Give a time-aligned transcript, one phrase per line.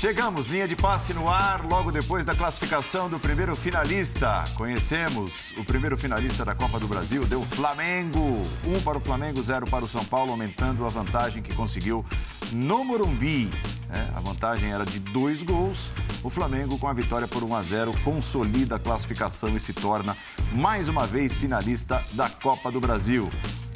[0.00, 4.44] Chegamos, linha de passe no ar, logo depois da classificação do primeiro finalista.
[4.54, 8.18] Conhecemos o primeiro finalista da Copa do Brasil, deu Flamengo.
[8.64, 12.02] Um para o Flamengo, zero para o São Paulo, aumentando a vantagem que conseguiu
[12.50, 13.52] no Morumbi.
[13.90, 15.92] É, a vantagem era de dois gols.
[16.24, 20.16] O Flamengo, com a vitória por 1 a 0, consolida a classificação e se torna
[20.50, 23.30] mais uma vez finalista da Copa do Brasil.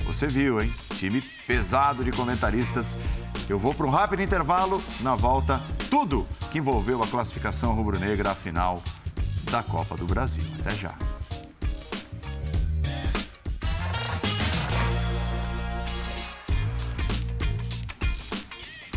[0.06, 0.72] Você viu, hein?
[0.96, 2.98] Time pesado de comentaristas
[3.48, 4.82] eu vou para um rápido intervalo.
[5.00, 5.60] Na volta,
[5.94, 8.82] tudo que envolveu a classificação rubro-negra à final
[9.48, 10.44] da Copa do Brasil.
[10.58, 10.92] Até já.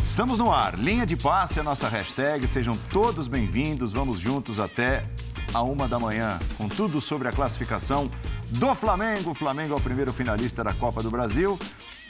[0.02, 0.76] Estamos no ar.
[0.76, 2.48] Linha de passe é a nossa hashtag.
[2.48, 3.92] Sejam todos bem-vindos.
[3.92, 5.06] Vamos juntos até
[5.54, 8.10] a uma da manhã com tudo sobre a classificação
[8.50, 9.30] do Flamengo.
[9.30, 11.56] O Flamengo é o primeiro finalista da Copa do Brasil.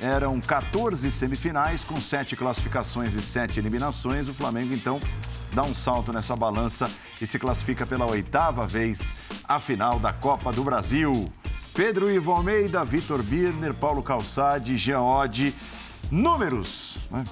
[0.00, 4.28] Eram 14 semifinais com sete classificações e sete eliminações.
[4.28, 5.00] O Flamengo, então,
[5.52, 6.88] dá um salto nessa balança
[7.20, 11.32] e se classifica pela oitava vez à final da Copa do Brasil.
[11.74, 15.52] Pedro Ivo Almeida, Vitor Birner, Paulo Calçade, Jean Oddi.
[16.12, 16.98] Números.
[17.10, 17.24] Né?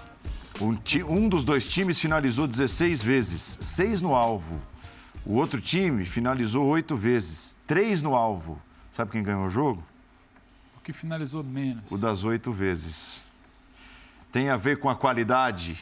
[0.60, 0.76] Um,
[1.08, 4.60] um dos dois times finalizou 16 vezes, seis no alvo.
[5.24, 8.60] O outro time finalizou oito vezes, três no alvo.
[8.90, 9.82] Sabe quem ganhou o jogo?
[10.86, 11.90] Que finalizou menos.
[11.90, 13.24] O das oito vezes.
[14.30, 15.76] Tem a ver com a qualidade.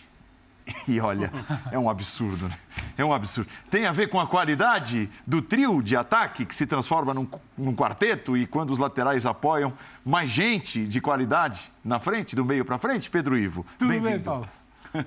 [0.89, 1.31] E olha,
[1.71, 2.59] é um absurdo, né?
[2.97, 3.51] É um absurdo.
[3.71, 7.77] Tem a ver com a qualidade do trio de ataque que se transforma num, num
[7.77, 12.79] quarteto e quando os laterais apoiam, mais gente de qualidade na frente, do meio para
[12.79, 13.67] frente, Pedro Ivo.
[13.79, 14.49] Tudo bem, bem Paulo.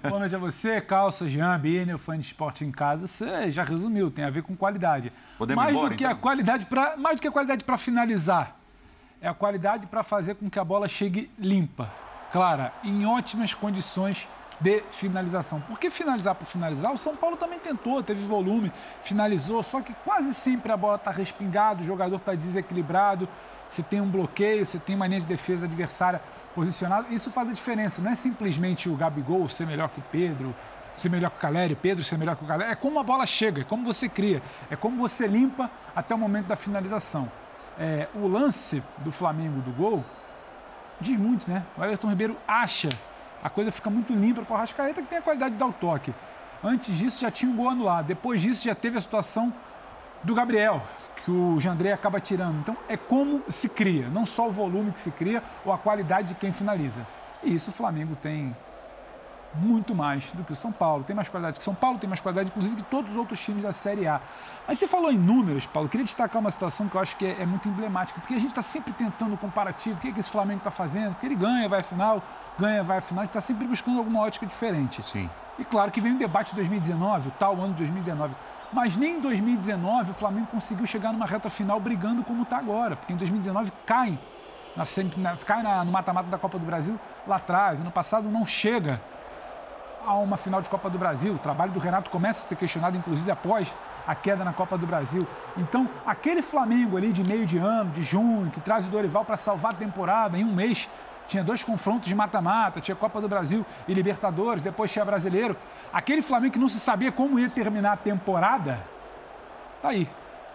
[0.04, 3.08] Boa noite a você, Calça, Jean, Biner, fã de esporte em casa.
[3.08, 5.12] Você já resumiu, tem a ver com qualidade.
[5.40, 6.16] Podemos mais embora, do que então?
[6.16, 8.57] a qualidade para mais do que a qualidade para finalizar
[9.22, 11.90] é a qualidade para fazer com que a bola chegue limpa,
[12.32, 14.28] clara, em ótimas condições
[14.60, 15.62] de finalização.
[15.62, 20.34] Porque finalizar por finalizar, o São Paulo também tentou, teve volume, finalizou, só que quase
[20.34, 23.28] sempre a bola está respingada, o jogador está desequilibrado,
[23.68, 26.22] se tem um bloqueio, se tem uma linha de defesa adversária
[26.56, 28.02] posicionada, isso faz a diferença.
[28.02, 30.56] Não é simplesmente o Gabigol ser melhor que o Pedro,
[30.98, 32.72] ser melhor que o Calério, Pedro ser melhor que o Calério.
[32.72, 36.18] É como a bola chega, é como você cria, é como você limpa até o
[36.18, 37.30] momento da finalização
[37.80, 40.04] é, o lance do Flamengo do gol
[41.00, 41.64] diz muito, né?
[41.78, 42.90] O Everton Ribeiro acha,
[43.44, 45.74] a coisa fica muito limpa para o Arrascaeta, que tem a qualidade de dar o
[45.74, 46.14] toque.
[46.64, 49.54] Antes disso já tinha um gol anulado, depois disso já teve a situação
[50.24, 50.82] do Gabriel,
[51.24, 52.60] que o Jandré acaba tirando.
[52.60, 56.30] Então é como se cria, não só o volume que se cria ou a qualidade
[56.30, 57.06] de quem finaliza.
[57.44, 58.56] E isso o Flamengo tem
[59.56, 61.04] muito mais do que o São Paulo.
[61.04, 63.40] Tem mais qualidade que o São Paulo, tem mais qualidade, inclusive, que todos os outros
[63.44, 64.22] times da Série A.
[64.68, 65.88] Mas você falou em números, Paulo.
[65.88, 68.40] Eu queria destacar uma situação que eu acho que é, é muito emblemática, porque a
[68.40, 69.98] gente está sempre tentando o comparativo.
[69.98, 71.14] O que, é que esse Flamengo está fazendo?
[71.14, 72.22] Porque ele ganha, vai à final,
[72.60, 73.22] ganha, vai à final.
[73.22, 75.02] A gente está sempre buscando alguma ótica diferente.
[75.02, 75.30] Sim.
[75.58, 78.36] E claro que vem o debate de 2019, o tal ano de 2019.
[78.72, 82.96] Mas nem em 2019 o Flamengo conseguiu chegar numa reta final brigando como está agora,
[82.96, 84.20] porque em 2019 cai,
[84.76, 84.84] na,
[85.46, 87.80] cai na, no mata-mata da Copa do Brasil lá atrás.
[87.80, 89.02] Ano passado não chega
[90.08, 91.34] a uma final de Copa do Brasil.
[91.34, 93.76] O trabalho do Renato começa a ser questionado, inclusive após
[94.08, 95.28] a queda na Copa do Brasil.
[95.58, 99.36] Então, aquele Flamengo ali de meio de ano, de junho, que traz o Dorival para
[99.36, 100.90] salvar a temporada em um mês,
[101.28, 105.58] tinha dois confrontos de mata-mata, tinha Copa do Brasil e Libertadores, depois tinha Brasileiro.
[105.92, 108.80] Aquele Flamengo que não se sabia como ia terminar a temporada,
[109.82, 110.10] tá aí,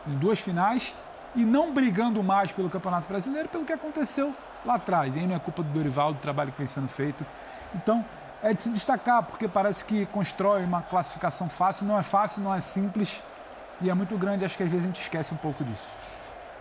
[0.06, 0.96] em duas finais
[1.36, 5.14] e não brigando mais pelo Campeonato Brasileiro pelo que aconteceu lá atrás.
[5.14, 7.26] E aí não é culpa do Dorival, do trabalho que vem sendo feito.
[7.74, 8.02] Então,
[8.42, 11.86] é de se destacar, porque parece que constrói uma classificação fácil.
[11.86, 13.22] Não é fácil, não é simples
[13.80, 14.44] e é muito grande.
[14.44, 15.96] Acho que às vezes a gente esquece um pouco disso.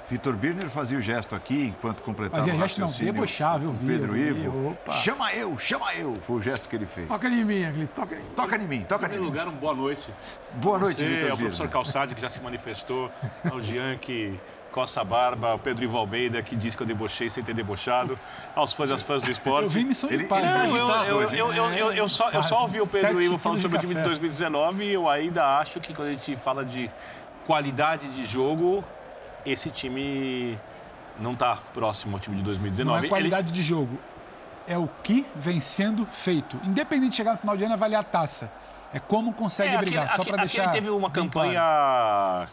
[0.10, 3.86] Vitor Birner fazia o gesto aqui enquanto completava fazia o gesto não, debochava, eu vi.
[3.88, 4.72] Pedro eu vi, Ivo.
[4.72, 4.92] Opa.
[4.94, 6.14] Chama eu, chama eu.
[6.28, 7.08] Foi o gesto que ele fez.
[7.08, 9.18] Toca em mim, Agli, toca em Toca em mim, toca Em mim.
[9.18, 10.14] lugar, um boa noite.
[10.56, 11.72] Boa noite, Você, Vitor ao professor Birner.
[11.74, 13.10] Calçade, que já se manifestou,
[13.50, 14.38] ao Jean, que
[14.72, 18.18] coça a barba, ao Pedro Ivo Almeida, que diz que eu debochei sem ter debochado,
[18.56, 19.66] aos fãs e às fãs do esporte.
[19.66, 20.44] Eu vi missão de Ele- paz.
[20.46, 20.68] ele né?
[20.68, 23.38] Não, eu, agitado eu, hoje, eu, eu, eu, só, eu só ouvi o Pedro Ivo
[23.38, 24.10] falando sobre o time de café.
[24.10, 26.90] 2019 e eu ainda acho que quando a gente fala de
[27.46, 28.84] qualidade de jogo,
[29.46, 30.58] esse time
[31.20, 32.88] não está próximo ao time de 2019.
[32.90, 34.00] Não é Ele- qualidade de jogo,
[34.68, 36.58] é o que vem sendo feito.
[36.64, 38.50] Independente de chegar no final de ano, é valer a taça.
[38.94, 40.62] É como consegue É, brigar, aquele, só para deixar.
[40.64, 42.50] aquele teve uma campanha claro.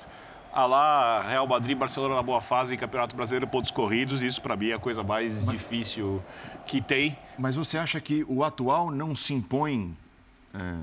[0.53, 4.23] A lá Real Madrid, Barcelona na boa fase, Campeonato Brasileiro, pontos corridos.
[4.23, 6.23] Isso para mim é a coisa mais difícil
[6.67, 7.17] que tem.
[7.39, 9.97] Mas você acha que o atual não se impõe
[10.55, 10.75] é,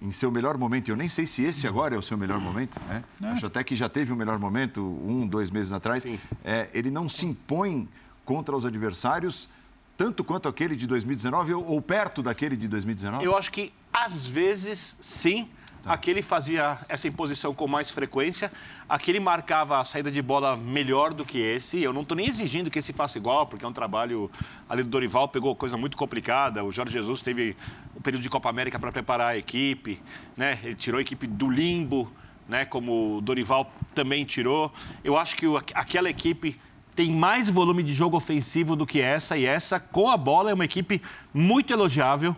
[0.00, 0.90] em seu melhor momento?
[0.90, 3.02] Eu nem sei se esse agora é o seu melhor momento, né?
[3.22, 6.04] Acho até que já teve um melhor momento um, dois meses atrás.
[6.44, 7.88] É, ele não se impõe
[8.24, 9.48] contra os adversários
[9.96, 13.24] tanto quanto aquele de 2019 ou, ou perto daquele de 2019?
[13.24, 15.50] Eu acho que às vezes sim,
[15.82, 15.94] Tá.
[15.94, 18.52] Aquele fazia essa imposição com mais frequência,
[18.88, 21.82] aquele marcava a saída de bola melhor do que esse.
[21.82, 24.30] Eu não estou nem exigindo que esse faça igual, porque é um trabalho
[24.68, 26.62] ali do Dorival, pegou coisa muito complicada.
[26.62, 27.56] O Jorge Jesus teve
[27.96, 30.00] o um período de Copa América para preparar a equipe,
[30.36, 30.56] né?
[30.62, 32.12] ele tirou a equipe do limbo,
[32.48, 32.64] né?
[32.64, 34.72] como o Dorival também tirou.
[35.02, 36.60] Eu acho que aquela equipe
[36.94, 40.54] tem mais volume de jogo ofensivo do que essa, e essa, com a bola, é
[40.54, 41.02] uma equipe
[41.34, 42.36] muito elogiável.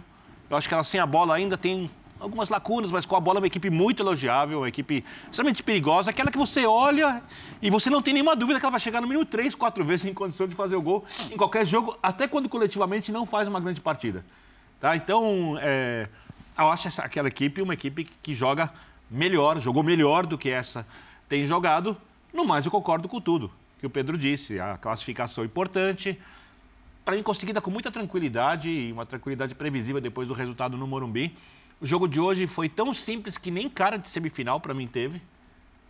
[0.48, 1.90] Eu acho que ela sem a bola ainda tem
[2.24, 6.10] algumas lacunas, mas com a bola é uma equipe muito elogiável, uma equipe extremamente perigosa,
[6.10, 7.22] aquela que você olha
[7.62, 10.06] e você não tem nenhuma dúvida que ela vai chegar no mínimo três, quatro vezes
[10.10, 13.60] em condição de fazer o gol em qualquer jogo, até quando coletivamente não faz uma
[13.60, 14.24] grande partida.
[14.80, 14.96] Tá?
[14.96, 16.08] Então, é,
[16.58, 18.72] eu acho essa, aquela equipe uma equipe que joga
[19.10, 20.86] melhor, jogou melhor do que essa
[21.28, 21.96] tem jogado.
[22.32, 23.50] No mais, eu concordo com tudo
[23.84, 26.18] que o Pedro disse, a classificação importante,
[27.04, 31.36] para mim conseguida com muita tranquilidade e uma tranquilidade previsível depois do resultado no Morumbi.
[31.84, 35.20] O jogo de hoje foi tão simples que nem cara de semifinal para mim teve.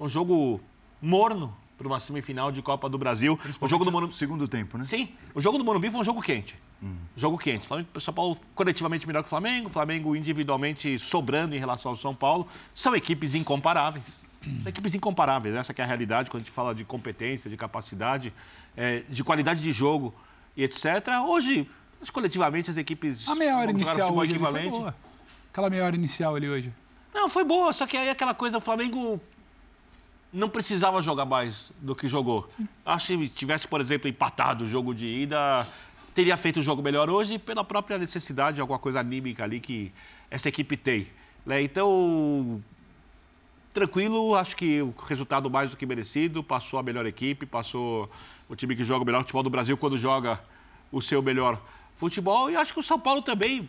[0.01, 0.61] Um jogo
[1.01, 3.39] morno para uma semifinal de Copa do Brasil.
[3.61, 4.13] O jogo do Morumbi...
[4.13, 4.83] Segundo tempo, né?
[4.83, 5.11] Sim.
[5.37, 6.57] O jogo do Morumbi foi um jogo quente.
[6.83, 6.97] Hum.
[7.17, 7.69] Jogo quente.
[7.95, 11.97] O São Paulo coletivamente melhor que o Flamengo, o Flamengo individualmente sobrando em relação ao
[11.97, 12.49] São Paulo.
[12.75, 14.25] São equipes incomparáveis.
[14.43, 15.55] São equipes incomparáveis.
[15.55, 18.35] Essa é a realidade quando a gente fala de competência, de capacidade,
[18.77, 20.13] é, de qualidade de jogo
[20.57, 21.07] e etc.
[21.29, 21.71] Hoje,
[22.13, 23.29] coletivamente, as equipes...
[23.29, 24.93] A meia hora inicial hoje equivalente.
[25.55, 26.75] Aquela meia hora inicial ali hoje.
[27.15, 29.21] Não, foi boa, só que aí aquela coisa, o Flamengo
[30.33, 32.45] não precisava jogar mais do que jogou.
[32.49, 32.67] Sim.
[32.85, 35.65] Acho que tivesse, por exemplo, empatado o jogo de ida,
[36.13, 39.93] teria feito o jogo melhor hoje pela própria necessidade de alguma coisa anímica ali que
[40.29, 41.07] essa equipe tem.
[41.47, 41.63] Né?
[41.63, 42.61] Então,
[43.73, 48.11] tranquilo, acho que o resultado mais do que merecido, passou a melhor equipe, passou
[48.49, 50.41] o time que joga o melhor futebol do Brasil quando joga
[50.91, 51.63] o seu melhor
[51.95, 52.51] futebol.
[52.51, 53.69] E acho que o São Paulo também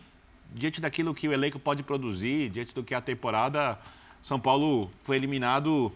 [0.54, 3.78] diante daquilo que o elenco pode produzir, diante do que a temporada,
[4.22, 5.92] São Paulo foi eliminado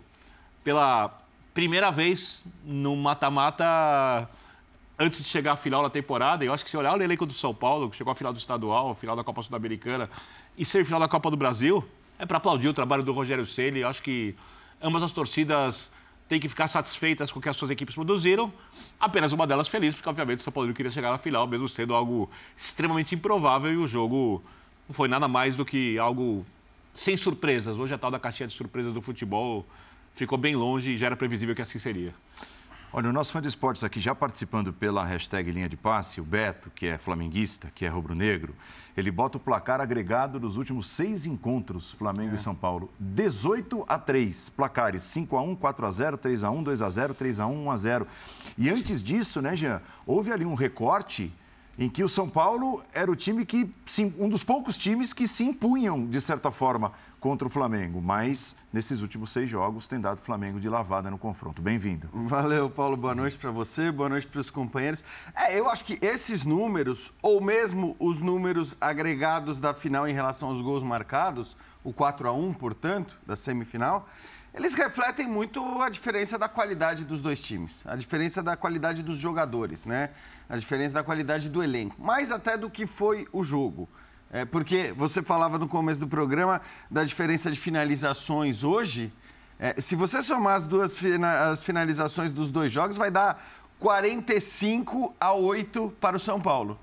[0.63, 1.19] pela
[1.55, 4.29] primeira vez no mata-mata
[4.99, 6.45] antes de chegar à final da temporada.
[6.45, 8.39] Eu acho que se olhar o elenco do São Paulo, que chegou à final do
[8.39, 10.11] estadual, final da Copa Sul-Americana
[10.59, 11.83] e final da Copa do Brasil,
[12.19, 13.81] é para aplaudir o trabalho do Rogério Ceni.
[13.81, 14.35] Eu acho que
[14.83, 15.91] ambas as torcidas
[16.31, 18.53] têm que ficar satisfeitas com o que as suas equipes produziram.
[19.01, 21.93] Apenas uma delas feliz, porque obviamente o São Paulo queria chegar na final, mesmo sendo
[21.93, 24.41] algo extremamente improvável e o jogo
[24.89, 26.47] não foi nada mais do que algo
[26.95, 27.77] sem surpresas.
[27.81, 29.67] Hoje a tal da caixinha de surpresas do futebol
[30.15, 32.15] ficou bem longe e já era previsível que assim seria.
[32.93, 36.25] Olha, o nosso fã de esportes aqui já participando pela hashtag Linha de Passe, o
[36.25, 38.53] Beto, que é flamenguista, que é rubro-negro,
[38.97, 42.35] ele bota o placar agregado dos últimos seis encontros Flamengo é.
[42.35, 42.91] e São Paulo.
[42.99, 44.49] 18 a 3.
[44.49, 47.47] Placares 5 a 1, 4 a 0, 3 a 1, 2 a 0, 3 a
[47.47, 48.07] 1, 1 a 0.
[48.59, 51.33] E antes disso, né, Jean, houve ali um recorte
[51.81, 53.73] em que o São Paulo era o time que,
[54.19, 58.03] um dos poucos times que se impunham, de certa forma, contra o Flamengo.
[58.03, 61.63] Mas, nesses últimos seis jogos, tem dado o Flamengo de lavada no confronto.
[61.63, 62.07] Bem-vindo.
[62.13, 62.99] Valeu, Paulo.
[62.99, 65.03] Boa noite para você, boa noite para os companheiros.
[65.35, 70.51] É, eu acho que esses números, ou mesmo os números agregados da final em relação
[70.51, 74.07] aos gols marcados, o 4 a 1 portanto, da semifinal,
[74.53, 79.19] eles refletem muito a diferença da qualidade dos dois times, a diferença da qualidade dos
[79.19, 80.11] jogadores, né?
[80.49, 83.89] A diferença da qualidade do elenco, mais até do que foi o jogo.
[84.33, 86.61] É, porque você falava no começo do programa
[86.91, 89.13] da diferença de finalizações hoje.
[89.59, 90.97] É, se você somar as duas
[91.51, 93.45] as finalizações dos dois jogos, vai dar
[93.79, 96.79] 45 a 8 para o São Paulo.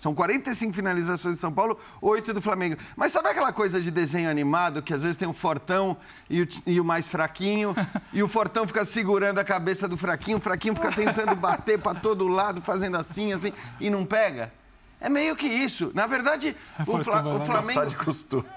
[0.00, 2.78] São 45 finalizações de São Paulo, 8 do Flamengo.
[2.96, 5.94] Mas sabe aquela coisa de desenho animado, que às vezes tem o fortão
[6.30, 7.76] e o, e o mais fraquinho,
[8.10, 12.00] e o fortão fica segurando a cabeça do fraquinho, o fraquinho fica tentando bater para
[12.00, 14.50] todo lado, fazendo assim, assim, e não pega?
[14.98, 15.90] É meio que isso.
[15.94, 17.74] Na verdade, é o, Fla, o Flamengo.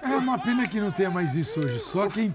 [0.01, 1.79] É uma pena que não tenha mais isso hoje.
[1.81, 2.33] Só quem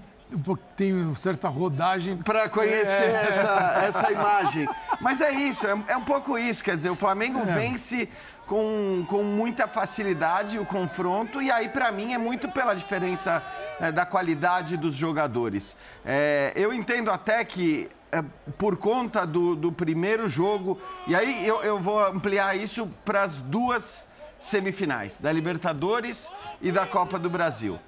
[0.75, 2.17] tem certa rodagem.
[2.17, 3.27] Para conhecer é.
[3.29, 4.67] essa, essa imagem.
[4.99, 6.63] Mas é isso, é, é, um pouco isso.
[6.63, 7.45] Quer dizer, o Flamengo é.
[7.45, 8.09] vence
[8.49, 13.43] com, com muita facilidade o confronto, e aí, para mim, é muito pela diferença
[13.79, 15.77] é, da qualidade dos jogadores.
[16.03, 18.23] É, eu entendo até que, é,
[18.57, 23.37] por conta do, do primeiro jogo, e aí eu, eu vou ampliar isso para as
[23.37, 24.07] duas
[24.39, 27.79] semifinais, da Libertadores e da Copa do Brasil.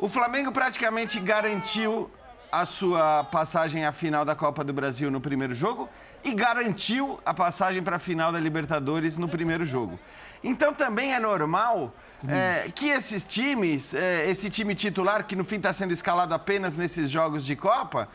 [0.00, 2.08] O Flamengo praticamente garantiu
[2.52, 5.88] a sua passagem à final da Copa do Brasil no primeiro jogo
[6.22, 9.98] e garantiu a passagem para a final da Libertadores no primeiro jogo.
[10.42, 11.92] Então também é normal
[12.28, 16.76] é, que esses times, é, esse time titular, que no fim está sendo escalado apenas
[16.76, 18.08] nesses jogos de Copa,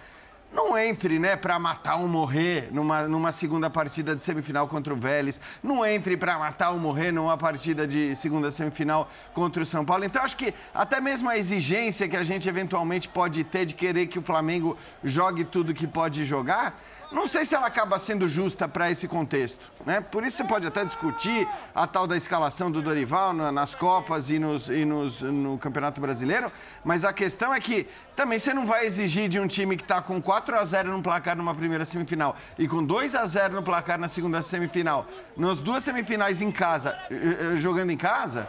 [0.54, 4.98] não entre, né, para matar ou morrer numa, numa segunda partida de semifinal contra o
[4.98, 9.84] Vélez, não entre para matar ou morrer numa partida de segunda semifinal contra o São
[9.84, 10.06] Paulo.
[10.06, 14.06] Então, acho que até mesmo a exigência que a gente eventualmente pode ter de querer
[14.06, 16.80] que o Flamengo jogue tudo que pode jogar,
[17.14, 19.60] não sei se ela acaba sendo justa para esse contexto.
[19.86, 20.02] Né?
[20.02, 24.40] Por isso você pode até discutir a tal da escalação do Dorival nas Copas e,
[24.40, 26.52] nos, e nos, no Campeonato Brasileiro,
[26.84, 30.02] mas a questão é que também você não vai exigir de um time que está
[30.02, 33.64] com 4 a 0 no placar numa primeira semifinal e com 2 a 0 no
[33.64, 35.06] placar na segunda semifinal,
[35.38, 38.48] nas duas semifinais em casa, eh, eh, jogando em casa,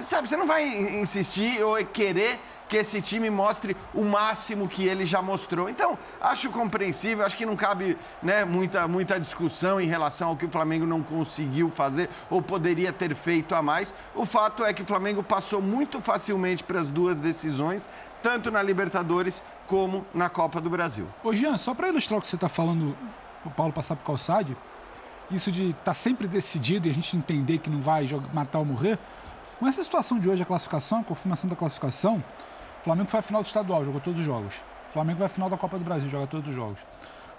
[0.00, 2.38] sabe, você não vai insistir ou querer
[2.68, 5.68] que esse time mostre o máximo que ele já mostrou.
[5.68, 10.44] Então, acho compreensível, acho que não cabe né, muita, muita discussão em relação ao que
[10.44, 13.94] o Flamengo não conseguiu fazer ou poderia ter feito a mais.
[14.14, 17.88] O fato é que o Flamengo passou muito facilmente para as duas decisões,
[18.22, 21.06] tanto na Libertadores como na Copa do Brasil.
[21.24, 22.96] Ô Jean, só para ilustrar o que você está falando,
[23.44, 24.56] o Paulo passar por calçade,
[25.30, 28.64] isso de estar tá sempre decidido e a gente entender que não vai matar ou
[28.64, 28.98] morrer,
[29.58, 32.22] com essa situação de hoje, a classificação, a confirmação da classificação,
[32.88, 34.62] Flamengo foi à final do estadual, jogou todos os jogos.
[34.88, 36.80] Flamengo vai à final da Copa do Brasil, joga todos os jogos.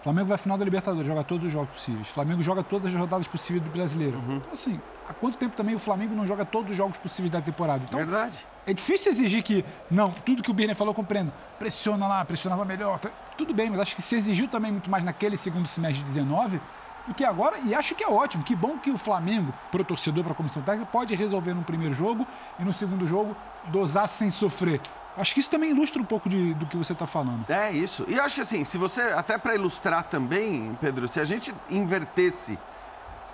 [0.03, 2.07] Flamengo vai à final da Libertadores, joga todos os jogos possíveis.
[2.07, 4.19] Flamengo joga todas as rodadas possíveis do brasileiro.
[4.19, 4.35] Uhum.
[4.35, 4.79] Então, assim,
[5.09, 7.83] há quanto tempo também o Flamengo não joga todos os jogos possíveis da temporada?
[7.83, 8.45] Então, Verdade.
[8.67, 11.33] É difícil exigir que, não, tudo que o Birner falou, eu compreendo.
[11.57, 12.99] Pressiona lá, pressionava melhor.
[13.35, 16.61] Tudo bem, mas acho que se exigiu também muito mais naquele segundo semestre de 19
[17.09, 18.43] do que agora, e acho que é ótimo.
[18.43, 21.63] Que bom que o Flamengo, para o torcedor, para a comissão técnica, pode resolver no
[21.63, 22.25] primeiro jogo
[22.59, 23.35] e no segundo jogo
[23.65, 24.79] dosar sem sofrer.
[25.17, 27.49] Acho que isso também ilustra um pouco de, do que você está falando.
[27.49, 28.05] É isso.
[28.07, 32.57] E acho que assim, se você, até para ilustrar também, Pedro, se a gente invertesse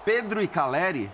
[0.05, 1.11] Pedro e Caleri,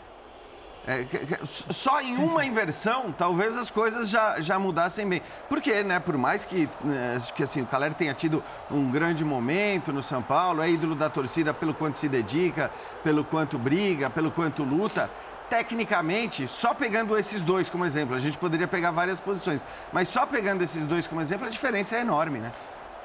[0.88, 1.06] é,
[1.46, 2.48] só em sim, uma sim.
[2.48, 5.22] inversão, talvez as coisas já, já mudassem bem.
[5.48, 9.94] Porque, né, por mais que, né, que assim, o Caleri tenha tido um grande momento
[9.94, 12.72] no São Paulo, é ídolo da torcida pelo quanto se dedica,
[13.04, 15.10] pelo quanto briga, pelo quanto luta,
[15.52, 19.62] tecnicamente, só pegando esses dois como exemplo, a gente poderia pegar várias posições,
[19.92, 22.52] mas só pegando esses dois como exemplo, a diferença é enorme, né?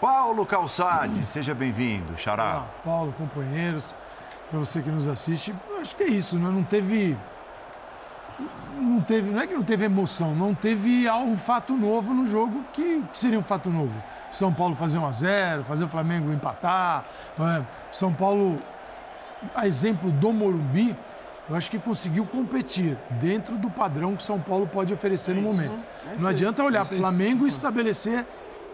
[0.01, 2.59] Paulo Calçade, seja bem-vindo, Xará.
[2.59, 3.97] Ah, Paulo, companheiros,
[4.49, 6.49] para você que nos assiste, acho que é isso, né?
[6.49, 7.17] não teve.
[8.77, 12.63] Não teve, não é que não teve emoção, não teve um fato novo no jogo
[12.73, 14.03] que, que seria um fato novo.
[14.31, 17.05] São Paulo fazer 1 a 0 fazer o Flamengo empatar.
[17.41, 17.63] É?
[17.91, 18.61] São Paulo,
[19.55, 20.95] a exemplo do Morumbi,
[21.49, 25.79] eu acho que conseguiu competir dentro do padrão que São Paulo pode oferecer no momento.
[26.13, 28.27] É Não adianta olhar para o Flamengo e estabelecer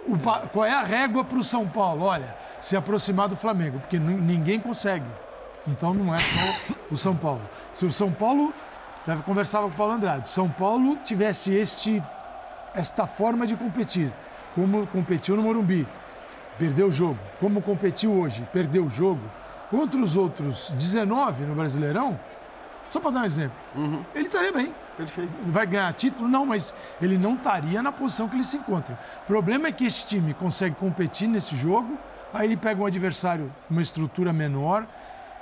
[0.07, 0.19] o,
[0.49, 2.05] qual é a régua para o São Paulo.
[2.05, 5.07] Olha, se aproximar do Flamengo, porque ninguém consegue.
[5.67, 7.43] Então não é só o São Paulo.
[7.73, 8.53] Se o São Paulo,
[9.07, 12.03] deve conversava com o Paulo Andrade, São Paulo tivesse este,
[12.75, 14.13] esta forma de competir,
[14.55, 15.87] como competiu no Morumbi,
[16.59, 19.23] perdeu o jogo, como competiu hoje, perdeu o jogo,
[19.71, 22.19] contra os outros 19 no Brasileirão,
[22.89, 23.57] só para dar um exemplo.
[23.75, 24.05] Uhum.
[24.15, 24.75] Ele estaria bem.
[24.99, 25.33] Perfeito.
[25.47, 26.29] Vai ganhar título?
[26.29, 28.99] Não, mas ele não estaria na posição que ele se encontra.
[29.25, 31.97] O problema é que esse time consegue competir nesse jogo,
[32.35, 34.87] aí ele pega um adversário uma estrutura menor,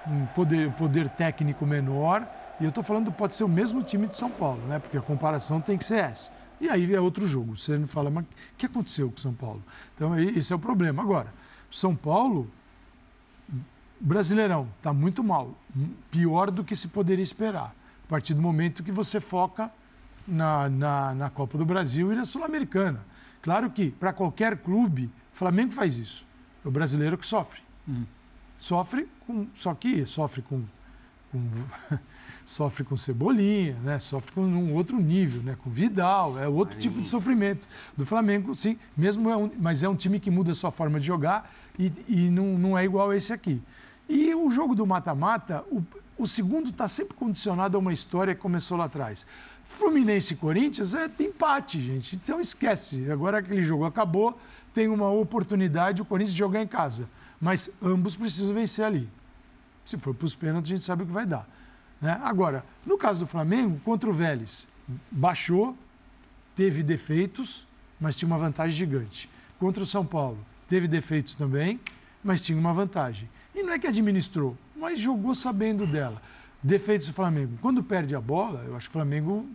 [0.06, 2.24] um poder, poder técnico menor,
[2.60, 4.78] e eu estou falando pode ser o mesmo time de São Paulo, né?
[4.78, 6.30] Porque a comparação tem que ser essa.
[6.60, 7.56] E aí é outro jogo.
[7.56, 9.62] Você não fala, mas o que aconteceu com São Paulo?
[9.94, 11.02] Então, esse é o problema.
[11.02, 11.32] Agora,
[11.70, 12.50] São Paulo
[14.00, 15.54] Brasileirão está muito mal,
[16.10, 17.74] pior do que se poderia esperar.
[18.06, 19.70] A partir do momento que você foca
[20.26, 23.04] na, na, na Copa do Brasil e na Sul-Americana.
[23.42, 26.26] Claro que, para qualquer clube, o Flamengo faz isso.
[26.64, 27.60] É o brasileiro que sofre.
[27.86, 28.06] Uhum.
[28.58, 29.46] Sofre com.
[29.54, 30.64] Só que sofre com.
[31.30, 31.40] com
[32.44, 33.98] sofre com Cebolinha, né?
[33.98, 35.56] sofre com um outro nível, né?
[35.62, 37.66] com Vidal, é outro tipo de sofrimento.
[37.96, 40.98] Do Flamengo, sim, mesmo é um, mas é um time que muda a sua forma
[40.98, 43.62] de jogar e, e não, não é igual a esse aqui.
[44.08, 45.82] E o jogo do mata-mata, o,
[46.18, 49.24] o segundo está sempre condicionado a uma história que começou lá atrás.
[49.64, 52.16] Fluminense e Corinthians é empate, gente.
[52.16, 53.08] Então esquece.
[53.08, 54.36] Agora aquele jogo acabou,
[54.74, 57.08] tem uma oportunidade o Corinthians de jogar em casa.
[57.40, 59.08] Mas ambos precisam vencer ali.
[59.84, 61.48] Se for para os pênaltis, a gente sabe o que vai dar.
[62.00, 62.18] Né?
[62.22, 64.66] Agora, no caso do Flamengo, contra o Vélez,
[65.10, 65.76] baixou,
[66.56, 67.66] teve defeitos,
[68.00, 69.30] mas tinha uma vantagem gigante.
[69.58, 71.78] Contra o São Paulo, teve defeitos também,
[72.24, 73.28] mas tinha uma vantagem.
[73.54, 76.20] E não é que administrou, mas jogou sabendo dela.
[76.62, 77.58] Defeitos do Flamengo.
[77.60, 79.46] Quando perde a bola, eu acho que o Flamengo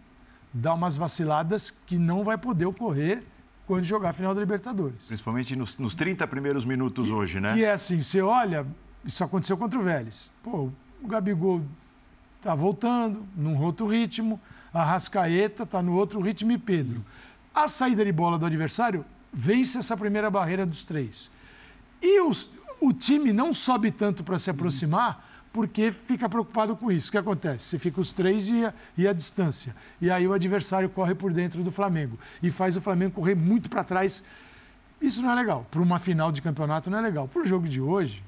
[0.54, 3.24] dá umas vaciladas que não vai poder ocorrer
[3.68, 5.08] quando jogar a final da Libertadores.
[5.08, 7.58] Principalmente nos, nos 30 primeiros minutos e, hoje, né?
[7.58, 8.66] E é assim, você olha,
[9.04, 10.32] isso aconteceu contra o Vélez.
[10.44, 10.70] Pô,
[11.02, 11.62] o Gabigol
[12.46, 14.40] tá voltando, num outro ritmo,
[14.72, 17.04] a Rascaeta tá no outro ritmo e Pedro.
[17.52, 21.32] A saída de bola do adversário vence essa primeira barreira dos três.
[22.00, 27.10] E os, o time não sobe tanto para se aproximar porque fica preocupado com isso.
[27.10, 27.66] O que acontece?
[27.66, 29.76] Você fica os três e a, e a distância.
[30.00, 33.72] E aí o adversário corre por dentro do Flamengo e faz o Flamengo correr muito
[33.72, 34.24] para trás.
[35.02, 35.66] Isso não é legal.
[35.72, 37.28] Para uma final de campeonato não é legal.
[37.28, 38.22] Para o jogo de hoje,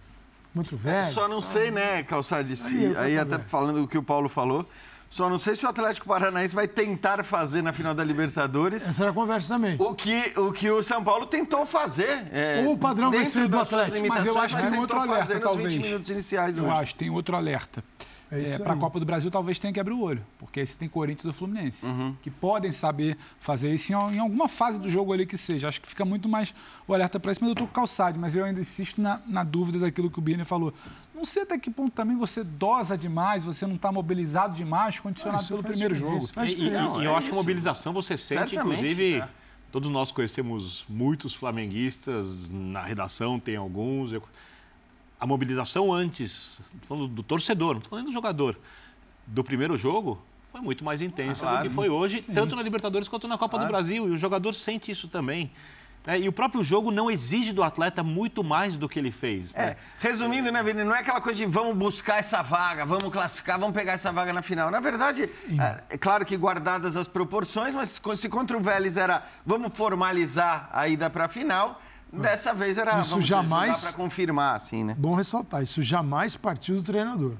[0.57, 1.13] contra o Vélez...
[1.13, 4.03] Só não sei, né, Calçade, se, Aí é outra aí até falando o que o
[4.03, 4.67] Paulo falou,
[5.09, 9.03] só não sei se o Atlético Paranaense vai tentar fazer na final da Libertadores Essa
[9.03, 9.75] era a conversa também.
[9.79, 12.27] o que o, que o São Paulo tentou fazer.
[12.31, 15.73] é, Ou o padrão ser do Atlético, mas eu acho que tem outro alerta, talvez.
[15.73, 16.81] 20 minutos iniciais Eu hoje.
[16.81, 17.83] acho, tem outro alerta.
[18.31, 18.77] É isso para a.
[18.77, 21.29] Copa do Brasil, talvez tenha que abrir o olho, porque aí você tem Corinthians e
[21.29, 22.13] o Fluminense, Uhum.
[22.21, 25.67] que podem saber fazer isso em, em alguma fase do jogo ali que seja.
[25.67, 26.53] Acho que fica muito mais
[26.87, 29.43] o alerta para isso, mas eu estou com calçado, mas eu ainda insisto na, na
[29.43, 30.73] dúvida daquilo que o Birner falou.
[31.15, 35.43] Não sei até que ponto também você dosa demais, você não está mobilizado demais, condicionado
[35.43, 36.21] Ah, pelo primeiro jogo.
[36.27, 36.97] faz E, e- diferença.
[37.01, 39.29] e é eu acho que a mobilização você sente, Certamente, inclusive, é.
[39.71, 44.11] todos nós conhecemos muitos flamenguistas, na redação tem alguns.
[44.13, 44.23] eu-
[45.19, 48.57] a mobilização antes, falando do torcedor, não estou falando do jogador,
[49.25, 50.21] do primeiro jogo,
[50.51, 51.63] foi muito mais intensa Ah, claro.
[51.65, 54.07] do que foi hoje, tanto na Libertadores quanto na Copa do Brasil.
[54.07, 55.51] E o jogador sente isso também.
[56.05, 56.19] né?
[56.19, 59.53] E o próprio jogo não exige do atleta muito mais do que ele fez.
[59.53, 59.71] né?
[59.71, 63.59] É, resumindo, né, Vini, não é aquela coisa de vamos buscar essa vaga, vamos classificar,
[63.59, 64.71] vamos pegar essa vaga na final.
[64.71, 69.23] Na verdade, é, é claro que guardadas as proporções, mas se contra o Vélez era
[69.45, 74.55] vamos formalizar a ida para a final, dessa vez era Isso vamos jamais- para confirmar,
[74.55, 74.95] assim, né?
[74.97, 77.33] Bom ressaltar, isso jamais partiu do treinador.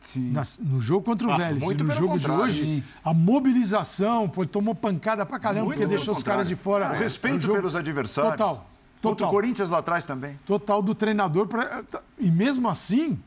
[0.00, 0.30] Sim.
[0.32, 2.84] Na- no jogo contra o Ah, Vélez, muito no jogo de hoje, Sim.
[3.04, 6.90] a mobilização, pô, tomou pancada pra caramba, Muito porque deixou os caras de fora.
[6.90, 8.32] O É, respeito jogo- pelos adversários.
[8.32, 8.54] Total.
[9.02, 9.30] Contra o Total.
[9.30, 10.38] Corinthians lá atrás também.
[10.46, 11.46] Total do treinador.
[11.46, 11.82] Pra...
[12.18, 13.18] E mesmo assim,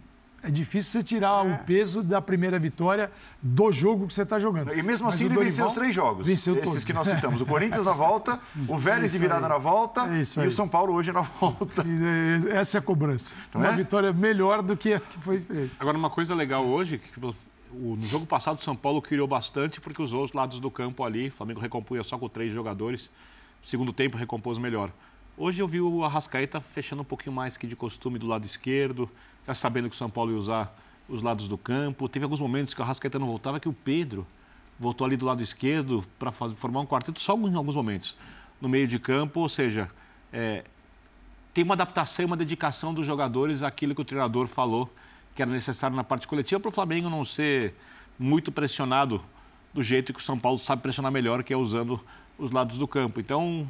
[0.44, 3.10] é difícil você tirar o peso da primeira vitória
[3.42, 4.74] do jogo que você está jogando.
[4.74, 6.28] E mesmo Mas assim ele venceu os três jogos.
[6.28, 6.84] Venceu esses todos.
[6.84, 7.40] que nós citamos.
[7.42, 9.50] O Corinthians na volta, o Vélez de Isso virada aí.
[9.52, 10.48] na volta É isso e aí.
[10.50, 11.84] o São Paulo hoje na volta.
[12.52, 13.36] Essa é a cobrança.
[13.54, 13.76] Não Uma é?
[13.76, 15.72] vitória melhor do que a que foi feita.
[15.80, 17.34] Agora, uma coisa legal hoje, que tipo,
[17.74, 21.30] no jogo passado o São Paulo criou bastante porque usou os lados do campo ali.
[21.30, 23.10] O Flamengo recompunha só com três jogadores.
[23.64, 24.92] Segundo tempo, recompôs melhor.
[25.38, 29.10] Hoje eu vi o Arrascaeta fechando um pouquinho mais que de costume do lado esquerdo,
[29.48, 30.76] já sabendo que o São Paulo ia usar
[31.08, 32.08] os lados do campo.
[32.10, 34.26] Teve alguns momentos que o Arrascaeta não voltava, que o Pedro
[34.80, 38.16] voltou ali do lado esquerdo para formar um quarteto só em alguns momentos.
[38.60, 39.90] No meio de campo, ou seja,
[40.32, 40.64] é,
[41.54, 44.90] tem uma adaptação e uma dedicação dos jogadores àquilo que o treinador falou
[45.36, 47.74] que era necessário na parte coletiva para o Flamengo não ser
[48.18, 49.24] muito pressionado
[49.74, 52.00] do jeito que o São Paulo sabe pressionar melhor, que é usando
[52.38, 53.20] os lados do campo.
[53.20, 53.70] Então,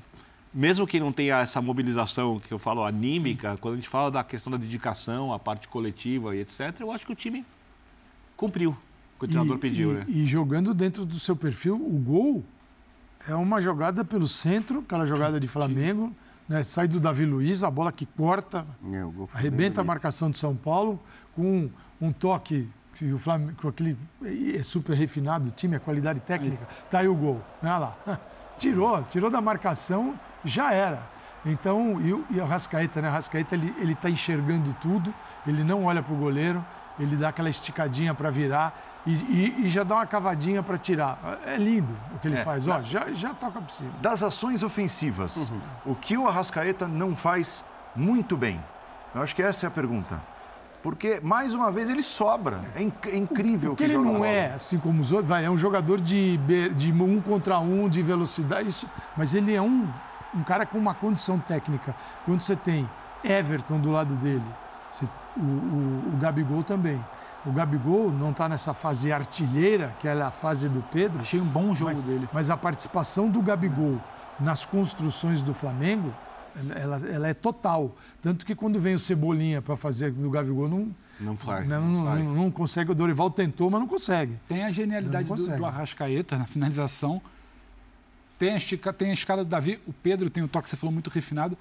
[0.54, 4.24] mesmo que não tenha essa mobilização que eu falo anímica, quando a gente fala da
[4.24, 7.46] questão da dedicação, a parte coletiva e etc., eu acho que o time
[8.38, 10.06] cumpriu o que o treinador E- pediu, e, né?
[10.08, 12.44] e jogando dentro do seu perfil, o gol
[13.28, 16.14] é uma jogada pelo centro, aquela jogada de Flamengo,
[16.48, 16.62] né?
[16.64, 21.00] sai do Davi Luiz, a bola que corta, É, arrebenta a marcação de São Paulo
[21.36, 21.70] com
[22.02, 23.98] um toque que o Flamengo, com aquele
[24.54, 27.42] é super refinado o time, a qualidade técnica, tá aí o gol.
[27.64, 27.98] Olha lá.
[28.60, 31.02] Tirou, tirou da marcação, já era.
[31.46, 33.10] Então, e o, e o Rascaeta, né?
[33.10, 35.14] O Rascaeta, ele, ele tá enxergando tudo,
[35.46, 36.64] ele não olha pro goleiro,
[37.00, 38.74] ele dá aquela esticadinha para virar
[39.06, 41.40] e, e- e já dá uma cavadinha para tirar.
[41.46, 42.44] É lindo o que ele É.
[42.44, 43.90] faz, ó, já, já toca por cima.
[44.02, 45.60] Das ações ofensivas, Uhum.
[45.92, 48.64] o que o Arrascaeta não faz muito bem?
[49.14, 50.22] Eu acho que essa é a pergunta.
[50.82, 52.62] Porque, mais uma vez, ele sobra.
[52.76, 55.46] É, inc- é incrível Porque que ele joga não é, assim como os outros, vai,
[55.46, 56.38] é um jogador de,
[56.76, 59.88] de um contra um, de velocidade, isso, mas ele é um,
[60.36, 61.96] um cara com uma condição técnica.
[62.26, 62.90] Quando você tem
[63.24, 64.44] Everton do lado dele,
[64.90, 67.04] você- o, o, o Gabigol também.
[67.46, 71.46] O Gabigol não está nessa fase artilheira, que é a fase do Pedro, Achei um
[71.46, 72.30] bom jogo mas, dele.
[72.32, 74.00] mas a participação do Gabigol
[74.40, 76.14] nas construções do Flamengo,
[76.76, 77.96] ela, ela é total.
[78.22, 81.68] Tanto que quando vem o Cebolinha para fazer do Gabigol, não, Não faz.
[81.68, 82.24] não, não não, sai.
[82.24, 82.92] não consegue.
[82.92, 84.40] O Dorival tentou, mas não consegue.
[84.48, 87.22] Tem a genialidade Não do, do Arrascaeta na finalização.
[88.38, 89.80] Tem a, estica, tem a escala do Davi.
[89.88, 91.58] O Pedro tem o toque, você falou, muito refinado.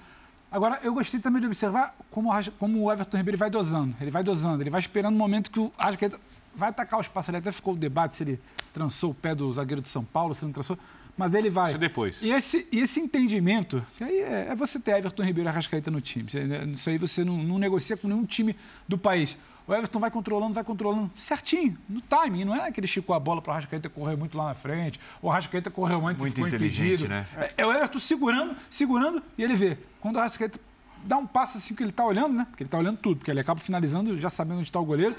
[0.51, 3.95] Agora, eu gostei também de observar como como o Everton Ribeiro vai dosando.
[3.99, 6.19] Ele vai dosando, ele vai esperando o momento que o Arrascaeta
[6.55, 7.31] vai atacar o espaço.
[7.31, 8.39] Ali até ficou o debate se ele
[8.71, 10.77] trançou o pé do zagueiro de São Paulo, se não trançou.
[11.17, 11.67] Mas ele vai.
[11.67, 12.21] Isso é depois.
[12.21, 15.89] E esse, e esse entendimento, que aí é, é você ter Everton Ribeiro e Arrascaeta
[15.89, 16.27] no time.
[16.73, 18.55] Isso aí você não, não negocia com nenhum time
[18.87, 19.37] do país.
[19.65, 22.43] O Everton vai controlando, vai controlando certinho, no timing.
[22.43, 24.99] Não é que ele esticou a bola para o Arrascaeta correr muito lá na frente,
[25.21, 27.09] ou o Arrascaeta correu antes Muito ficou inteligente, impedido.
[27.09, 27.25] né?
[27.37, 29.77] É, é o Everton segurando, segurando, e ele vê.
[30.01, 30.59] Quando o Arrascaeta
[31.05, 32.45] dá um passo assim que ele está olhando, né?
[32.49, 35.15] Porque ele está olhando tudo, porque ele acaba finalizando já sabendo onde está o goleiro.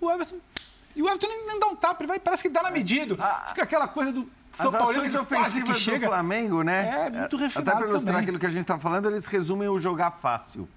[0.00, 0.36] O Everton.
[0.94, 3.16] E o Everton nem, dá um tapa, ele vai, parece que dá na medida.
[3.48, 6.08] Fica aquela coisa do São As Paulo ações ofensivas do chega.
[6.08, 7.06] Flamengo, né?
[7.06, 8.22] É, muito refinado Até para ilustrar também.
[8.22, 10.68] aquilo que a gente está falando, eles resumem o jogar fácil.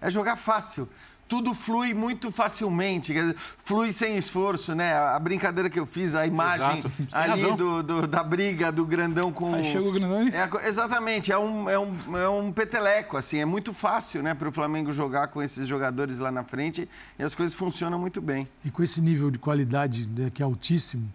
[0.00, 0.88] É jogar fácil
[1.28, 3.14] tudo flui muito facilmente,
[3.58, 4.94] flui sem esforço, né?
[4.94, 9.54] A brincadeira que eu fiz, a imagem ali do, do, da briga do grandão com.
[9.54, 13.44] Aí chegou o grandão é, Exatamente, é um, é, um, é um peteleco, assim, é
[13.44, 17.34] muito fácil, né, para o Flamengo jogar com esses jogadores lá na frente e as
[17.34, 18.48] coisas funcionam muito bem.
[18.64, 21.12] E com esse nível de qualidade né, que é altíssimo,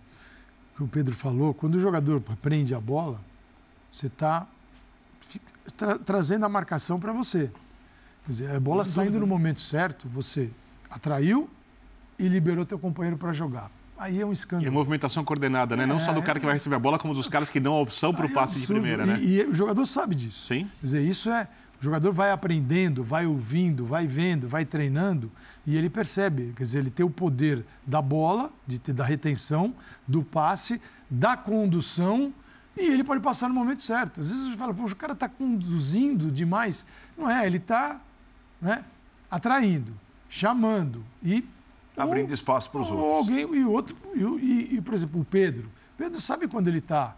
[0.76, 3.22] que o Pedro falou, quando o jogador prende a bola,
[3.92, 4.48] você está
[5.78, 7.52] tra trazendo a marcação para você.
[8.32, 10.50] Quer dizer, a bola saindo no momento certo, você
[10.90, 11.50] atraiu
[12.18, 13.70] e liberou teu companheiro para jogar.
[13.98, 14.66] Aí é um escândalo.
[14.66, 15.84] E a movimentação coordenada, né?
[15.84, 17.74] É, Não só do cara que vai receber a bola, como dos caras que dão
[17.74, 19.20] a opção para o é passe de primeira, né?
[19.22, 20.48] E, e, o jogador sabe disso.
[20.48, 20.66] Sim.
[20.80, 21.46] Quer dizer, isso é.
[21.82, 25.30] O jogador vai aprendendo, vai ouvindo, vai vendo, vai treinando
[25.68, 26.54] e ele percebe.
[26.56, 29.76] Quer dizer, ele tem o poder da bola, de, da retenção,
[30.08, 32.34] do passe, da condução
[32.78, 34.22] e ele pode passar no momento certo.
[34.22, 36.86] Às vezes você fala, poxa, o cara está conduzindo demais.
[37.18, 38.00] Não é, ele está
[38.62, 38.86] né?
[39.30, 39.94] atraindo,
[40.30, 41.44] chamando e.
[41.98, 43.30] Abrindo espaço para os outros.
[43.30, 45.70] Alguém, e outro, e, e, e, por exemplo, o Pedro.
[45.98, 47.16] Pedro sabe quando ele está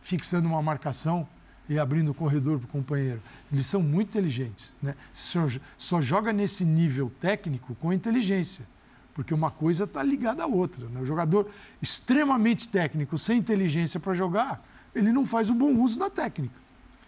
[0.00, 1.26] fixando uma marcação
[1.68, 3.20] e abrindo o corredor para o companheiro.
[3.52, 4.74] Eles são muito inteligentes.
[4.80, 4.94] Né?
[5.12, 5.40] Só,
[5.76, 8.66] só joga nesse nível técnico com inteligência,
[9.12, 10.86] porque uma coisa está ligada à outra.
[10.88, 11.00] Né?
[11.00, 11.50] O jogador
[11.80, 14.62] extremamente técnico, sem inteligência para jogar,
[14.94, 16.61] ele não faz o bom uso da técnica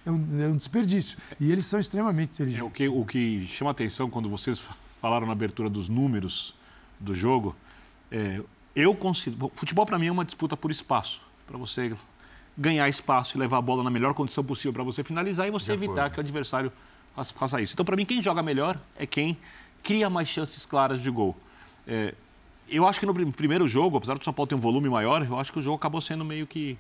[0.07, 1.19] é um, é um desperdício.
[1.41, 2.61] E eles são extremamente inteligentes.
[2.61, 4.63] É, o, que, o que chama atenção quando vocês
[5.01, 6.55] falaram na abertura dos números
[7.01, 7.55] do jogo,
[8.11, 8.41] é,
[8.75, 9.51] eu considero.
[9.55, 11.21] Futebol para mim é uma disputa por espaço.
[11.47, 11.95] Para você
[12.57, 15.73] ganhar espaço e levar a bola na melhor condição possível para você finalizar e você
[15.73, 16.73] evitar que o adversário
[17.35, 17.75] faça isso.
[17.75, 19.37] Então, para mim, quem joga melhor é quem
[19.83, 21.37] cria mais chances claras de gol.
[21.87, 22.15] É,
[22.69, 25.39] eu acho que no primeiro jogo, apesar do São Paulo ter um volume maior, eu
[25.39, 26.79] acho que o jogo acabou sendo meio que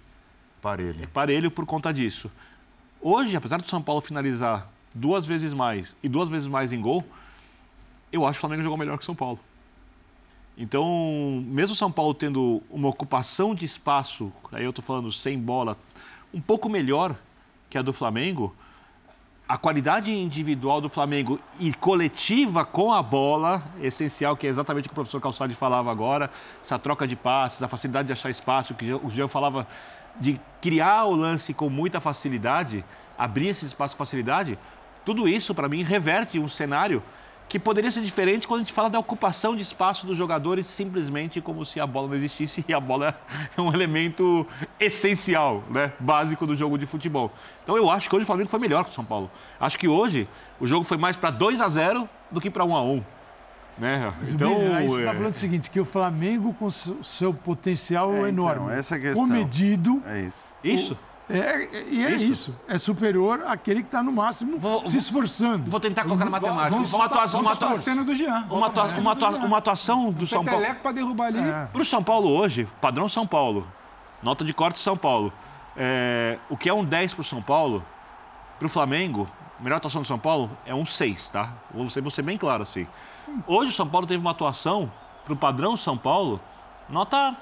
[0.62, 2.30] parelho, parelho por conta disso.
[3.06, 7.04] Hoje, apesar do São Paulo finalizar duas vezes mais e duas vezes mais em gol,
[8.10, 9.38] eu acho que o Flamengo jogou melhor que o São Paulo.
[10.56, 15.38] Então, mesmo o São Paulo tendo uma ocupação de espaço, aí eu estou falando sem
[15.38, 15.76] bola,
[16.32, 17.14] um pouco melhor
[17.68, 18.56] que a do Flamengo,
[19.46, 24.88] a qualidade individual do Flamengo e coletiva com a bola, essencial, que é exatamente o
[24.88, 26.30] que o professor Calçade falava agora,
[26.62, 29.68] essa troca de passes, a facilidade de achar espaço, que o Jean falava
[30.18, 32.84] de criar o lance com muita facilidade,
[33.18, 34.58] abrir esse espaço com facilidade,
[35.04, 37.02] tudo isso, para mim, reverte um cenário
[37.48, 41.40] que poderia ser diferente quando a gente fala da ocupação de espaço dos jogadores simplesmente
[41.40, 43.16] como se a bola não existisse e a bola
[43.56, 44.46] é um elemento
[44.80, 45.92] essencial, né?
[46.00, 47.30] básico do jogo de futebol.
[47.62, 49.30] Então eu acho que hoje o Flamengo foi melhor que o São Paulo.
[49.60, 50.26] Acho que hoje
[50.58, 53.04] o jogo foi mais para 2 a 0 do que para 1 a 1
[53.78, 54.12] né?
[54.28, 55.16] Então, aí você está é...
[55.16, 59.26] falando o seguinte, que o Flamengo, com seu potencial é, então, enorme, essa questão.
[59.26, 60.02] comedido...
[60.06, 60.54] É isso.
[60.62, 60.98] Isso?
[61.28, 62.24] É, e é isso.
[62.24, 62.56] isso.
[62.68, 65.70] É superior àquele que está no máximo vou, se esforçando.
[65.70, 66.70] Vou tentar colocar na matemática.
[66.70, 68.46] Vamos, uma atuação, uma atuação, cena do Jean.
[68.50, 70.66] Uma, atuação, uma, atuação, uma atuação do São Paulo.
[70.82, 71.38] para derrubar ali.
[71.38, 71.66] É.
[71.72, 73.66] Para o São Paulo hoje, padrão São Paulo,
[74.22, 75.32] nota de corte São Paulo.
[75.76, 77.82] É, o que é um 10 para o São Paulo,
[78.58, 81.54] para o Flamengo, a melhor atuação do São Paulo é um 6, tá?
[81.72, 82.86] Vou ser, vou ser bem claro assim.
[83.46, 84.90] Hoje o São Paulo teve uma atuação,
[85.24, 86.40] para o padrão São Paulo,
[86.88, 87.36] nota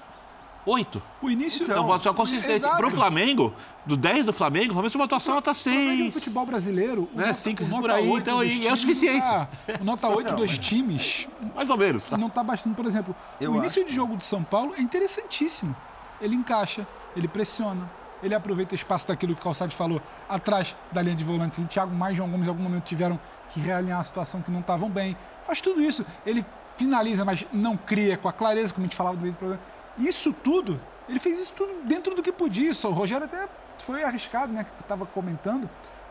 [0.65, 1.03] 8.
[1.21, 1.65] O início.
[1.65, 2.61] Então, uma atuação consistente.
[2.61, 3.53] Para o Flamengo,
[3.85, 6.05] do 10 do Flamengo, o Flamengo uma atuação nota 6.
[6.05, 7.27] No futebol brasileiro, né?
[7.27, 9.25] Nota, 5 por aí, então aí é o suficiente.
[9.25, 9.49] Tá,
[9.81, 11.29] o nota 8 dos times.
[11.55, 12.05] Mais ou menos.
[12.05, 12.17] Tá?
[12.17, 13.15] Não está bastando, por exemplo.
[13.41, 13.91] Eu o início acho.
[13.91, 15.75] de jogo de São Paulo é interessantíssimo.
[16.21, 17.91] Ele encaixa, ele pressiona,
[18.23, 21.59] ele aproveita o espaço daquilo que o Calçado falou, atrás da linha de volantes.
[21.59, 23.19] Ele, Thiago mais João Gomes, em algum momento tiveram
[23.49, 25.17] que realinhar a situação que não estavam bem.
[25.45, 26.05] Faz tudo isso.
[26.25, 26.45] Ele
[26.77, 29.63] finaliza, mas não cria com a clareza, como a gente falava no meio do programa.
[29.99, 32.73] Isso tudo, ele fez isso tudo dentro do que podia.
[32.85, 34.65] O Rogério até foi arriscado, né?
[34.65, 35.69] Que estava comentando.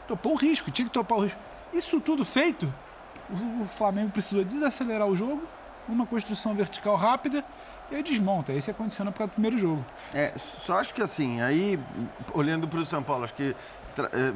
[0.08, 1.40] Topou o risco, tinha que topar o risco.
[1.74, 2.72] Isso tudo feito,
[3.62, 5.42] o Flamengo precisou desacelerar o jogo,
[5.88, 7.44] uma construção vertical rápida
[7.90, 8.54] e aí desmonta.
[8.74, 9.86] Condiciona para o primeiro jogo.
[10.14, 11.80] É, só acho que assim, aí,
[12.34, 13.56] olhando para o São Paulo, acho que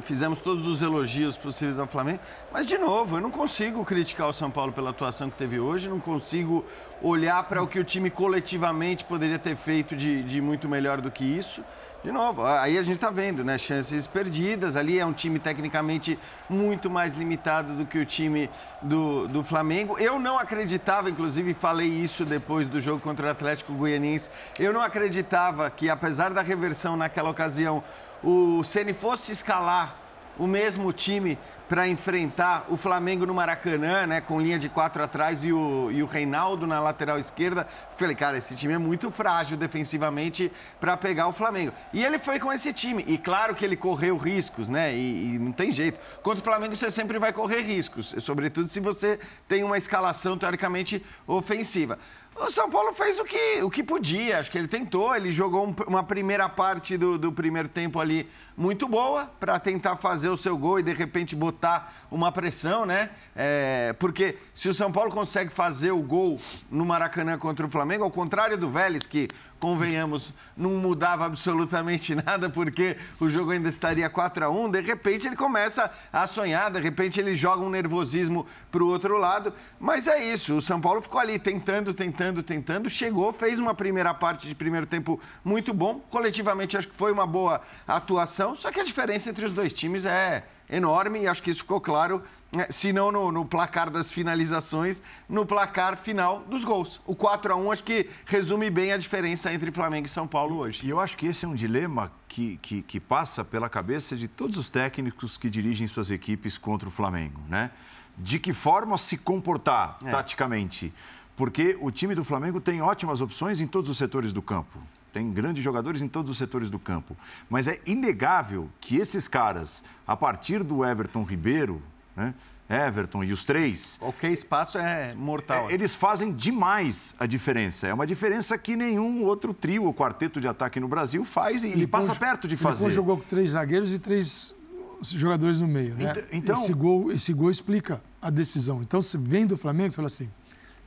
[0.02, 2.20] fizemos todos os elogios possíveis ao Flamengo,
[2.52, 5.88] mas de novo, eu não consigo criticar o São Paulo pela atuação que teve hoje,
[5.88, 6.64] não consigo
[7.02, 11.10] olhar para o que o time coletivamente poderia ter feito de, de muito melhor do
[11.10, 11.62] que isso.
[12.06, 13.58] De novo, aí a gente está vendo, né?
[13.58, 14.76] Chances perdidas.
[14.76, 16.16] Ali é um time tecnicamente
[16.48, 18.48] muito mais limitado do que o time
[18.80, 19.98] do, do Flamengo.
[19.98, 24.82] Eu não acreditava, inclusive falei isso depois do jogo contra o Atlético Goianiense, eu não
[24.82, 27.82] acreditava que, apesar da reversão naquela ocasião,
[28.22, 29.96] o Ceni fosse escalar
[30.38, 35.42] o mesmo time para enfrentar o Flamengo no Maracanã, né, com linha de quatro atrás
[35.42, 37.66] e o, e o Reinaldo na lateral esquerda.
[37.96, 41.72] Falei, cara, esse time é muito frágil defensivamente para pegar o Flamengo.
[41.92, 43.04] E ele foi com esse time.
[43.06, 44.94] E claro que ele correu riscos, né?
[44.94, 45.98] E, e não tem jeito.
[46.22, 51.04] Contra o Flamengo você sempre vai correr riscos, sobretudo se você tem uma escalação teoricamente
[51.26, 51.98] ofensiva.
[52.38, 55.16] O São Paulo fez o que, o que podia, acho que ele tentou.
[55.16, 59.96] Ele jogou um, uma primeira parte do, do primeiro tempo ali muito boa para tentar
[59.96, 63.08] fazer o seu gol e de repente botar uma pressão, né?
[63.34, 66.38] É, porque se o São Paulo consegue fazer o gol
[66.70, 72.48] no Maracanã contra o Flamengo, ao contrário do Vélez, que convenhamos, não mudava absolutamente nada
[72.48, 76.80] porque o jogo ainda estaria 4 a 1 de repente ele começa a sonhar, de
[76.80, 79.52] repente ele joga um nervosismo para o outro lado.
[79.78, 84.12] Mas é isso, o São Paulo ficou ali tentando, tentando, tentando, chegou, fez uma primeira
[84.14, 86.00] parte de primeiro tempo muito bom.
[86.10, 90.04] Coletivamente acho que foi uma boa atuação, só que a diferença entre os dois times
[90.04, 94.12] é enorme e acho que isso ficou claro né, se não no, no, placar das
[94.12, 97.00] finalizações, no placar final dos gols.
[97.06, 100.56] O 4 a 1 acho que resume bem a diferença entre Flamengo e São Paulo
[100.56, 100.86] hoje.
[100.86, 104.28] E eu acho que esse é um dilema que, que, que passa pela cabeça de
[104.28, 107.70] todos os técnicos que dirigem suas equipes contra o Flamengo, né?
[108.18, 110.10] De que forma se comportar é.
[110.10, 110.92] taticamente?
[111.36, 114.78] Porque o time do Flamengo tem ótimas opções em todos os setores do campo
[115.16, 117.16] tem grandes jogadores em todos os setores do campo.
[117.48, 121.80] Mas é inegável que esses caras, a partir do Everton Ribeiro,
[122.14, 122.34] né?
[122.68, 123.96] Everton e os três.
[123.96, 125.70] Qualquer espaço é mortal.
[125.70, 127.86] É, eles fazem demais a diferença.
[127.86, 131.68] É uma diferença que nenhum outro trio ou quarteto de ataque no Brasil faz e,
[131.68, 132.84] ele passa perto de fazer.
[132.84, 134.54] Ele jogou com três zagueiros e três
[135.00, 135.94] jogadores no meio.
[135.94, 136.12] Né?
[136.30, 138.82] Então, esse, gol, esse gol explica a decisão.
[138.82, 140.28] Então, você vem do Flamengo, você fala assim: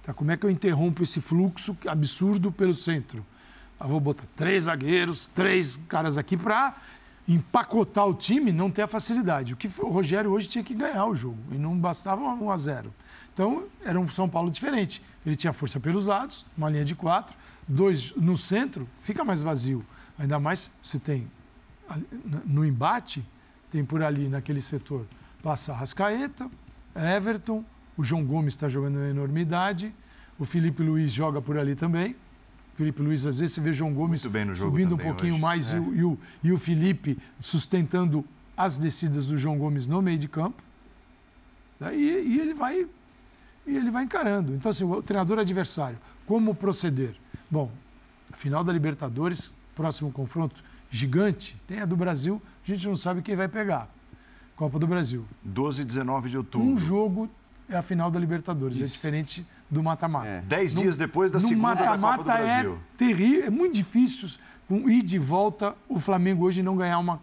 [0.04, 3.26] tá, como é que eu interrompo esse fluxo absurdo pelo centro?
[3.80, 6.76] Eu vou botar três zagueiros, três caras aqui para
[7.28, 9.54] empacotar o time, não ter a facilidade.
[9.54, 12.58] O que o Rogério hoje tinha que ganhar o jogo e não bastava 1 a
[12.58, 12.94] 0.
[13.34, 15.02] Então, era um São Paulo diferente.
[15.26, 17.36] Ele tinha força pelos lados, uma linha de quatro,
[17.68, 19.86] dois no centro, fica mais vazio.
[20.18, 21.30] Ainda mais se tem
[22.46, 23.24] no embate,
[23.70, 25.06] tem por ali naquele setor
[25.42, 26.50] passa Rascaeta,
[26.96, 27.64] Everton,
[27.98, 29.94] o João Gomes está jogando na enormidade,
[30.38, 32.16] o Felipe Luiz joga por ali também,
[32.80, 34.22] Felipe Luiz, às vezes você vê João Gomes
[34.56, 35.76] subindo um pouquinho mais é.
[35.76, 38.24] e, o, e, o, e o Felipe sustentando
[38.56, 40.64] as descidas do João Gomes no meio de campo.
[41.92, 42.88] E, e, ele vai
[43.68, 44.56] e ele vai encarando.
[44.56, 47.16] Então, assim, o treinador adversário, como proceder?
[47.52, 47.70] Bom,
[48.34, 53.36] final da Libertadores, próximo confronto gigante, tem a do Brasil, a gente não sabe quem
[53.36, 53.94] vai pegar.
[54.56, 55.26] Copa do Brasil.
[55.44, 56.66] 12 e 19 de outubro.
[56.66, 57.30] Um jogo
[57.68, 58.94] é a final da Libertadores, é Isso.
[58.94, 60.28] é diferente do mata-mata.
[60.28, 60.42] É.
[60.42, 62.74] Dez no, dias depois da segunda mata -mata da Copa do Brasil.
[62.74, 64.30] É terrível, é muito difícil
[64.68, 67.22] com ir de volta o Flamengo hoje não ganhar uma.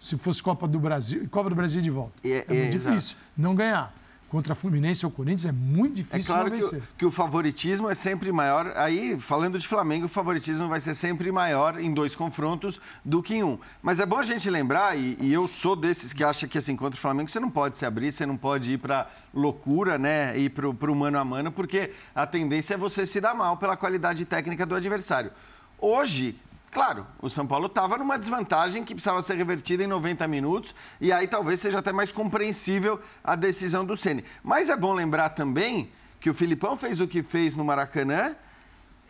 [0.00, 2.12] Se fosse Copa do Brasil, Copa do Brasil de volta.
[2.24, 3.16] É, é muito difícil exato.
[3.36, 3.94] não ganhar
[4.32, 7.94] contra Fluminense ou Corinthians é muito difícil é claro que o, que o, favoritismo é
[7.94, 8.72] sempre maior.
[8.76, 13.34] Aí, falando de Flamengo, o favoritismo vai ser sempre maior em dois confrontos do que
[13.34, 13.58] em um.
[13.82, 16.74] Mas é bom a gente lembrar, e, e eu sou desses que acha que assim,
[16.74, 20.34] contra o Flamengo você não pode se abrir, você não pode ir para loucura, né?
[20.38, 23.76] Ir para o mano a mano, porque a tendência é você se dar mal pela
[23.76, 25.30] qualidade técnica do adversário.
[25.78, 26.36] Hoje,
[26.72, 31.12] Claro, o São Paulo estava numa desvantagem que precisava ser revertida em 90 minutos e
[31.12, 34.24] aí talvez seja até mais compreensível a decisão do Ceni.
[34.42, 38.34] Mas é bom lembrar também que o Filipão fez o que fez no Maracanã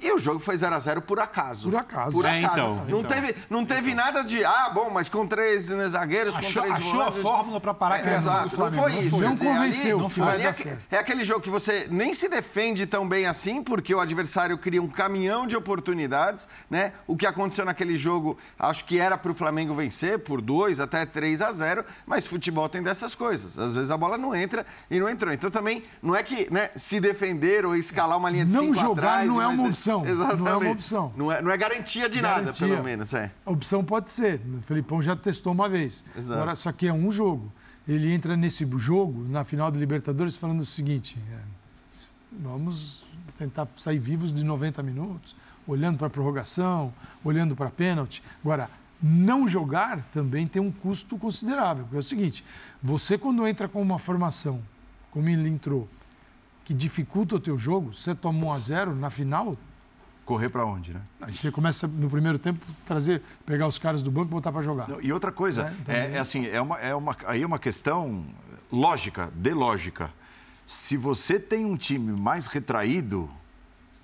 [0.03, 1.71] e o jogo foi 0 a 0 por acaso.
[1.71, 2.17] Por acaso.
[2.17, 2.53] Por é, acaso.
[2.53, 3.03] então, não então.
[3.05, 4.05] teve, não teve então.
[4.05, 7.23] nada de, ah, bom, mas com três né, zagueiros, achou, com três Achou volantes, a
[7.23, 9.21] fórmula para parar é, Exato, não foi isso.
[9.21, 9.97] Não, dizer, convenceu.
[9.97, 10.29] Ali, não foi.
[10.29, 14.01] Ali é, é, aquele jogo que você nem se defende tão bem assim, porque o
[14.01, 16.93] adversário cria um caminhão de oportunidades, né?
[17.07, 21.07] O que aconteceu naquele jogo, acho que era para o Flamengo vencer por 2 até
[21.07, 23.57] 3 a 0, mas futebol tem dessas coisas.
[23.57, 25.33] Às vezes a bola não entra e não entrou.
[25.33, 28.75] Então também não é que né, se defender ou escalar uma linha de não cinco
[28.75, 29.29] jogar atrás...
[29.29, 29.92] Não é uma opção.
[30.01, 30.41] Exatamente.
[30.41, 31.13] Não é uma opção.
[31.17, 32.45] Não é, não é garantia de garantia.
[32.45, 33.13] nada, pelo menos.
[33.13, 33.31] É.
[33.45, 34.41] A opção pode ser.
[34.59, 36.05] O Felipão já testou uma vez.
[36.17, 36.33] Exato.
[36.35, 37.53] Agora, só que é um jogo.
[37.87, 41.39] Ele entra nesse jogo, na final da Libertadores, falando o seguinte: é,
[42.41, 45.35] vamos tentar sair vivos de 90 minutos,
[45.67, 46.93] olhando para a prorrogação,
[47.25, 48.23] olhando para a pênalti.
[48.43, 48.71] Agora,
[49.03, 51.85] não jogar também tem um custo considerável.
[51.85, 52.45] Porque é o seguinte:
[52.83, 54.63] você, quando entra com uma formação,
[55.11, 55.89] como ele entrou,
[56.65, 59.57] que dificulta o teu jogo, você toma 1 a 0 na final,
[60.25, 61.01] correr para onde, né?
[61.21, 64.63] Aí você começa no primeiro tempo trazer, pegar os caras do banco e botar para
[64.63, 64.89] jogar.
[64.89, 67.47] Não, e outra coisa, é, então, é, é, assim, é uma, é uma, aí é
[67.47, 68.25] uma questão
[68.71, 70.11] lógica, de lógica.
[70.65, 73.29] Se você tem um time mais retraído,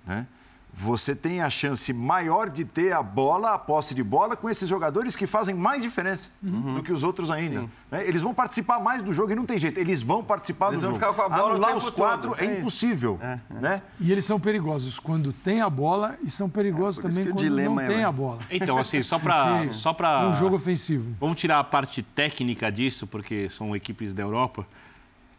[0.07, 0.27] né?
[0.81, 4.69] Você tem a chance maior de ter a bola, a posse de bola, com esses
[4.69, 6.75] jogadores que fazem mais diferença uhum.
[6.75, 7.63] do que os outros ainda.
[7.91, 8.07] Né?
[8.07, 9.81] Eles vão participar mais do jogo e não tem jeito.
[9.81, 11.05] Eles vão participar eles do vão jogo.
[11.05, 13.19] Ficar com a bola Anular os quatro é, é impossível.
[13.21, 13.61] É, é.
[13.61, 13.83] Né?
[13.99, 17.77] E eles são perigosos quando tem a bola e são perigosos é, também quando não
[17.85, 18.39] tem a bola.
[18.49, 19.67] Então, assim, só para...
[19.75, 21.13] só para um jogo ofensivo.
[21.19, 24.65] Vamos tirar a parte técnica disso, porque são equipes da Europa.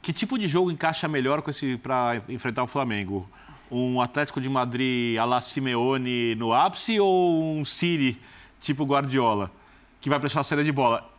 [0.01, 3.25] Que tipo de jogo encaixa melhor com esse para enfrentar o Flamengo?
[3.71, 8.19] Um Atlético de Madrid a la Simeone no ápice ou um City
[8.61, 9.51] tipo Guardiola,
[10.01, 11.09] que vai pressionar a saída de bola?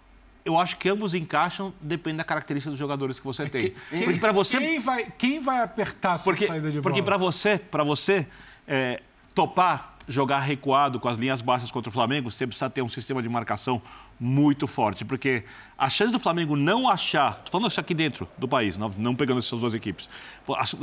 [0.44, 3.74] Eu acho que ambos encaixam, depende da característica dos jogadores que você tem.
[3.90, 6.82] Quem, porque para você quem vai, quem vai apertar a sua porque, saída de bola?
[6.82, 8.26] Porque para você, para você
[8.66, 9.02] é,
[9.34, 13.22] topar jogar recuado com as linhas baixas contra o Flamengo, você precisa ter um sistema
[13.22, 13.80] de marcação
[14.20, 15.44] muito forte, porque
[15.78, 19.14] a chance do Flamengo não achar, estou falando isso aqui dentro do país, não, não
[19.14, 20.10] pegando essas duas equipes,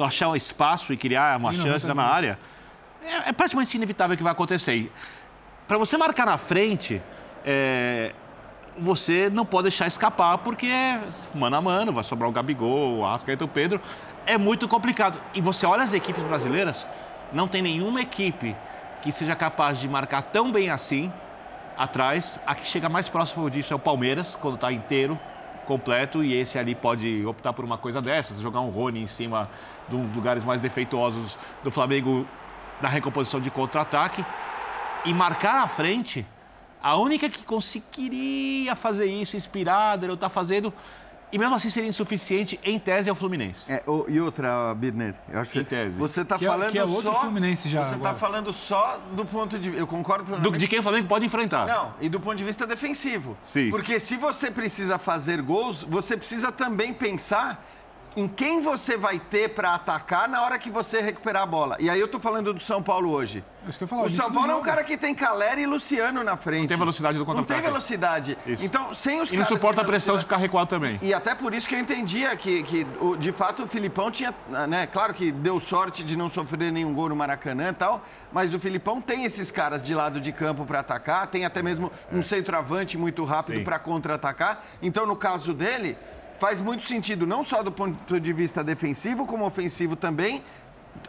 [0.03, 2.39] achar um espaço e criar uma chance na área,
[3.03, 4.91] é, é, praticamente inevitável que vai acontecer.
[5.67, 6.99] Para você marcar na frente,
[7.45, 8.11] é,
[8.79, 10.99] você não pode deixar escapar, porque é
[11.35, 13.79] mano a mano, vai sobrar o Gabigol, o Ascaeta, o Pedro,
[14.25, 15.21] é muito complicado.
[15.35, 16.87] E você olha as equipes brasileiras,
[17.31, 18.55] não tem nenhuma equipe
[19.03, 21.11] que seja capaz de marcar tão bem assim
[21.77, 22.39] atrás.
[22.45, 25.19] A que chega mais próximo disso é o Palmeiras, quando está inteiro,
[25.65, 29.49] completo, e esse ali pode optar por uma coisa dessas, jogar um Rony em cima
[29.87, 32.25] dos lugares mais defeituosos do Flamengo
[32.81, 34.25] na recomposição de contra-ataque.
[35.05, 36.25] E marcar à frente,
[36.81, 40.73] a única que conseguiria fazer isso inspirada, ele está fazendo
[41.31, 43.71] e mesmo assim seria insuficiente, em tese, ao Fluminense.
[43.71, 45.97] É, o, e outra, Birner, eu acho em tese.
[45.97, 47.21] Você está é- falando que é outro só.
[47.21, 47.83] Fluminense já.
[47.83, 49.75] Você está falando só do ponto de.
[49.75, 51.67] Eu concordo do, De quem o Flamengo pode enfrentar.
[51.67, 53.37] Não, e do ponto de vista defensivo.
[53.43, 53.69] Sim.
[53.69, 57.63] Porque se você precisa fazer gols, você precisa também pensar
[58.15, 61.77] em quem você vai ter para atacar na hora que você recuperar a bola.
[61.79, 63.43] E aí eu tô falando do São Paulo hoje.
[63.67, 66.23] Isso que eu falar, o São Paulo é um cara que tem Calera e Luciano
[66.23, 66.61] na frente.
[66.61, 67.53] Não tem velocidade do contra-ataque.
[67.53, 68.37] Não tem velocidade.
[68.45, 68.63] Isso.
[68.63, 70.97] Então, sem os E não suporta a pressão de ficar recuado também.
[71.01, 72.87] E até por isso que eu entendia que, que
[73.19, 74.33] de fato, o Filipão tinha,
[74.67, 78.53] né, claro que deu sorte de não sofrer nenhum gol no Maracanã e tal, mas
[78.53, 82.21] o Filipão tem esses caras de lado de campo para atacar, tem até mesmo um
[82.21, 84.63] centroavante muito rápido para contra-atacar.
[84.81, 85.97] Então, no caso dele,
[86.39, 90.43] faz muito sentido, não só do ponto de vista defensivo, como ofensivo também,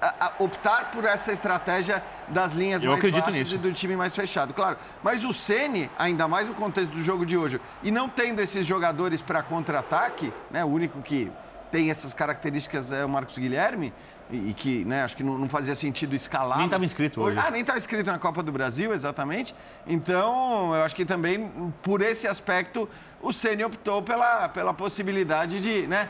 [0.00, 3.54] a, a optar por essa estratégia das linhas Eu mais baixas nisso.
[3.54, 4.52] e do time mais fechado.
[4.52, 8.40] Claro, mas o Ceni, ainda mais no contexto do jogo de hoje, e não tendo
[8.40, 11.30] esses jogadores para contra-ataque, né, o único que
[11.70, 13.92] tem essas características é o Marcos Guilherme,
[14.30, 16.58] e, que né, acho que não, não fazia sentido escalar.
[16.58, 17.38] Nem estava inscrito hoje.
[17.38, 19.54] Ah, nem estava inscrito na Copa do Brasil, exatamente.
[19.86, 21.50] Então, eu acho que também,
[21.82, 22.88] por esse aspecto,
[23.20, 26.08] o Ceni optou pela, pela possibilidade de né,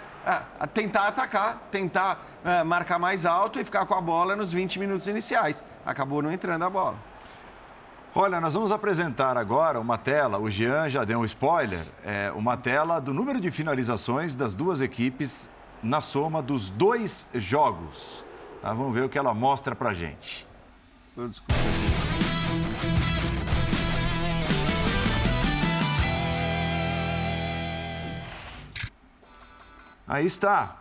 [0.75, 5.09] tentar atacar, tentar é, marcar mais alto e ficar com a bola nos 20 minutos
[5.09, 5.65] iniciais.
[5.85, 6.97] Acabou não entrando a bola.
[8.15, 12.57] Olha, nós vamos apresentar agora uma tela, o Jean já deu um spoiler, é uma
[12.57, 15.51] tela do número de finalizações das duas equipes
[15.83, 18.25] na soma dos dois jogos.
[18.63, 18.73] Tá?
[18.73, 20.47] Vamos ver o que ela mostra pra gente.
[30.09, 30.77] Aí está.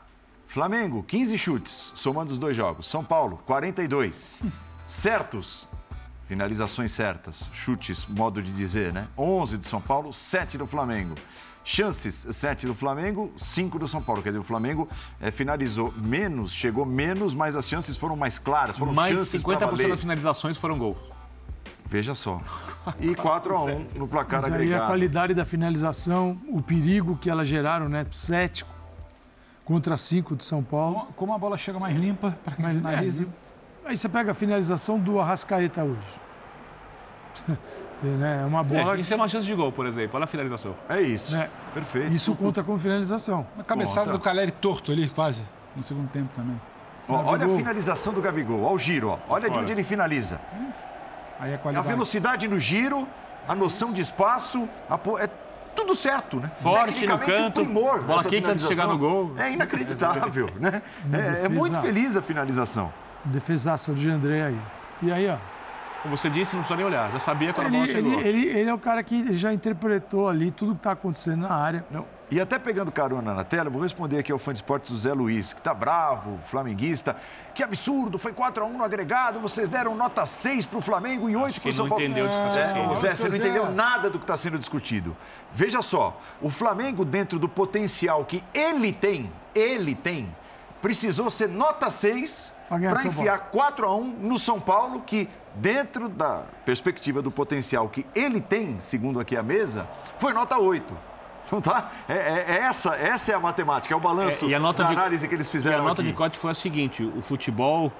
[0.47, 2.87] Flamengo, 15 chutes, somando os dois jogos.
[2.87, 4.41] São Paulo, 42.
[4.87, 5.67] Certos,
[6.25, 9.09] finalizações certas, chutes, modo de dizer, né?
[9.17, 11.15] 11 do São Paulo, 7 do Flamengo.
[11.65, 14.23] Chances, 7 do Flamengo, 5 do São Paulo.
[14.23, 14.87] Quer dizer, o Flamengo
[15.19, 18.77] é, finalizou menos, chegou menos, mas as chances foram mais claras.
[18.77, 20.97] Foram mais chances de 50% das finalizações foram gol.
[21.89, 22.41] Veja só.
[23.01, 24.79] E 4 a 1 no placar Mas agregado.
[24.79, 28.07] Aí a qualidade da finalização, o perigo que elas geraram, né?
[28.09, 28.65] 7
[29.67, 31.09] contra 5 do São Paulo.
[31.17, 33.23] Como a bola chega mais limpa para quem Mas, finaliza.
[33.85, 35.99] É, aí você pega a finalização do Arrascaeta hoje.
[38.01, 38.41] né?
[38.43, 38.95] É uma bola.
[38.95, 40.15] É, isso é uma chance de gol, por exemplo.
[40.15, 40.73] Olha a finalização.
[40.87, 41.35] É isso.
[41.35, 41.49] É.
[41.73, 42.13] Perfeito.
[42.13, 43.45] Isso conta como finalização.
[43.55, 44.17] Uma cabeçada Conta.
[44.17, 45.43] do Caleri torto ali, quase,
[45.75, 46.59] no segundo tempo também.
[47.09, 47.57] Ó, olha a Gabigol.
[47.57, 48.61] finalização do Gabigol.
[48.63, 49.17] Olha o giro, ó.
[49.29, 49.61] Olha de Fora.
[49.61, 50.39] onde ele finaliza.
[51.39, 51.87] Aí a A qualidade.
[51.87, 53.05] velocidade no giro,
[53.47, 55.27] a noção de espaço, a po- é
[55.77, 56.51] tudo certo, né?
[56.55, 59.33] Forte no canto, primor bola quica antes de chegar no gol.
[59.37, 60.81] É inacreditável, né?
[61.13, 62.91] É, é muito feliz a finalização.
[63.23, 64.59] Defesaça do André aí.
[65.03, 65.37] E aí, ó.
[66.01, 67.11] Como você disse, não precisa nem olhar.
[67.11, 68.19] Já sabia quando a Ele, bola chegou.
[68.19, 71.53] ele, ele, ele é o cara que já interpretou ali tudo que está acontecendo na
[71.53, 71.85] área.
[71.91, 72.05] Não.
[72.29, 74.97] E até pegando carona na tela, eu vou responder aqui ao fã de esportes do
[74.97, 77.15] Zé Luiz, que tá bravo, flamenguista.
[77.55, 81.61] Que absurdo, foi 4x1 no agregado, vocês deram nota 6 pro Flamengo e 8 que
[81.61, 82.03] pro ele São não Paulo.
[82.03, 84.59] entendeu o que está É, ô, Zé, você não entendeu nada do que está sendo
[84.59, 85.15] discutido.
[85.53, 90.35] Veja só, o Flamengo, dentro do potencial que ele tem, ele tem,
[90.81, 95.29] precisou ser nota 6 Pra ganhar para enfiar 4 a 1 no São Paulo, que
[95.55, 99.87] dentro da perspectiva do potencial que ele tem, segundo aqui a mesa,
[100.19, 101.06] foi nota 8.
[101.47, 101.91] Então tá?
[102.07, 104.83] É, é- é essa, essa é a matemática, é o balanço É, e a nota
[104.83, 106.11] da de- análise que eles E fizeram a nota aqui.
[106.11, 107.91] de corte foi a seguinte: o futebol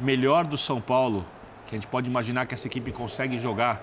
[0.00, 1.24] melhor do São Paulo,
[1.66, 3.80] que a gente pode imaginar que essa equipe consegue jogar,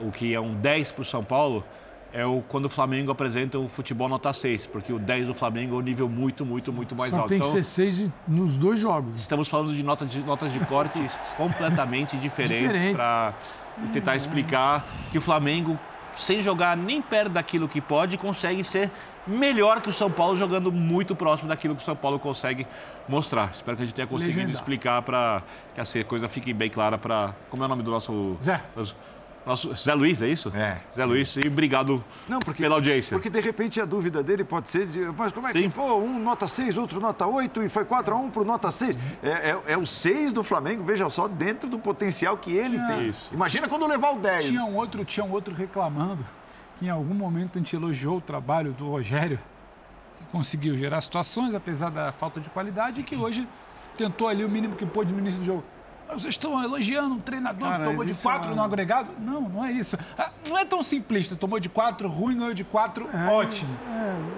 [0.00, 1.64] o que é um 10 para o São Paulo,
[2.12, 5.74] é o, quando o Flamengo apresenta o futebol nota 6, porque o 10 do Flamengo
[5.76, 7.28] é um nível muito, muito, muito mais Só alto.
[7.28, 9.20] tem que Então, ser seis nos dois jogos.
[9.20, 12.92] Estamos falando de, nota de notas de cortes completamente diferentes Diferentes.
[12.96, 13.34] para
[13.92, 15.78] tentar explicar que o Flamengo,
[16.16, 18.90] sem jogar nem perto daquilo que pode, consegue ser
[19.26, 22.66] melhor que o São Paulo, jogando muito próximo daquilo que o São Paulo consegue
[23.08, 23.50] mostrar.
[23.52, 24.54] Espero que a gente tenha conseguido Legendar.
[24.54, 25.42] explicar para
[25.74, 27.34] que essa coisa fique bem clara para.
[27.50, 28.36] Como é o nome do nosso.
[28.42, 28.62] Zé.
[29.46, 30.52] Nosso, Zé Luiz, é isso?
[30.54, 30.80] É.
[30.94, 33.16] Zé Luiz, e obrigado Não, porque, pela audiência.
[33.16, 35.62] porque de repente a dúvida dele pode ser de, mas como é Sim.
[35.62, 38.70] que, pô, um nota 6, outro nota 8 e foi 4 a 1 pro nota
[38.70, 38.98] 6.
[39.22, 43.08] É, é, é o 6 do Flamengo, veja só, dentro do potencial que ele tem.
[43.08, 43.32] Isso.
[43.32, 44.44] Imagina quando levar o 10.
[44.44, 46.24] Tinha um outro, tinha um outro reclamando
[46.78, 49.38] que em algum momento a gente elogiou o trabalho do Rogério,
[50.18, 53.46] que conseguiu gerar situações, apesar da falta de qualidade, e que hoje
[53.98, 55.64] tentou ali o mínimo que pôde no início do jogo.
[56.12, 59.10] Mas Vocês estão elogiando um treinador Cara, que tomou de isso quatro é- no agregado?
[59.20, 59.96] Não, não é isso.
[60.18, 61.36] Ah, Não é tão simplista.
[61.36, 63.70] Tomou de quatro ruim, ganhou de quatro ótimo.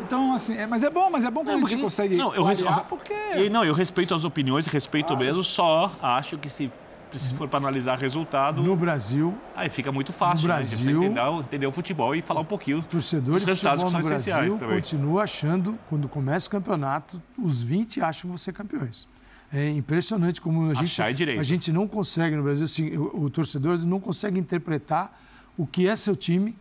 [0.04, 2.44] Então, assim, é- mas é bom, mas é bom quando a gente consegue não, eu
[2.88, 3.14] porque...
[3.36, 6.70] E, não, eu respeito as opiniões, respeito mesmo, só acho que se,
[7.12, 10.48] se for para analisar resultado, No Brasil, aí fica muito fácil.
[10.48, 10.62] No né?
[10.62, 13.82] Você Brasil- precisa entender, entender o futebol e falar um pouquinho o torcedor dos resultados
[13.82, 14.76] futebol que são no essenciais Brasil também.
[14.76, 19.06] continua achando, quando começa o campeonato, os 20 acham que vão ser campeões.
[19.52, 21.40] É impressionante como a gente, Achar é direito.
[21.40, 25.20] a gente não consegue no Brasil, assim, o, o torcedor não consegue interpretar
[25.58, 26.56] o que é seu time,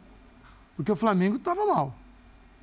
[0.76, 1.96] porque o Flamengo estava mal.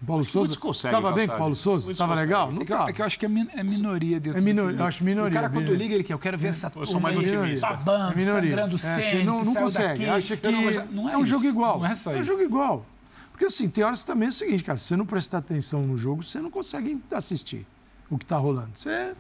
[0.03, 1.39] O Paulo Souza conseguem, estava bem com o.
[1.39, 1.87] Paulo Souza?
[1.87, 2.53] Muitos Estava legal?
[2.53, 2.91] Não É que, eu, estava.
[2.91, 5.03] é que eu acho que é, min- é minoria dentro É minoria, do eu acho
[5.03, 5.79] minoria, O cara, quando minoria.
[5.83, 7.67] liga, ele quer, eu quero ver essa Eu sou mais otimista.
[7.67, 8.51] babando, É minoria.
[8.51, 9.99] sangrando É, sangue, assim, não, que não saiu consegue.
[10.07, 10.11] daqui.
[10.11, 11.79] Acha que não não é, um jogo isso, igual.
[11.81, 12.25] Não é só um isso.
[12.25, 12.87] jogo igual.
[13.33, 15.97] Porque assim, tem horas também é o seguinte, cara, se você não prestar atenção no
[15.99, 17.67] jogo, você não consegue assistir
[18.11, 18.71] o que está rolando.
[18.77, 19.15] Você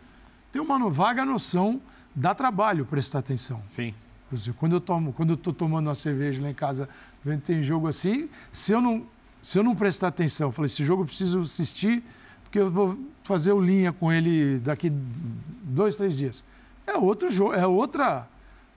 [0.51, 1.81] tem uma vaga noção,
[2.15, 3.63] dá trabalho prestar atenção.
[3.69, 3.95] Sim.
[4.59, 6.89] Quando eu tomo, quando eu tô tomando uma cerveja lá em casa,
[7.25, 9.07] vendo tem jogo assim, se eu não,
[9.43, 12.03] se eu não prestar atenção, eu falei, esse jogo eu preciso assistir,
[12.45, 16.45] porque eu vou fazer o linha com ele daqui dois, três dias.
[16.87, 18.29] É outro jogo, é outra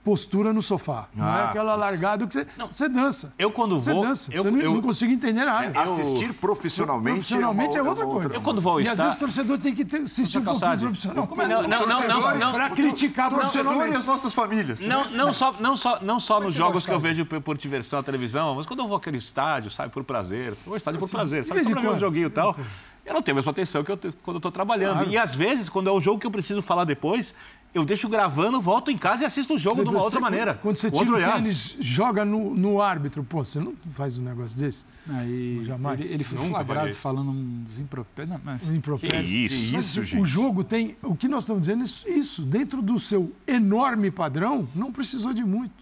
[0.04, 1.06] postura no sofá.
[1.14, 3.32] não é Ah, aquela largada que você, você dança.
[3.38, 4.04] Eu quando Você vou.
[4.04, 4.34] dança.
[4.34, 5.80] eu, você não, eu- não consigo entender nada.
[5.80, 8.34] Assistir profissionalmente, Profissionalmente é uma- outra uma coisa.
[8.34, 10.44] Eu quando vou ao E às estádio- vezes o torcedor tem que ter, assistir um
[10.44, 11.28] pouquinho profissional.
[11.28, 14.80] Não, não, não, não, não, Para criticar Torcedor e as nossas famílias.
[14.84, 18.02] Não, não só, não só, não só nos jogos que eu vejo por, diversão na
[18.02, 20.48] televisão, mas quando eu vou àquele estádio, sabe, por prazer.
[20.48, 21.62] Eu vou ao estádio por prazer, sabe?
[21.62, 22.56] Só pra ver um joguinho e tal.
[23.04, 25.08] Eu não tenho a mesma atenção que eu quando eu tô trabalhando.
[25.08, 27.34] E às vezes, quando é o jogo que eu preciso falar depois,
[27.74, 30.54] eu deixo gravando, volto em casa e assisto o jogo de uma Você- outra maneira.
[30.62, 33.24] Quando você tira o tênis, joga no, no árbitro.
[33.24, 34.84] Pô, você não faz um negócio desse?
[35.08, 36.00] Aí, Jamais.
[36.00, 38.36] Ele, ele foi Nunca flagrado falando uns impropérios.
[38.44, 38.68] Mas...
[38.68, 39.24] Um impropério.
[39.26, 39.70] Que isso?
[39.70, 40.20] Que isso, o- gente.
[40.20, 40.96] O jogo tem.
[41.02, 42.42] O que nós estamos dizendo é isso, isso.
[42.42, 45.81] Dentro do seu enorme padrão, não precisou de muito.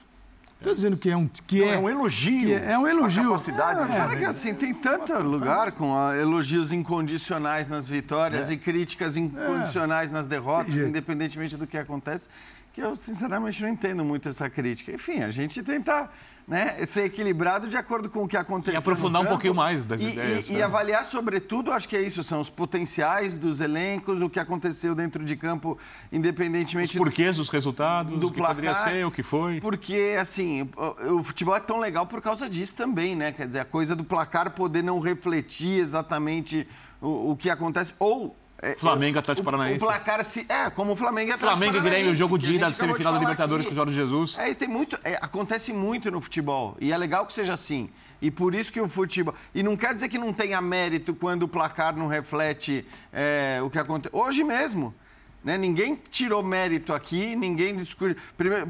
[0.60, 1.26] Estou dizendo que é um.
[1.46, 2.46] Que É um elogio.
[2.46, 3.22] que é, é um elogio.
[3.22, 4.00] A capacidade É, é.
[4.00, 10.10] Fora que assim, tem tanto lugar com ah, elogios incondicionais nas vitórias e críticas incondicionais
[10.10, 12.28] nas derrotas, independentemente do que acontece,
[12.74, 14.92] que eu sinceramente não entendo muito essa crítica.
[14.92, 16.10] Enfim, a gente tenta
[16.50, 18.74] né, ser equilibrado de acordo com o que aconteceu.
[18.74, 19.28] E aprofundar no um campo.
[19.34, 20.58] pouquinho mais das E- ideias, E, né?
[20.58, 24.92] e avaliar, sobretudo, acho que é isso, são os potenciais dos elencos, o que aconteceu
[24.94, 28.92] dentro de campo, Os independentemente porquês dos resultados, do o que poderia placar.
[28.92, 29.60] ser, o que foi.
[29.60, 33.30] Porque, assim, o, o futebol é tão legal por causa disso também, né?
[33.30, 36.66] Quer dizer, a coisa do placar poder não refletir exatamente
[37.00, 37.94] o, o que acontece.
[37.98, 38.36] Ou.
[38.62, 39.84] É, Flamengo, é, Atlético o- Paranaense.
[39.84, 40.46] O placar se.
[40.48, 42.72] É, como o Flamengo e Atlético Flamengo e Paranaense, Grêmio, o jogo de ida da
[42.72, 43.74] semifinal da Libertadores aqui.
[43.74, 44.38] com o Jorge Jesus.
[44.38, 44.98] É, e tem muito.
[45.04, 46.76] é, acontece muito no futebol.
[46.80, 47.88] E é legal que seja assim.
[48.22, 49.34] E por isso que o futebol.
[49.54, 53.70] E não quer dizer que não tenha mérito quando o placar não reflete é, o
[53.70, 54.14] que acontece.
[54.14, 54.94] Hoje mesmo.
[55.42, 55.56] Né?
[55.56, 58.14] Ninguém tirou mérito aqui, ninguém discute.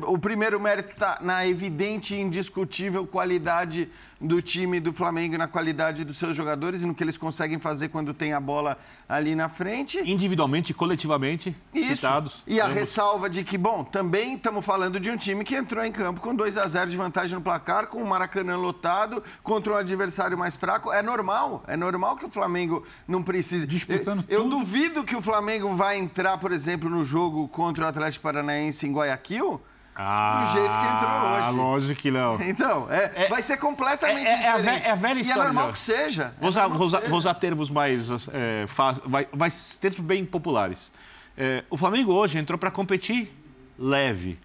[0.07, 3.89] O primeiro mérito está na evidente e indiscutível qualidade
[4.21, 7.89] do time do Flamengo, na qualidade dos seus jogadores e no que eles conseguem fazer
[7.89, 8.77] quando tem a bola
[9.09, 9.99] ali na frente.
[9.99, 11.97] Individualmente e coletivamente Isso.
[11.97, 12.45] citados.
[12.47, 12.77] E a ambos.
[12.77, 16.35] ressalva de que, bom, também estamos falando de um time que entrou em campo com
[16.35, 20.57] 2 a 0 de vantagem no placar, com o Maracanã lotado, contra um adversário mais
[20.57, 20.93] fraco.
[20.93, 23.67] É normal, é normal que o Flamengo não precise.
[23.67, 24.59] Disputando eu, eu tudo.
[24.59, 28.93] duvido que o Flamengo vai entrar, por exemplo, no jogo contra o Atlético Paranaense em
[28.93, 29.61] Guayaquil.
[30.03, 31.57] Ah, do jeito que entrou hoje.
[31.57, 32.41] lógico que não.
[32.43, 34.87] Então, é, É- vai ser completamente é- é diferente.
[34.87, 35.73] é a velha E história, é normal já.
[35.73, 36.35] que seja.
[36.39, 37.11] Vou É usar, normal vou, que usar, seja.
[37.11, 40.93] vou usar termos mais é, fáceis, vai, vai- termos bem populares.
[41.37, 43.31] É, o Flamengo hoje entrou para competir
[43.79, 44.39] leve.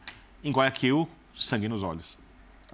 [0.43, 2.17] Em Guayaquil, sangue nos olhos.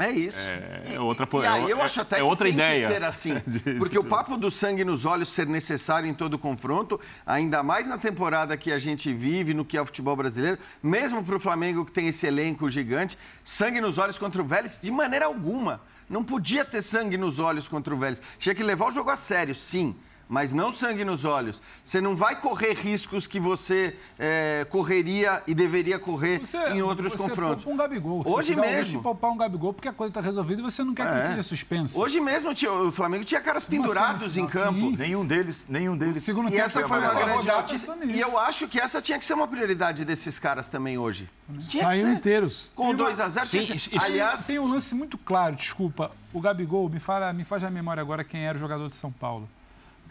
[0.01, 0.39] É isso.
[0.39, 2.87] É, outra, e aí eu é, acho até é que outra tem ideia.
[2.87, 3.35] que ser assim.
[3.77, 7.97] Porque o papo do sangue nos olhos ser necessário em todo confronto, ainda mais na
[7.97, 11.85] temporada que a gente vive, no que é o futebol brasileiro, mesmo para o Flamengo
[11.85, 15.81] que tem esse elenco gigante, sangue nos olhos contra o Vélez, de maneira alguma.
[16.09, 18.21] Não podia ter sangue nos olhos contra o Vélez.
[18.37, 19.95] Tinha que levar o jogo a sério, sim
[20.31, 21.61] mas não sangue nos olhos.
[21.83, 27.11] Você não vai correr riscos que você é, correria e deveria correr você, em outros
[27.11, 27.67] você confrontos.
[27.67, 28.23] um Gabigol.
[28.25, 28.99] Hoje você mesmo.
[28.99, 31.17] Você poupar um Gabigol porque a coisa está resolvida e você não quer que é.
[31.17, 32.01] ele seja suspenso.
[32.01, 34.79] Hoje mesmo tinha, o Flamengo tinha caras pendurados em campo.
[34.79, 34.95] Sim.
[34.95, 36.23] Nenhum deles, nenhum deles.
[36.23, 37.93] Segundo e essa foi uma grande notícia.
[38.09, 41.29] E eu acho que essa tinha que ser uma prioridade desses caras também hoje.
[41.59, 42.71] Saíram inteiros.
[42.73, 46.09] Com 2 a 0 Sim, isso, Aliás, tem um lance muito claro, desculpa.
[46.31, 49.11] O Gabigol, me fala, me faz a memória agora quem era o jogador de São
[49.11, 49.49] Paulo.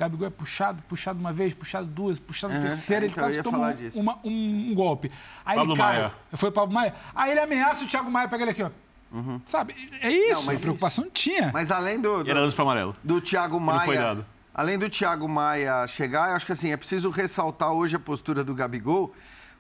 [0.01, 4.19] Gabigol é puxado, puxado uma vez, puxado duas, puxado uhum, terceira, ele quase toma uma,
[4.25, 5.13] um, um, golpe.
[5.45, 5.97] Aí Pablo ele cai.
[5.99, 6.13] Maia.
[6.33, 6.95] Foi o Pablo Maia.
[7.15, 8.71] Aí ele ameaça o Thiago Maia, pega ele aqui, ó.
[9.13, 9.43] Uhum.
[9.45, 9.75] Sabe?
[10.01, 10.41] É isso.
[10.41, 11.13] Não, mas a preocupação isso.
[11.13, 11.51] tinha.
[11.53, 12.25] Mas além do.
[12.25, 12.97] do era lance para amarelo.
[13.05, 13.79] Do Thiago Maia.
[13.79, 14.27] Não foi dado.
[14.55, 18.43] Além do Thiago Maia chegar, eu acho que assim, é preciso ressaltar hoje a postura
[18.43, 19.15] do Gabigol,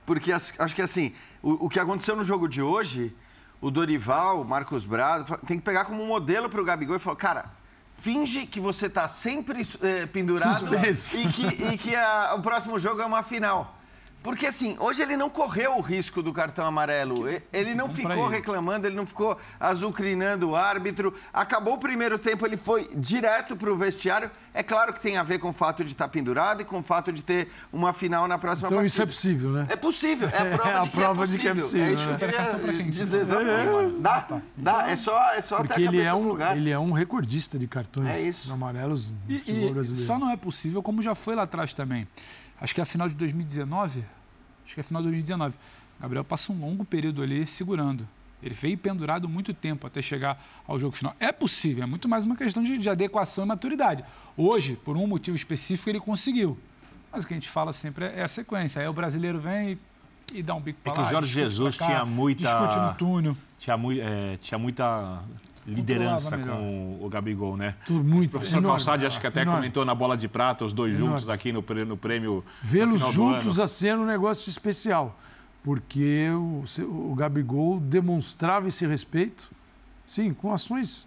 [0.07, 1.12] porque acho que assim,
[1.43, 3.14] o, o que aconteceu no jogo de hoje,
[3.61, 7.16] o Dorival, o Marcos Braz, tem que pegar como modelo para o Gabigol e falar,
[7.16, 7.59] cara,
[8.01, 13.03] finge que você está sempre é, pendurado e que, e que a, o próximo jogo
[13.03, 13.80] é uma final.
[14.23, 17.27] Porque assim, hoje ele não correu o risco do cartão amarelo.
[17.53, 21.14] Ele não ficou reclamando, ele não ficou azucrinando o árbitro.
[21.33, 24.31] Acabou o primeiro tempo, ele foi direto para o vestiário.
[24.53, 26.81] É claro que tem a ver com o fato de estar tá pendurado e com
[26.81, 28.87] o fato de ter uma final na próxima então, partida.
[28.87, 29.66] isso é possível, né?
[29.71, 31.87] É possível, é a prova, é a de, que prova é de que é possível.
[31.87, 34.01] É isso que eu queria dizer exatamente.
[34.01, 36.57] Dá, dá, é só, é só Porque até a ele é, um, lugar.
[36.57, 38.53] ele é um recordista de cartões é isso.
[38.53, 40.07] amarelos no e, futebol e brasileiro.
[40.07, 42.07] Só não é possível, como já foi lá atrás também.
[42.61, 44.04] Acho que é a final de 2019
[44.70, 45.56] acho que é final de 2019.
[46.00, 48.06] Gabriel passa um longo período ali segurando.
[48.42, 51.14] Ele veio pendurado muito tempo até chegar ao jogo final.
[51.20, 54.02] É possível, é muito mais uma questão de, de adequação e maturidade.
[54.36, 56.58] Hoje, por um motivo específico, ele conseguiu.
[57.12, 58.80] Mas o que a gente fala sempre é, é a sequência.
[58.80, 59.78] Aí o brasileiro vem
[60.32, 62.44] e, e dá um bico para É que o Jorge Jesus cá, tinha muita.
[62.44, 63.36] Discute no túnel.
[63.58, 65.20] Tinha, é, tinha muita
[65.75, 67.75] liderança com o Gabigol, né?
[67.87, 68.29] Tudo muito.
[68.29, 69.61] O professor enorme, Calçade acho que até enorme.
[69.61, 71.16] comentou na bola de prata, os dois enorme.
[71.16, 72.45] juntos aqui no, no prêmio.
[72.62, 75.18] Vê-los juntos a ser um negócio especial,
[75.62, 76.64] porque o,
[77.11, 79.51] o Gabigol demonstrava esse respeito,
[80.07, 81.07] sim, com ações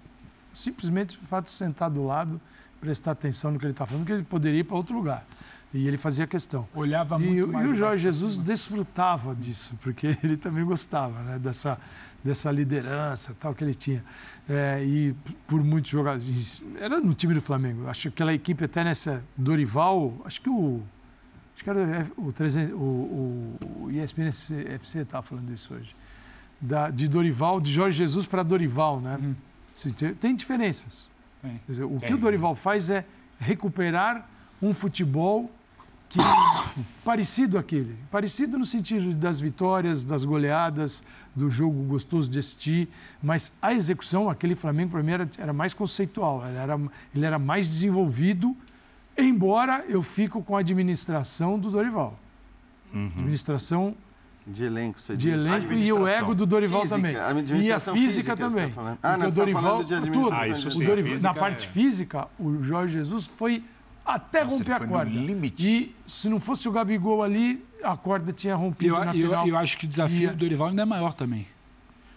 [0.54, 2.40] simplesmente o fato de sentar do lado,
[2.80, 5.26] prestar atenção no que ele está falando, que ele poderia ir para outro lugar.
[5.74, 6.68] E ele fazia questão.
[6.76, 7.66] Olhava e, muito mais.
[7.66, 11.80] E o Jorge Jesus desfrutava disso, porque ele também gostava né, dessa,
[12.24, 14.04] dessa liderança tal que ele tinha.
[14.48, 15.16] É, e
[15.48, 16.62] por muitos jogadores.
[16.80, 17.88] Era no time do Flamengo.
[17.88, 20.82] Acho que aquela equipe, até nessa Dorival, acho que o.
[21.56, 25.96] Acho que era o, 300, o, o, o ESPN FC estava falando isso hoje.
[26.60, 29.20] Da, de Dorival, de Jorge Jesus para Dorival, né?
[29.22, 29.36] Hum.
[30.20, 31.10] Tem diferenças.
[31.68, 33.06] Dizer, o que o Dorival faz é
[33.40, 34.28] recuperar
[34.62, 35.52] um futebol
[36.14, 41.04] que parecido aquele, parecido no sentido das vitórias, das goleadas,
[41.36, 42.88] do jogo gostoso de assistir,
[43.22, 46.80] mas a execução, aquele Flamengo para mim era, era mais conceitual, ele era,
[47.16, 48.56] ele era mais desenvolvido,
[49.18, 52.18] embora eu fico com a administração do Dorival.
[52.94, 53.12] Uhum.
[53.18, 53.96] Administração
[54.46, 55.34] de elenco, você de diz.
[55.34, 57.16] elenco e o ego do Dorival física, também.
[57.16, 58.72] A e a física, física também.
[58.72, 60.34] Tá ah, o Dorival, tá tudo.
[60.34, 61.34] Ah, isso sim, o Dorival, na é...
[61.34, 63.64] parte física, o Jorge Jesus foi
[64.06, 65.12] até Nossa, romper a corda.
[65.12, 65.66] limite.
[65.66, 69.48] E se não fosse o Gabigol ali, a corda tinha rompido eu, na eu, final.
[69.48, 71.48] Eu acho que o desafio do Dorival ainda é maior também.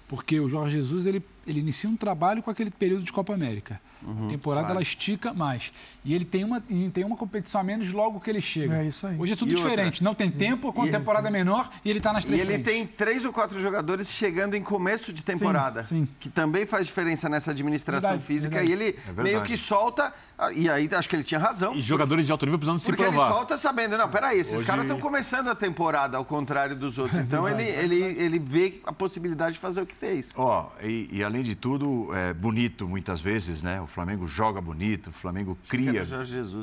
[0.09, 3.81] Porque o Jorge Jesus ele, ele inicia um trabalho com aquele período de Copa América.
[4.03, 4.75] Uhum, a temporada claro.
[4.75, 5.73] ela estica mais.
[6.05, 8.77] E ele tem uma, tem uma competição a menos logo que ele chega.
[8.83, 9.17] É isso aí.
[9.19, 9.95] Hoje é tudo e diferente.
[9.95, 10.05] Outra?
[10.05, 12.63] Não tem tempo, com a temporada é menor e ele está nas três E ele
[12.63, 12.73] frentes.
[12.73, 15.83] tem três ou quatro jogadores chegando em começo de temporada.
[15.83, 16.09] Sim, sim.
[16.21, 18.59] Que também faz diferença nessa administração Verdade, física.
[18.59, 18.71] verdade.
[18.83, 20.13] E ele É meio que solta.
[20.55, 21.75] E aí acho que ele tinha razão.
[21.75, 23.25] E jogadores de alto nível precisando se Porque provar.
[23.29, 26.99] ele solta sabendo, não, peraí, esses Hoje- caras estão começando a temporada, ao contrário dos
[26.99, 27.19] outros.
[27.27, 30.31] Então ele, ele, ele vê a possibilidade de fazer o que fez.
[30.37, 33.81] Ó, e, e além de tudo, é bonito muitas vezes, né?
[33.81, 36.05] O Flamengo joga bonito, o Flamengo cria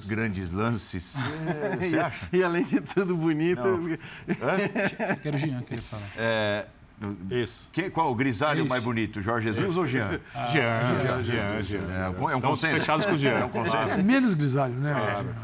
[0.08, 1.24] grandes lances.
[1.48, 2.30] É, você acha?
[2.32, 3.62] E, e além de tudo bonito.
[5.22, 6.04] Que era o Jean que ele fala.
[6.18, 6.66] É,
[7.30, 7.70] Isso.
[7.72, 8.70] quem, qual o grisalho Isso.
[8.70, 10.20] mais bonito, Jorge Jesus ou Jean?
[10.52, 11.92] Jean, Jean, Jean, Jean.
[11.92, 12.80] É, um- é um consenso.
[12.80, 13.40] fechados com o Jean.
[13.40, 14.04] É um consenso.
[14.04, 14.94] Menos grisalho, né?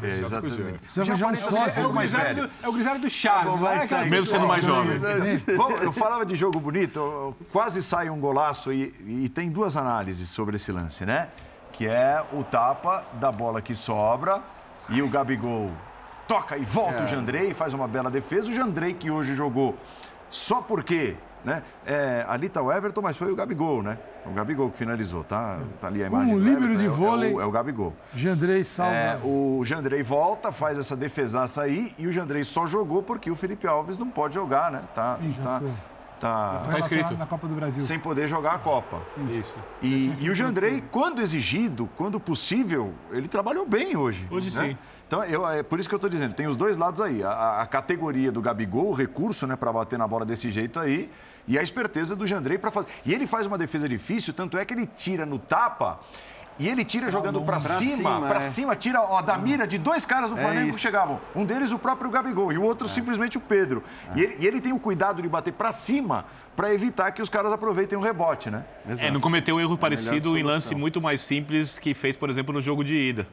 [0.02, 0.78] É, exatamente.
[0.80, 1.82] Precisa arranjar um É o, sócio.
[1.82, 2.48] é o mais grisalho velho.
[2.48, 3.50] do, é o grisalho do charme.
[3.60, 4.10] vai não é sair.
[4.10, 5.00] Mesmo sendo mais jovem.
[5.82, 8.94] Eu falava de jogo bonito, quase sai um golaço e,
[9.24, 11.28] e tem duas análises sobre esse lance, né?
[11.72, 14.40] Que é o tapa da bola que sobra
[14.88, 15.70] e o Gabigol
[16.28, 18.50] toca e volta o Jandrei, faz uma bela defesa.
[18.50, 19.76] O Jandrei que hoje jogou
[20.28, 21.62] só porque né?
[21.86, 23.98] É, ali está o Everton, mas foi o Gabigol, né?
[24.26, 25.58] O Gabigol que finalizou, tá?
[25.80, 26.34] Tá ali a imagem.
[26.34, 27.32] Um líbero de é o- vôlei.
[27.32, 27.94] É o, é o Gabigol.
[28.14, 28.92] Jandrei salva.
[28.94, 33.34] É, o Jandrei volta, faz essa defesaça aí e o Jandrei só jogou porque o
[33.34, 34.82] Felipe Alves não pode jogar, né?
[34.94, 35.62] Tá, Sim, já tá,
[36.20, 37.16] tá Foi escrito.
[37.16, 37.82] na Copa do Brasil.
[37.82, 39.00] sem poder jogar a Copa.
[39.30, 39.56] Isso.
[39.80, 44.26] E, e o Jandrei, quando exigido, quando possível, ele trabalhou bem hoje.
[44.30, 44.68] Hoje né?
[44.68, 44.78] sim.
[45.10, 47.20] Então, eu, é por isso que eu estou dizendo, tem os dois lados aí.
[47.24, 51.10] A, a categoria do Gabigol, o recurso né, para bater na bola desse jeito aí,
[51.48, 52.86] e a esperteza do Jandrei para fazer.
[53.04, 55.98] E ele faz uma defesa difícil, tanto é que ele tira no tapa.
[56.60, 58.42] E ele tira jogando para Pra cima, cima, para é.
[58.42, 60.78] cima, tira ó, da mira de dois caras do Flamengo que isso.
[60.78, 61.20] chegavam.
[61.34, 63.82] Um deles o próprio Gabigol e o outro simplesmente o Pedro.
[64.14, 67.28] E, ele, e ele tem o cuidado de bater para cima para evitar que os
[67.28, 68.64] caras aproveitem o rebote, né?
[68.98, 72.54] É, não cometeu um erro parecido em lance muito mais simples que fez, por exemplo,
[72.54, 73.26] no jogo de ida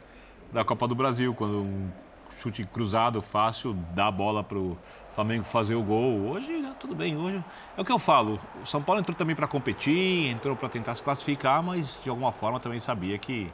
[0.51, 1.89] da Copa do Brasil, quando um
[2.41, 4.77] chute cruzado fácil dá a bola para o
[5.15, 6.29] Flamengo fazer o gol.
[6.29, 7.43] Hoje, né, tudo bem, hoje
[7.75, 8.39] é o que eu falo.
[8.61, 12.31] O São Paulo entrou também para competir, entrou para tentar se classificar, mas de alguma
[12.31, 13.51] forma também sabia que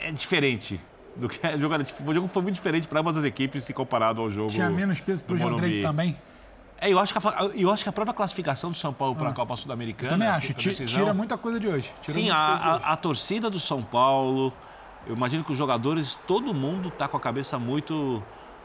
[0.00, 0.80] é, é diferente.
[1.16, 3.74] Do que o jogo, era- o jogo foi muito diferente para ambas as equipes se
[3.74, 4.50] comparado ao jogo.
[4.50, 6.16] Tinha menos peso pro do Jandrei também.
[6.80, 9.30] É, eu acho, que a, eu acho que a própria classificação do São Paulo para
[9.30, 10.10] a Copa Sul-Americana.
[10.10, 10.12] Ah.
[10.12, 10.54] Também acho.
[10.54, 11.92] Tira muita coisa de hoje.
[12.02, 12.84] Sim, a, hoje.
[12.86, 14.52] a torcida do São Paulo,
[15.06, 18.22] eu imagino que os jogadores, todo mundo está com a cabeça muito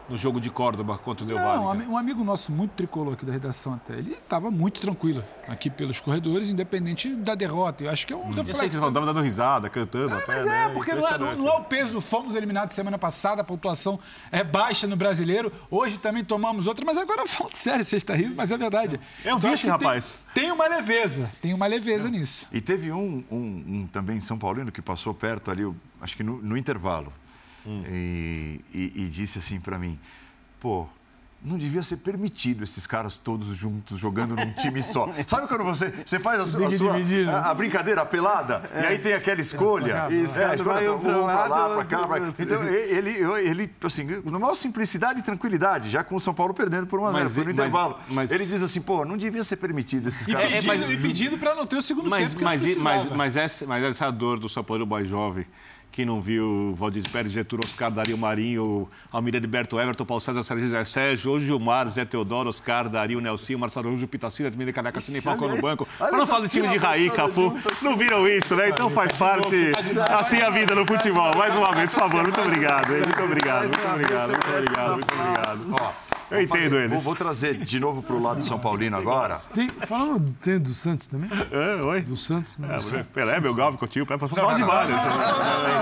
[0.09, 1.41] no jogo de Córdoba contra o Valle.
[1.57, 4.81] Não, um ami- um amigo nosso muito tricolor aqui da redação até, ele estava muito
[4.81, 7.83] tranquilo aqui pelos corredores, independente da derrota.
[7.83, 8.63] Eu acho que é um Eu sei que reflexo.
[8.65, 10.65] eles estavam dando risada, cantando até, Mas né?
[10.65, 12.01] é, porque não é, não- não é o peso.
[12.01, 13.99] Fomos eliminados semana passada, a pontuação
[14.31, 15.51] é baixa no brasileiro.
[15.71, 18.99] Hoje também tomamos outra, mas agora falando sério, você está rindo, mas é verdade.
[19.23, 20.19] Eu vi acho esse que tem- rapaz.
[20.33, 22.47] Tem, uma leveza, tem uma leveza nisso.
[22.51, 23.37] E teve um, um,
[23.67, 25.63] um também São Paulino que passou perto ali,
[26.01, 27.13] acho que no, no intervalo,
[27.65, 29.97] e, e- e disse assim para mim:
[30.59, 30.87] pô,
[31.45, 35.13] não devia ser permitido esses caras todos juntos jogando num time só.
[35.27, 37.33] Sabe quando você, você faz a sua, a, sua- dividir, né?
[37.33, 40.07] a- a brincadeira pelada e aí tem aquela escolha?
[40.09, 42.07] Isso, é, a escolha vai tá um pra um pra lá, pra cá.
[42.07, 42.33] pra-.
[42.39, 43.09] Então ele,
[43.45, 47.07] ele, assim, na maior simplicidade e tranquilidade, já com o São Paulo perdendo por 1
[47.07, 47.99] a 0 Mas- foi no mas- intervalo.
[48.09, 50.47] mas- Ele diz assim, pô, não devia ser permitido esses E caras.
[50.49, 52.83] é, pedindo, mas- e pedindo para não ter o segundo Mas, tempo que mas, não
[52.83, 55.45] mas, mas, essa, mas essa dor do São Paulo mais jovem,
[55.93, 60.65] que não viu Valdir Pérez, Getúlio, Oscar, Dario Marinho, Almir Heriberto, Everton, Paulo César, Sérgio
[60.65, 65.47] José Sérgio, Gilmar, Zé Teodoro, Oscar, Dario, Nelsinho, Marcelo Araújo, Pitacina, Admir Caneca, Cine Falcão
[65.47, 65.87] no banco.
[65.99, 67.71] Para não falar de time de Raí, Cafu, junta.
[67.83, 68.69] não viram isso, né?
[68.69, 69.71] Então faz parte,
[70.17, 71.31] assim a vida no futebol.
[71.37, 72.89] Mais uma vez, por favor, muito obrigado.
[72.89, 76.12] Muito obrigado, muito obrigado, muito obrigado, muito obrigado.
[76.33, 77.03] Eu entendo Vou, eles.
[77.03, 79.35] vou trazer de novo para o lado São Paulino agora.
[79.53, 81.29] Tem, falando tem do Santos também?
[81.51, 82.01] É, oi.
[82.01, 82.57] Do Santos?
[82.57, 84.99] Não, É, Pelé, meu Galvão, Coutinho, para falar de vários.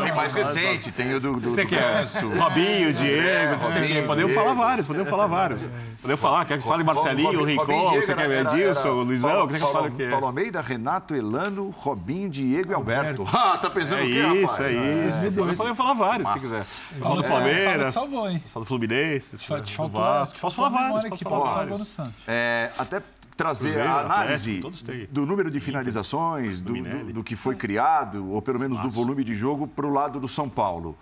[0.03, 1.99] Tem mais recente, tem o do, do, Você do quer?
[1.99, 2.29] Ganso.
[2.29, 4.05] Robinho, Diego, você Robinho?
[4.07, 4.47] Podemos Diego.
[4.47, 5.61] falar vários, podemos falar vários.
[6.01, 9.71] Podemos falar, quer que fale Marcelinho, Rincon, Diego você quer Edilson, Luizão, quer que eu
[9.71, 10.07] fale o quê?
[10.09, 13.23] Paulo Almeida, Renato, Elano, Robinho, Diego e Alberto.
[13.31, 14.75] Ah, tá pensando É o quê, isso, rapaz?
[14.75, 15.35] é isso.
[15.35, 16.63] Podemos podemos falar vários, se quiser.
[16.63, 18.43] Fala do Palmeiras, salvou, hein?
[18.47, 20.39] fala do Fluminense, Te do faltou, Vasco.
[20.41, 21.87] Posso falar vários, que posso falar vários.
[21.87, 22.21] Santos.
[22.27, 23.01] É, até
[23.37, 28.29] trazer Cruzeiro, a análise Atlético, do número de finalizações, do, do, do que foi criado,
[28.31, 30.97] ou pelo menos do volume de jogo, para o lado do São Paulo.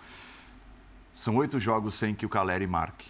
[1.12, 3.08] São oito jogos sem que o Caleri marque.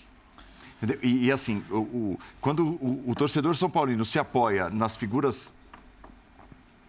[0.83, 0.99] Entendeu?
[1.03, 5.55] E, e, assim, o, o- quando o, o torcedor São Paulino se apoia nas figuras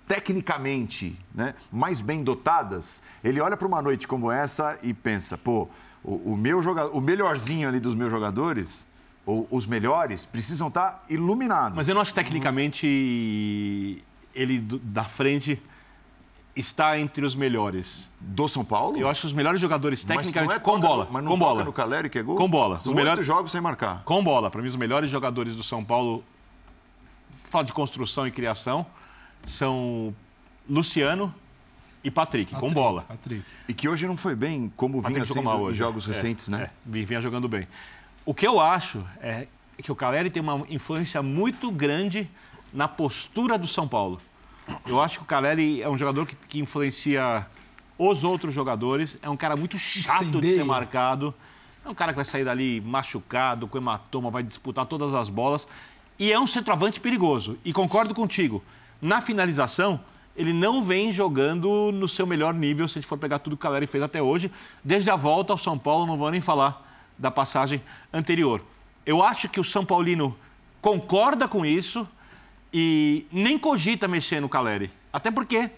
[0.08, 5.68] tecnicamente né, mais bem dotadas, ele olha para uma noite como essa e pensa, pô,
[6.04, 8.86] o, o meu jogador, o melhorzinho ali dos meus jogadores,
[9.26, 11.76] ou os melhores, precisam estar iluminados.
[11.76, 14.02] Mas eu não acho que tecnicamente
[14.34, 15.62] ele da frente
[16.56, 18.12] está entre os melhores.
[18.20, 18.98] Do São Paulo?
[18.98, 21.40] Eu acho os melhores jogadores Mas tecnicamente não é com toca bola, mas não com
[21.40, 21.64] toca bola.
[21.64, 22.36] no Caleri que é gol?
[22.36, 22.80] Com bola.
[22.80, 24.04] São Os melhores- jogos sem marcar.
[24.04, 24.50] Com bola.
[24.52, 26.24] Para mim, os melhores jogadores do São Paulo,
[27.50, 28.86] fala de construção e criação,
[29.48, 30.14] são
[30.70, 31.34] Luciano
[32.04, 33.04] e Patrick, com bola.
[33.04, 33.44] Patrick.
[33.68, 35.78] E que hoje não foi bem como vinha Patrick jogou sendo mal em hoje.
[35.78, 36.64] jogos É, recentes, né?
[36.64, 37.68] é, vinha jogando bem.
[38.24, 39.48] O que eu acho é
[39.82, 42.30] que o Caleri tem uma influência muito grande
[42.72, 44.22] na postura do São Paulo.
[44.86, 47.48] Eu acho que o Caleri é um jogador que, que influencia
[47.98, 51.34] os outros jogadores, é um cara muito chato de ser marcado,
[51.84, 55.68] é um cara que vai sair dali machucado, com hematoma, vai disputar todas as bolas
[56.18, 57.58] e é um centroavante perigoso.
[57.66, 58.64] E concordo contigo,
[59.02, 60.00] na finalização,
[60.36, 63.62] ele não vem jogando no seu melhor nível, se a gente for pegar tudo que
[63.62, 64.52] o Caleri fez até hoje.
[64.84, 66.91] Desde a volta ao São Paulo, não vou nem falar
[67.22, 68.62] da passagem anterior.
[69.06, 70.36] Eu acho que o São Paulino
[70.82, 72.08] concorda com isso
[72.74, 74.92] e nem cogita mexer no Caleri.
[75.14, 75.70] Até porque,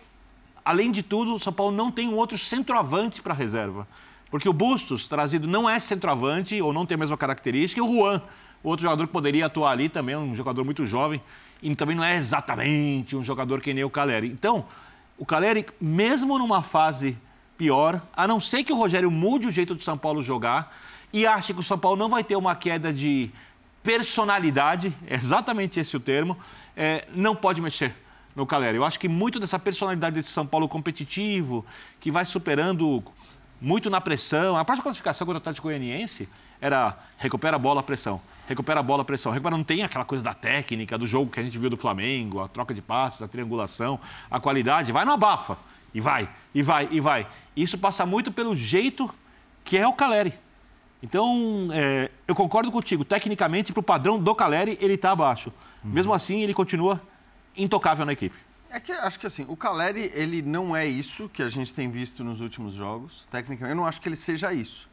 [0.64, 3.86] além de tudo, o São Paulo não tem um outro centroavante para reserva.
[4.32, 7.94] Porque o Bustos, trazido, não é centroavante ou não tem a mesma característica, e o
[7.94, 8.22] Juan,
[8.64, 11.22] outro jogador que poderia atuar ali também, um jogador muito jovem,
[11.62, 14.28] e também não é exatamente um jogador que nem o Caleri.
[14.28, 14.66] Então,
[15.18, 17.18] o Caleri, mesmo numa fase
[17.58, 20.76] pior, a não ser que o Rogério mude o jeito do São Paulo jogar
[21.14, 23.32] e ache que o São Paulo não vai ter uma queda de
[23.84, 26.36] personalidade, é exatamente esse o termo,
[26.76, 27.95] é, não pode mexer
[28.36, 28.78] no Caleri.
[28.78, 31.64] Eu acho que muito dessa personalidade desse São Paulo competitivo,
[31.99, 33.03] que vai superando
[33.61, 34.57] muito na pressão.
[34.57, 36.28] A próxima classificação contra o Atlético Goianiense
[36.59, 38.20] era recupera a bola, a pressão.
[38.47, 39.32] Recupera a bola, a pressão.
[39.32, 42.41] Recupera, não tem aquela coisa da técnica, do jogo que a gente viu do Flamengo,
[42.41, 43.99] a troca de passes, a triangulação,
[44.32, 44.91] a qualidade.
[44.91, 45.57] Vai no abafa.
[45.93, 47.28] E vai, e vai, e vai.
[47.55, 49.14] Isso passa muito pelo jeito
[49.64, 50.34] que é o Caleri.
[51.04, 53.04] Então, é, eu concordo contigo.
[53.04, 55.51] Tecnicamente, para o padrão do Caleri, ele está abaixo.
[55.84, 55.91] Uhum.
[55.91, 57.01] Mesmo assim, ele continua
[57.58, 58.36] intocável na equipe.
[58.70, 61.91] É que acho que assim, o Caleri, ele não é isso que a gente tem
[61.91, 63.28] visto nos últimos jogos.
[63.30, 64.89] Tecnicamente, eu não acho que ele seja isso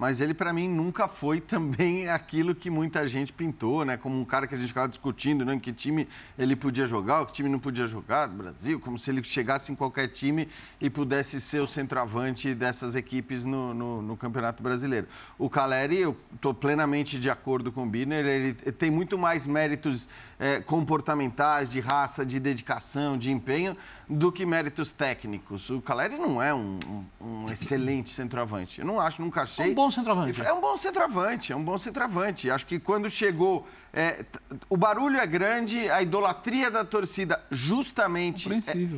[0.00, 3.98] mas ele para mim nunca foi também aquilo que muita gente pintou, né?
[3.98, 5.54] Como um cara que a gente ficava discutindo, né?
[5.54, 9.10] Em que time ele podia jogar, que time não podia jogar do Brasil, como se
[9.10, 10.48] ele chegasse em qualquer time
[10.80, 15.06] e pudesse ser o centroavante dessas equipes no, no, no Campeonato Brasileiro.
[15.38, 20.08] O Caleri, eu estou plenamente de acordo com o Birner, ele tem muito mais méritos
[20.38, 23.76] é, comportamentais, de raça, de dedicação, de empenho,
[24.08, 25.68] do que méritos técnicos.
[25.68, 26.78] O Caleri não é um,
[27.20, 28.80] um, um excelente centroavante.
[28.80, 29.66] Eu não acho, nunca achei.
[29.66, 30.42] É um bom centroavante.
[30.42, 32.50] É um bom centroavante, é um bom centroavante.
[32.50, 33.66] Acho que quando chegou.
[33.92, 34.24] É,
[34.68, 38.48] o barulho é grande, a idolatria da torcida justamente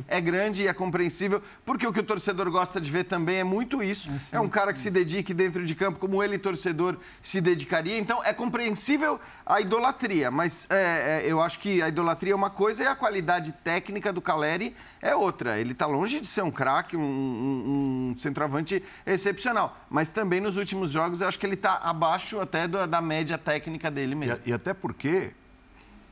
[0.07, 3.37] é, é, grande e é compreensível, porque o que o torcedor gosta de ver também
[3.37, 4.07] é muito isso.
[4.31, 7.97] É, é um cara que se dedique dentro de campo como ele, torcedor, se dedicaria.
[7.97, 12.51] Então é compreensível a idolatria, mas é, é eu acho que a idolatria é uma
[12.51, 15.59] coisa e a qualidade técnica do Caleri é outra.
[15.59, 19.77] Ele está longe de ser um craque, um, um, um, centroavante excepcional.
[19.89, 23.37] Mas também nos últimos jogos eu acho que ele está abaixo até do, da média
[23.37, 24.39] técnica dele mesmo.
[24.45, 25.31] E, e até porque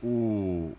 [0.02, 0.72] o,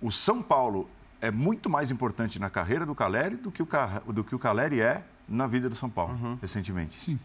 [0.00, 0.88] o São Paulo
[1.20, 3.68] é muito mais importante na carreira do Caleri do que o,
[4.12, 6.38] do que o Caleri é na vida do São Paulo, uhum.
[6.40, 6.98] recentemente.
[6.98, 7.18] Sim.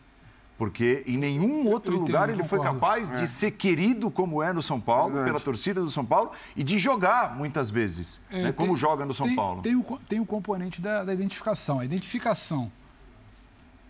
[0.57, 3.15] Porque em nenhum outro lugar ele foi capaz é.
[3.15, 6.77] de ser querido como é no São Paulo, pela torcida do São Paulo, e de
[6.77, 9.61] jogar muitas vezes, é, né, tem, como joga no São tem, Paulo.
[9.61, 11.79] Tem o, tem o componente da, da, identificação.
[11.79, 12.71] A identificação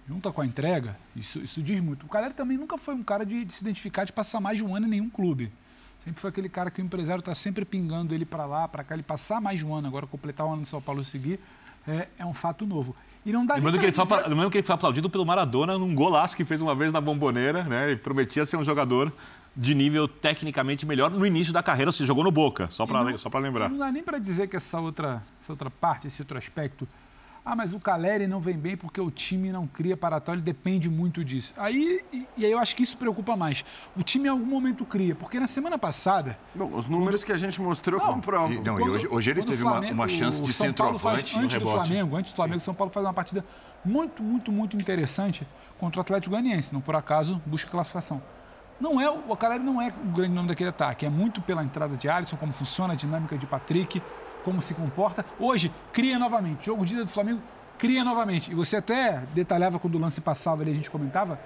[0.08, 2.06] junta com a entrega, isso, isso diz muito.
[2.06, 4.64] O Caleri também nunca foi um cara de, de, se identificar, de passar mais de
[4.64, 5.52] um ano em nenhum clube.
[6.00, 8.94] Sempre foi aquele cara que o empresário está sempre pingando ele para lá, para cá,
[8.94, 11.40] ele passar mais de um ano, agora completar um ano no São Paulo e seguir,
[11.88, 12.96] é, é um fato novo.
[13.26, 14.06] E não dá lembrando, que ele dizer...
[14.06, 17.00] foi, lembrando que ele foi aplaudido pelo Maradona num golaço que fez uma vez na
[17.00, 17.92] bomboneira, né?
[17.92, 19.14] Ele prometia ser um jogador
[19.56, 23.70] de nível tecnicamente melhor no início da carreira, se jogou no Boca, só para lembrar.
[23.70, 26.88] Não dá nem para dizer que essa outra, essa outra parte, esse outro aspecto
[27.46, 30.42] ah, mas o Caleri não vem bem porque o time não cria para tal, ele
[30.42, 31.54] depende muito disso.
[31.58, 33.66] Aí, e, e, aí eu acho que isso preocupa mais.
[33.98, 36.38] O time em algum momento cria, porque na semana passada.
[36.56, 37.26] Bom, os números quando...
[37.26, 38.54] que a gente mostrou não, comprovam.
[38.54, 41.70] E, não, quando, hoje, hoje ele teve Flamengo, uma, uma, chance de centroavante antes do
[41.70, 42.66] Flamengo, antes do Flamengo, Sim.
[42.66, 43.44] São Paulo faz uma partida
[43.84, 45.46] muito, muito, muito interessante
[45.78, 46.74] contra o Atlético Goianiense.
[46.74, 48.22] Não por acaso busca classificação.
[48.80, 51.96] Não é, o Caleri não é o grande nome daquele ataque, é muito pela entrada
[51.96, 54.02] de Alisson, como funciona a dinâmica de Patrick,
[54.44, 55.26] como se comporta.
[55.40, 56.66] Hoje, cria novamente.
[56.66, 57.42] Jogo de ida do Flamengo,
[57.78, 58.52] cria novamente.
[58.52, 61.40] E você até detalhava quando o lance passava ali, a gente comentava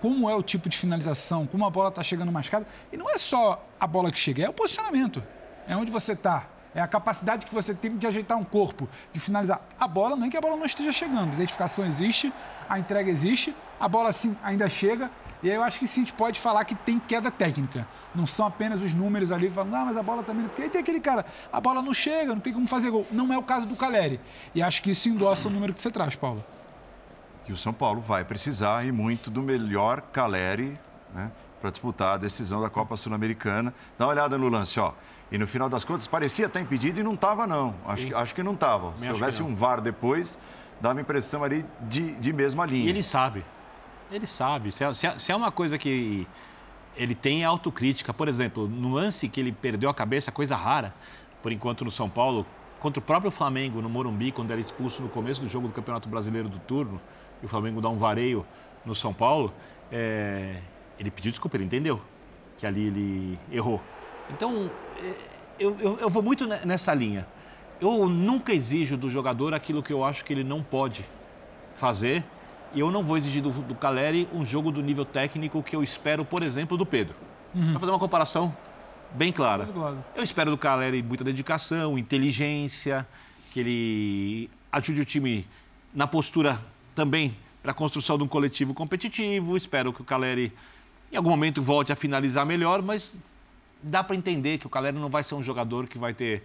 [0.00, 2.66] como é o tipo de finalização, como a bola está chegando mascada.
[2.92, 5.22] E não é só a bola que chega, é o posicionamento.
[5.66, 6.46] É onde você está.
[6.74, 9.60] É a capacidade que você tem de ajeitar um corpo, de finalizar.
[9.80, 11.30] A bola, não é que a bola não esteja chegando.
[11.30, 12.32] A identificação existe,
[12.68, 15.10] a entrega existe, a bola sim ainda chega
[15.42, 17.86] e aí eu acho que sim, a gente pode falar que tem queda técnica.
[18.14, 20.46] Não são apenas os números ali falando, ah, mas a bola também.
[20.48, 23.06] Porque aí tem aquele cara, a bola não chega, não tem como fazer gol.
[23.12, 24.20] Não é o caso do Caleri.
[24.54, 26.42] E acho que isso endossa o número que você traz, Paulo.
[27.46, 30.78] E o São Paulo vai precisar e muito do melhor Caleri,
[31.14, 31.30] né?
[31.60, 33.72] Para disputar a decisão da Copa Sul-Americana.
[33.96, 34.92] Dá uma olhada no lance, ó.
[35.30, 37.74] E no final das contas, parecia estar impedido e não estava, não.
[37.86, 38.96] Acho, acho que não estava.
[38.96, 40.38] Se houvesse um VAR depois,
[40.80, 42.86] dá uma impressão ali de, de mesma linha.
[42.86, 43.44] E ele sabe.
[44.10, 44.72] Ele sabe.
[44.72, 46.26] Se é, se é, se é uma coisa que
[46.96, 50.94] ele tem autocrítica, por exemplo, no lance que ele perdeu a cabeça, coisa rara,
[51.42, 52.46] por enquanto no São Paulo,
[52.80, 56.08] contra o próprio Flamengo no Morumbi, quando era expulso no começo do jogo do Campeonato
[56.08, 57.00] Brasileiro do turno,
[57.42, 58.44] e o Flamengo dá um vareio
[58.84, 59.52] no São Paulo,
[59.92, 60.60] é,
[60.98, 62.00] ele pediu desculpa, ele entendeu
[62.56, 63.80] que ali ele errou.
[64.30, 65.14] Então, é,
[65.58, 67.26] eu, eu, eu vou muito nessa linha.
[67.80, 71.06] Eu nunca exijo do jogador aquilo que eu acho que ele não pode
[71.76, 72.24] fazer
[72.74, 75.82] e eu não vou exigir do, do Caleri um jogo do nível técnico que eu
[75.82, 77.14] espero, por exemplo, do Pedro.
[77.54, 77.70] Uhum.
[77.70, 78.54] Para fazer uma comparação
[79.12, 79.68] bem clara.
[80.14, 83.06] Eu espero do Caleri muita dedicação, inteligência,
[83.50, 85.46] que ele ajude o time
[85.94, 86.60] na postura
[86.94, 89.56] também para a construção de um coletivo competitivo.
[89.56, 90.52] Espero que o Caleri,
[91.10, 93.18] em algum momento, volte a finalizar melhor, mas
[93.82, 96.42] dá para entender que o Caleri não vai ser um jogador que vai ter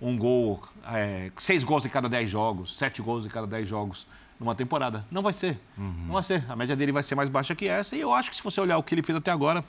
[0.00, 0.62] um gol,
[0.92, 4.06] é, seis gols em cada dez jogos, sete gols em cada dez jogos
[4.38, 5.04] numa temporada.
[5.10, 5.58] Não vai ser.
[5.76, 6.04] Uhum.
[6.06, 6.44] Não vai ser.
[6.48, 7.96] A média dele vai ser mais baixa que essa.
[7.96, 9.64] E eu acho que se você olhar o que ele fez até agora,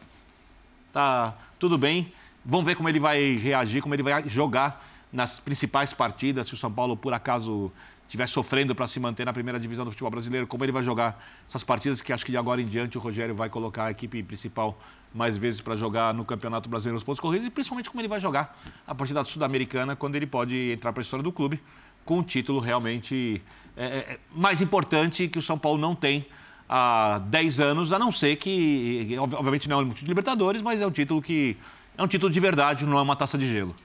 [0.91, 2.11] tá tudo bem.
[2.43, 6.47] Vamos ver como ele vai reagir, como ele vai jogar nas principais partidas.
[6.47, 7.71] Se o São Paulo, por acaso,
[8.07, 11.23] estiver sofrendo para se manter na primeira divisão do futebol brasileiro, como ele vai jogar
[11.47, 14.21] essas partidas que acho que de agora em diante o Rogério vai colocar a equipe
[14.21, 14.79] principal
[15.13, 18.19] mais vezes para jogar no Campeonato Brasileiro nos pontos corridos e principalmente como ele vai
[18.19, 21.61] jogar a partida sul-americana quando ele pode entrar para a história do clube
[22.03, 23.41] com um título realmente
[23.77, 26.25] é, é, é mais importante que o São Paulo não tem
[26.67, 30.81] há 10 anos, a não ser que, obviamente não é um título de Libertadores, mas
[30.81, 31.57] é um título que
[31.97, 33.75] é um título de verdade, não é uma taça de gelo.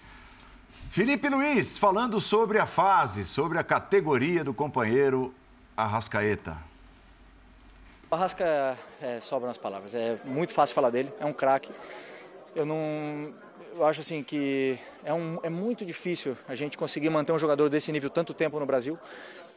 [0.91, 5.33] Felipe Luiz, falando sobre a fase, sobre a categoria do companheiro
[5.77, 6.57] Arrascaeta.
[8.11, 11.71] O Arrasca é, é, sobram as palavras, é muito fácil falar dele, é um craque.
[12.57, 13.33] Eu não.
[13.73, 17.69] Eu acho assim que é, um, é muito difícil a gente conseguir manter um jogador
[17.69, 18.99] desse nível tanto tempo no Brasil,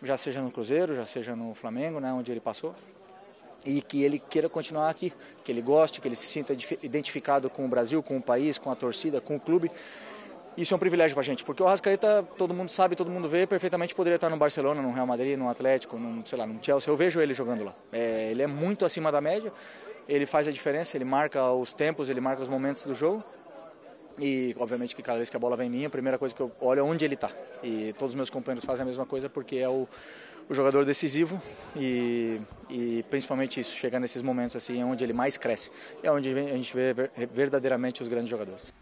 [0.04, 2.76] já seja no Cruzeiro, já seja no Flamengo, né, onde ele passou
[3.66, 7.66] e que ele queira continuar aqui, que ele goste, que ele se sinta identificado com
[7.66, 9.72] o Brasil, com o país, com a torcida, com o clube.
[10.56, 13.28] Isso é um privilégio para a gente, porque o Arrascaeta, todo mundo sabe, todo mundo
[13.28, 16.64] vê, perfeitamente poderia estar no Barcelona, no Real Madrid, no Atlético, no, sei lá, no
[16.64, 16.92] Chelsea.
[16.92, 17.74] Eu vejo ele jogando lá.
[17.92, 19.52] É, ele é muito acima da média,
[20.08, 23.24] ele faz a diferença, ele marca os tempos, ele marca os momentos do jogo.
[24.20, 26.42] E, obviamente, que cada vez que a bola vem em mim, a primeira coisa que
[26.42, 27.32] eu olho é onde ele está.
[27.64, 29.88] E todos os meus companheiros fazem a mesma coisa, porque é o,
[30.50, 31.42] o jogador decisivo
[31.76, 32.40] e,
[32.70, 35.72] e, principalmente isso, chegar nesses momentos assim, é onde ele mais cresce.
[36.04, 36.94] É onde a gente vê
[37.32, 38.74] verdadeiramente os grandes jogadores.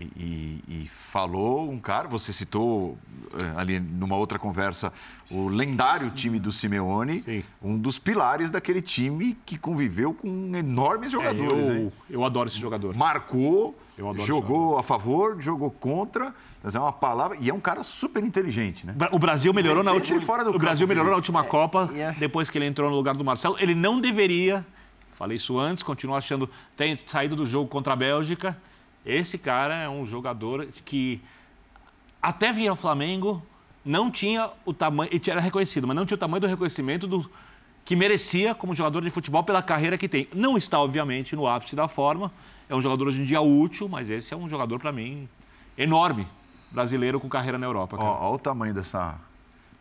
[0.00, 2.96] E, e, falou um cara, você citou
[3.34, 4.92] eh, ali numa outra conversa
[5.30, 7.44] o lendário time do Simeone, Sim.
[7.62, 11.68] um dos pilares daquele time que conviveu com enormes jogadores.
[11.68, 12.96] É, eu, eu, adoro esse jogador.
[12.96, 13.78] Marcou,
[14.24, 18.86] jogou a favor, jogou contra, mas é uma palavra e é um cara super inteligente,
[18.86, 18.94] né?
[19.12, 22.12] O Brasil melhorou na última, fora do o Brasil melhorou na última é, Copa é.
[22.12, 23.56] depois que ele entrou no lugar do Marcelo.
[23.60, 24.66] Ele não deveria,
[25.12, 28.56] falei isso antes, continuo achando, tem saído do jogo contra a Bélgica
[29.04, 31.20] esse cara é um jogador que
[32.20, 33.42] até vinha ao Flamengo,
[33.84, 37.28] não tinha o tamanho, ele era reconhecido, mas não tinha o tamanho do reconhecimento do
[37.84, 40.28] que merecia como jogador de futebol pela carreira que tem.
[40.34, 42.30] Não está, obviamente, no ápice da forma.
[42.68, 45.28] É um jogador hoje em dia útil, mas esse é um jogador, para mim,
[45.76, 46.26] enorme.
[46.70, 47.96] Brasileiro com carreira na Europa.
[47.98, 49.16] Olha o tamanho dessa,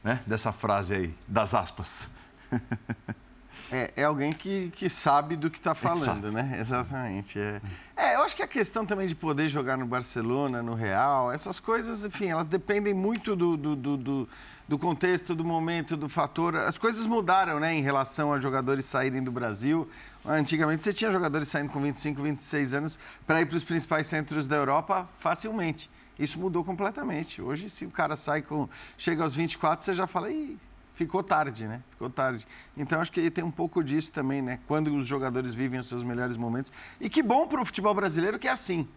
[0.03, 2.13] né, dessa frase aí, das aspas.
[3.71, 6.57] É, é alguém que, que sabe do que está falando, né?
[6.59, 7.39] Exatamente.
[7.39, 7.61] É.
[7.95, 11.59] é, eu acho que a questão também de poder jogar no Barcelona, no Real, essas
[11.59, 14.29] coisas, enfim, elas dependem muito do, do, do, do,
[14.67, 16.57] do contexto, do momento, do fator.
[16.57, 19.89] As coisas mudaram, né, em relação a jogadores saírem do Brasil.
[20.25, 24.45] Antigamente você tinha jogadores saindo com 25, 26 anos para ir para os principais centros
[24.47, 25.89] da Europa facilmente.
[26.19, 27.41] Isso mudou completamente.
[27.41, 28.69] Hoje, se o cara sai com.
[28.97, 30.59] chega aos 24, você já fala, ih
[30.93, 31.81] ficou tarde, né?
[31.91, 32.47] Ficou tarde.
[32.75, 34.59] Então acho que tem um pouco disso também, né?
[34.67, 36.71] Quando os jogadores vivem os seus melhores momentos.
[36.99, 38.87] E que bom para o futebol brasileiro que é assim.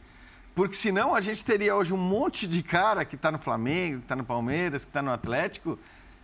[0.54, 4.04] Porque senão a gente teria hoje um monte de cara que está no Flamengo, que
[4.04, 5.78] está no Palmeiras, que está no Atlético,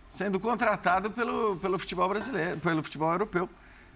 [0.09, 3.49] sendo contratado pelo, pelo futebol brasileiro, pelo futebol europeu.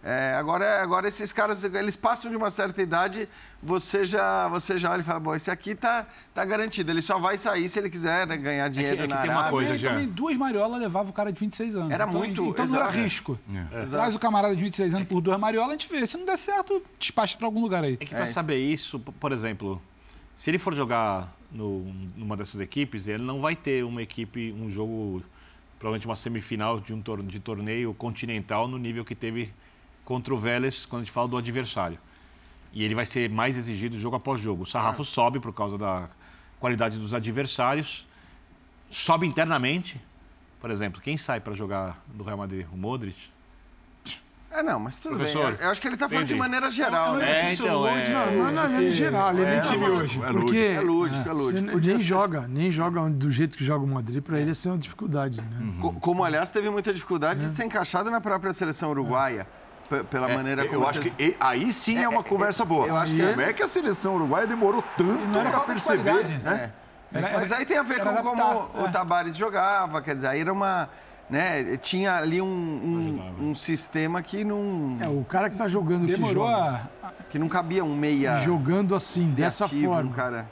[0.07, 3.27] É, agora, agora esses caras, eles passam de uma certa idade,
[3.61, 7.17] você já, você já olha e fala, bom, esse aqui tá, tá garantido, ele só
[7.17, 9.49] vai sair se ele quiser né, ganhar dinheiro é que, é que na tem uma
[9.49, 9.89] coisa, já.
[9.89, 11.89] também duas mariolas levavam o cara de 26 anos.
[11.89, 12.45] Era então, muito...
[12.45, 13.39] Então não era risco.
[13.73, 13.85] É.
[13.87, 16.05] Traz o camarada de 26 anos por duas mariolas, a gente vê.
[16.05, 17.97] Se não der certo, despacha para algum lugar aí.
[17.99, 19.81] É que para saber isso, por exemplo,
[20.35, 21.83] se ele for jogar no,
[22.15, 25.23] numa dessas equipes, ele não vai ter uma equipe, um jogo,
[25.79, 29.51] provavelmente uma semifinal de um torneio, de torneio continental no nível que teve
[30.05, 31.97] contra o Vélez quando a gente fala do adversário.
[32.71, 34.63] E ele vai ser mais exigido jogo após jogo.
[34.63, 35.05] O sarrafo ah.
[35.05, 36.07] sobe por causa da
[36.59, 38.07] qualidade dos adversários,
[38.89, 39.99] sobe internamente.
[40.61, 42.65] Por exemplo, quem sai para jogar do Real Madrid?
[42.71, 43.33] O Modric?
[44.51, 45.65] É, não, mas tudo Professor, bem.
[45.65, 47.49] Eu acho que ele está falando de maneira geral, né?
[47.49, 50.21] É, então, é, não, não, não, é geral, ele é, é time hoje.
[50.23, 51.77] É porque é lúdico, é lúdico.
[51.77, 55.41] nem joga, nem joga do jeito que joga o Madrid, para ele é uma dificuldade.
[55.41, 55.57] Né?
[55.59, 55.99] Uhum.
[55.99, 59.45] Como, aliás, teve muita dificuldade de ser encaixado na própria seleção uruguaia
[60.09, 62.87] pela é, maneira como Eu acho que aí sim é, é uma conversa boa.
[62.87, 66.71] Eu acho que como é que a seleção uruguaia demorou tanto para perceber, né?
[67.13, 70.51] Era, Mas aí tem a ver com como o Tabares jogava, quer dizer, aí era
[70.51, 70.89] uma
[71.29, 71.77] né?
[71.77, 74.97] Tinha ali um, um, um, sistema que não.
[75.01, 77.11] É, o cara que tá jogando Demorou que joga, a...
[77.29, 78.39] Que não cabia um meia.
[78.39, 80.13] Jogando assim, dessa forma.
[80.13, 80.47] Cara.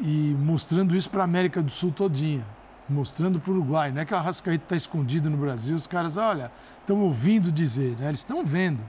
[0.00, 2.44] E mostrando isso para América do Sul todinha.
[2.88, 3.90] Mostrando para o Uruguai.
[3.92, 7.96] Não é que o Arrascaeta está escondido no Brasil, os caras, olha, estão ouvindo dizer,
[7.98, 8.06] né?
[8.08, 8.82] eles estão vendo.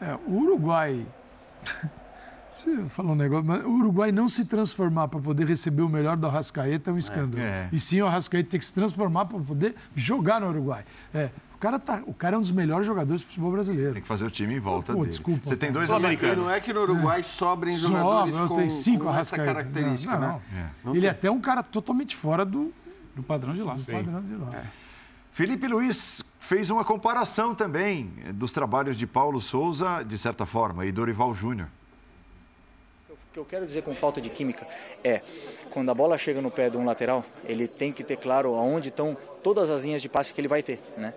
[0.00, 1.04] É, o Uruguai.
[2.50, 6.16] Você falou um negócio, mas o Uruguai não se transformar para poder receber o melhor
[6.16, 7.42] do Arrascaeta é um escândalo.
[7.42, 7.68] É.
[7.70, 10.82] E sim, o Arrascaeta tem que se transformar para poder jogar no Uruguai.
[11.12, 13.92] É, o, cara tá, o cara é um dos melhores jogadores do futebol brasileiro.
[13.92, 15.10] Tem que fazer o time em volta Pô, dele.
[15.10, 16.46] desculpa, Você tem dois americanos.
[16.46, 19.54] não é que no Uruguai sobrem Sobra, jogadores eu com, tenho cinco com essa Arrascaeta.
[19.54, 20.26] característica, Não, né?
[20.28, 20.58] não.
[20.58, 20.66] É.
[20.84, 21.18] Não Ele é tem.
[21.18, 22.72] até um cara totalmente fora do,
[23.18, 23.74] Do padrão de lá.
[23.74, 24.62] do padrão de lá.
[25.32, 30.92] Felipe Luiz fez uma comparação também dos trabalhos de Paulo Souza, de certa forma, e
[30.92, 31.66] Dorival Júnior.
[33.10, 34.64] O que eu quero dizer com falta de química
[35.02, 35.20] é,
[35.70, 38.88] quando a bola chega no pé de um lateral, ele tem que ter claro aonde
[38.88, 41.12] estão todas as linhas de passe que ele vai ter, né?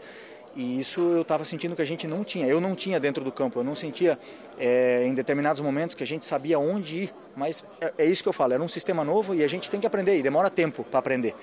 [0.55, 2.47] E isso eu estava sentindo que a gente não tinha.
[2.47, 3.59] Eu não tinha dentro do campo.
[3.59, 4.19] Eu não sentia
[4.59, 7.13] é, em determinados momentos que a gente sabia onde ir.
[7.35, 8.53] Mas é, é isso que eu falo.
[8.53, 10.17] Era um sistema novo e a gente tem que aprender.
[10.17, 11.33] E demora tempo para aprender.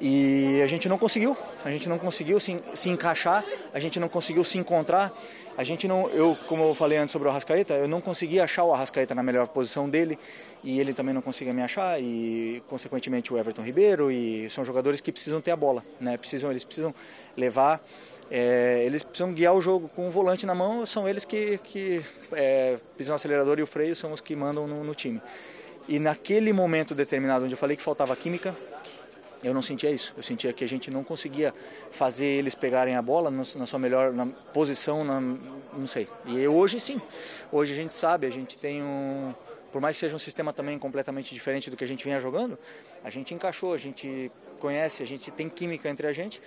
[0.00, 4.08] E a gente não conseguiu, a gente não conseguiu se, se encaixar, a gente não
[4.08, 5.12] conseguiu se encontrar.
[5.56, 8.64] A gente não, eu, como eu falei antes sobre o Arrascaeta, eu não consegui achar
[8.64, 10.18] o Arrascaeta na melhor posição dele
[10.64, 15.00] e ele também não conseguia me achar e consequentemente o Everton Ribeiro e são jogadores
[15.00, 16.16] que precisam ter a bola, né?
[16.16, 16.94] Precisam, eles precisam
[17.36, 17.84] levar,
[18.30, 22.02] é, eles precisam guiar o jogo com o volante na mão, são eles que, que
[22.32, 25.20] é, pisam o acelerador e o freio são os que mandam no, no time.
[25.86, 28.56] E naquele momento determinado onde eu falei que faltava química,
[29.42, 30.12] eu não sentia isso.
[30.16, 31.52] Eu sentia que a gente não conseguia
[31.90, 36.08] fazer eles pegarem a bola na sua melhor na posição, na- não sei.
[36.26, 37.00] E hoje sim.
[37.50, 39.34] Hoje a gente sabe, a gente tem um.
[39.70, 42.58] Por mais que seja um sistema também completamente diferente do que a gente vinha jogando,
[43.02, 44.30] a gente encaixou, a gente
[44.60, 46.42] conhece, a gente tem química entre a gente,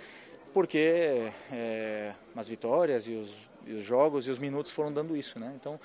[0.54, 3.34] porque é, as vitórias e os,
[3.66, 5.52] e os jogos e os minutos foram dando isso, né?
[5.60, 5.78] Então,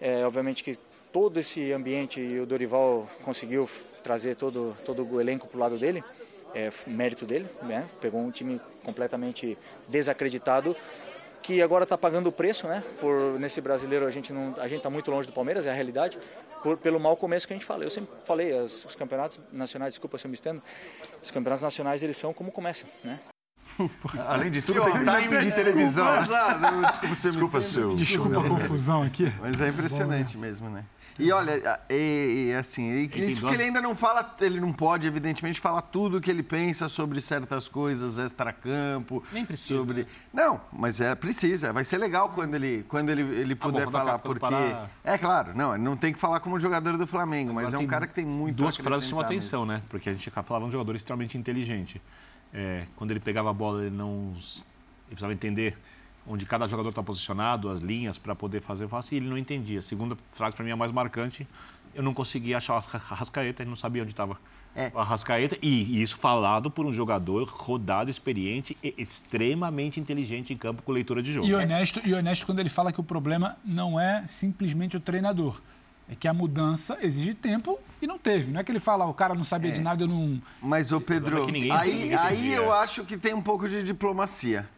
[0.00, 0.78] é, obviamente que
[1.12, 3.68] todo esse ambiente e o Dorival conseguiu
[4.02, 6.02] trazer todo, todo o elenco para o lado dele,
[6.54, 7.88] é mérito dele, né?
[8.00, 9.56] Pegou um time completamente
[9.88, 10.76] desacreditado
[11.42, 12.82] que agora está pagando o preço, né?
[13.00, 15.74] Por nesse brasileiro a gente não, a gente está muito longe do Palmeiras, é a
[15.74, 16.18] realidade,
[16.62, 17.82] por, pelo mau começo que a gente fala.
[17.82, 20.62] Eu sempre falei, as, os campeonatos nacionais, desculpa se eu me estendo,
[21.22, 23.18] os campeonatos nacionais eles são como começam, né?
[24.28, 26.22] Além de tudo, tem time de televisão.
[26.22, 26.60] Exato,
[27.08, 27.94] desculpa, Desculpa, seu.
[27.94, 29.32] Desculpa a confusão aqui.
[29.40, 30.84] Mas é impressionante mesmo, né?
[31.18, 34.72] E olha, e, e, assim, e, tem isso porque ele ainda não fala, ele não
[34.72, 39.22] pode, evidentemente, falar tudo o que ele pensa sobre certas coisas extracampo.
[39.32, 40.02] Nem precisa, Sobre...
[40.02, 40.06] né?
[40.32, 41.72] Não, mas é precisa.
[41.72, 44.54] Vai ser legal quando ele, quando ele, ele bom, puder quando falar, acabar- quando porque.
[44.54, 47.82] parar- É claro, não, ele não tem que falar como jogador do Flamengo, mas Agora
[47.82, 49.82] é um cara que tem muito Duas frases chamam atenção, né?
[49.88, 52.00] Porque a gente falava um jogador extremamente inteligente.
[52.52, 54.32] É, quando ele pegava a bola, ele não.
[54.34, 55.76] Ele precisava entender
[56.26, 58.84] onde cada jogador está posicionado, as linhas, para poder fazer.
[58.84, 59.80] Eu falo assim, ele não entendia.
[59.80, 61.46] A segunda frase, para mim, é a mais marcante.
[61.94, 64.38] Eu não conseguia achar o Arrascaeta, ele não sabia onde estava
[64.74, 64.90] É.
[64.94, 65.58] o Arrascaeta.
[65.60, 70.92] E, e isso falado por um jogador rodado, experiente e extremamente inteligente em campo com
[70.92, 71.46] leitura de jogo.
[71.46, 75.60] E honesto, e honesto quando ele fala que o problema não é simplesmente o treinador.
[76.08, 78.50] É que a mudança exige tempo e não teve.
[78.50, 80.40] Não é que ele fala, "Ah, o cara não sabia de nada, eu não.
[80.60, 84.68] Mas, ô Pedro, é ninguém- aí, aí eu acho que tem um pouco de diplomacia.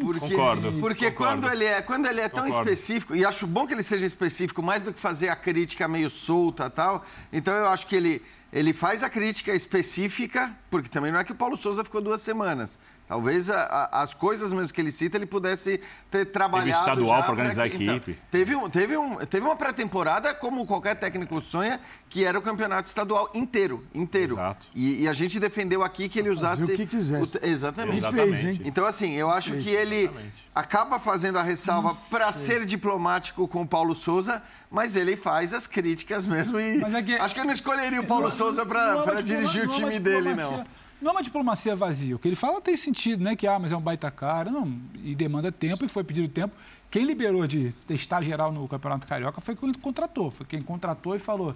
[0.00, 1.42] Porque, Concordo, Porque concordo.
[1.42, 2.70] quando ele é, quando ele é tão Concordo.
[2.70, 6.10] específico, e acho bom que ele seja específico, mais do que fazer a crítica meio
[6.10, 8.22] solta e tal, então eu acho que ele,
[8.52, 12.20] ele faz a crítica específica, porque também não é que o Paulo Souza ficou duas
[12.20, 12.78] semanas.
[13.08, 15.80] Talvez a- a- as coisas mesmo que ele cita, ele pudesse
[16.10, 18.18] ter trabalhado estadual já pra organizar a equipe.
[18.32, 21.78] Teve, um, teve, um, teve uma pré-temporada, como qualquer técnico sonha,
[22.08, 23.84] que era o campeonato estadual inteiro.
[23.94, 24.34] inteiro.
[24.34, 24.68] Exato.
[24.74, 26.64] E, e a gente defendeu aqui que ele usasse.
[26.72, 27.38] o que quisesse.
[27.38, 27.98] o- exatamente.
[27.98, 28.46] E fez, Exatamente.
[28.46, 28.60] hein?
[28.64, 30.10] Então, assim, eu acho que ele
[30.54, 35.66] acaba fazendo a ressalva para ser diplomático com o Paulo Souza, mas ele faz as
[35.68, 36.58] críticas mesmo.
[36.58, 39.04] E Mas é que- acho que eu não escolheria o Paulo Não- Souza não é
[39.04, 40.66] para diploma- dirigir o não é uma time dele, diplomacia- não.
[41.00, 42.16] Não é uma diplomacia vazia.
[42.16, 43.36] O que ele fala tem sentido, né?
[43.36, 44.50] Que, ah, mas é um baita cara.
[44.50, 46.54] Não, e demanda tempo e foi pedido tempo.
[46.90, 50.30] Quem liberou de testar geral no Campeonato Carioca foi quem contratou.
[50.30, 51.54] Foi quem contratou e falou,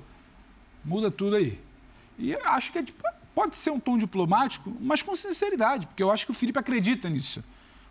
[0.85, 1.59] muda tudo aí.
[2.19, 3.03] E acho que é, tipo,
[3.35, 7.09] pode ser um tom diplomático, mas com sinceridade, porque eu acho que o Felipe acredita
[7.09, 7.43] nisso.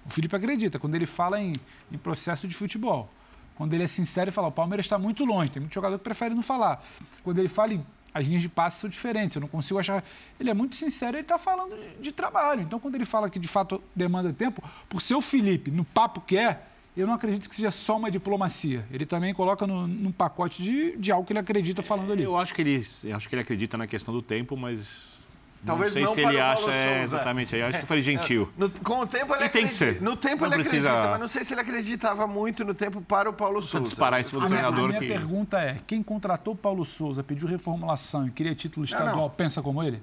[0.06, 1.54] O Felipe acredita quando ele fala em,
[1.92, 3.10] em processo de futebol.
[3.56, 6.04] Quando ele é sincero e fala, o Palmeiras está muito longe, tem muito jogador que
[6.04, 6.82] prefere não falar.
[7.24, 10.04] Quando ele fala em as linhas de passe são diferentes, eu não consigo achar.
[10.40, 12.62] Ele é muito sincero, ele está falando de, de trabalho.
[12.62, 16.22] Então, quando ele fala que de fato demanda tempo, por ser o Felipe, no papo
[16.22, 16.62] que é,
[16.98, 18.86] eu não acredito que seja só uma diplomacia.
[18.92, 22.24] Ele também coloca no, num pacote de, de algo que ele acredita falando ali.
[22.24, 25.28] Eu acho que ele, eu acho que ele acredita na questão do tempo, mas
[25.66, 27.02] Talvez não sei não se para ele o acha Paulo é, Souza.
[27.04, 27.56] exatamente.
[27.56, 28.50] Eu acho que eu falei gentil.
[28.58, 29.94] No- com o tempo ele E tem que acredita.
[30.00, 30.02] ser.
[30.02, 33.02] No tempo Não ele precisa- acredita, mas não sei se ele acreditava muito no tempo
[33.02, 33.90] para o Paulo Precisa Souza.
[33.92, 35.08] disparar esse A outro minha, a treinador minha que.
[35.08, 39.30] pergunta é: quem contratou Paulo Souza, pediu reformulação e queria título estadual, não.
[39.30, 40.02] pensa como ele?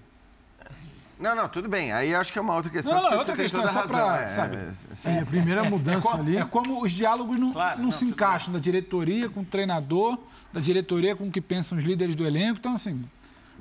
[1.19, 1.93] Não, não, tudo bem.
[1.93, 2.93] Aí acho que é uma outra questão.
[2.93, 4.07] Não, não, você é outra tem questão, toda é só razão.
[4.07, 4.57] pra, é, sabe?
[4.57, 5.11] é, sim.
[5.11, 6.37] É, a primeira É mudança como, ali.
[6.37, 10.19] é como os diálogos não, Claro, não, não, se encaixam da diretoria com o treinador,
[10.53, 12.59] da diretoria com o que pensam os líderes do elenco.
[12.59, 13.03] Então, assim,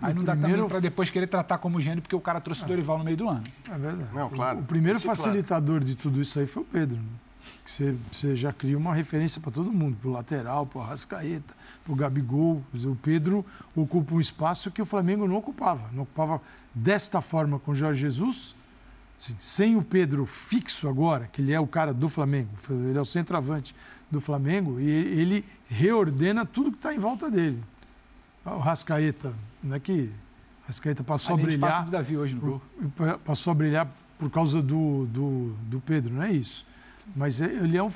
[0.01, 2.63] aí não dá primeiro- também para depois querer tratar como gênio porque o cara trouxe
[2.63, 3.43] o Dorival no meio do ano.
[3.69, 4.09] É verdade.
[4.13, 4.59] Não, claro.
[4.59, 5.19] O primeiro Isso, claro.
[5.19, 6.97] facilitador de tudo isso aí foi o Pedro.
[6.97, 7.03] Né?
[7.63, 10.81] Que você, você já cria uma referência para todo mundo, para o lateral, para o
[10.81, 12.63] Arrascaeta, para o Gabigol.
[12.73, 15.89] Dizer, O Pedro ocupa um espaço que o Flamengo não ocupava.
[15.93, 16.41] Não ocupava
[16.73, 18.55] desta forma com o Jorge Jesus,
[19.17, 23.01] assim, sem o Pedro fixo agora, que ele é o cara do Flamengo, ele é
[23.01, 23.75] o centroavante
[24.11, 27.63] do Flamengo, e ele reordena tudo que está em volta dele.
[28.43, 29.33] O Rascaeta,
[29.65, 30.11] não é que
[30.63, 32.61] o Rascaeta passou a do brilhar espaço do Davi hoje no gol.
[32.95, 33.87] pa- passou a brilhar
[34.17, 36.65] por causa do, do, do Pedro, não é isso.
[37.15, 37.89] Mas é- ele é um,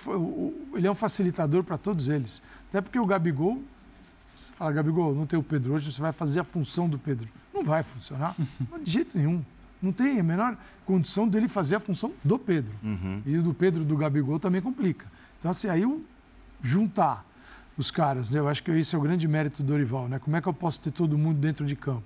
[0.75, 2.41] ele é um facilitador para todos eles.
[2.69, 3.63] Até porque o Gabigol,
[4.35, 7.27] você fala, Gabigol, não tem o Pedro hoje, você vai fazer a função do Pedro.
[7.53, 8.35] Não vai funcionar,
[8.83, 9.43] de jeito nenhum.
[9.81, 12.73] Não tem a menor condição dele fazer a função do Pedro.
[13.25, 15.05] E o do Pedro do Gabigol também complica.
[15.39, 15.83] Então, assim, aí
[16.61, 17.25] juntar
[17.79, 18.41] os caras, né?
[18.41, 20.19] eu acho que esse é o grande mérito do Dorival, né?
[20.19, 22.03] Como é que eu posso ter todo mundo dentro de campo?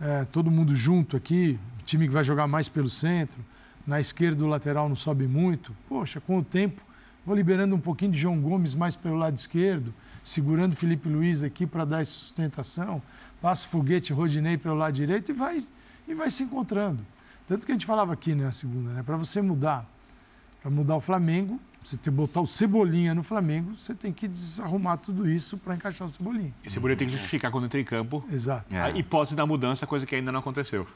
[0.00, 3.44] É, todo mundo junto aqui, time que vai jogar mais pelo centro,
[3.84, 5.74] na esquerda o lateral não sobe muito.
[5.88, 6.80] Poxa, com o tempo,
[7.26, 9.92] vou liberando um pouquinho de João Gomes mais pelo lado esquerdo,
[10.22, 13.02] segurando Felipe Luiz aqui para dar sustentação,
[13.42, 15.58] passa foguete Rodinei pelo lado direito e vai,
[16.06, 17.04] e vai se encontrando.
[17.48, 19.02] Tanto que a gente falava aqui na segunda, né?
[19.02, 19.84] Para você mudar,
[20.62, 24.98] para mudar o Flamengo, você ter botar o Cebolinha no Flamengo, você tem que desarrumar
[24.98, 26.52] tudo isso para encaixar o Cebolinha.
[26.62, 28.76] Esse Cebolinha tem que justificar quando entra em campo Exato.
[28.76, 28.80] É.
[28.80, 30.86] a hipótese da mudança, coisa que ainda não aconteceu.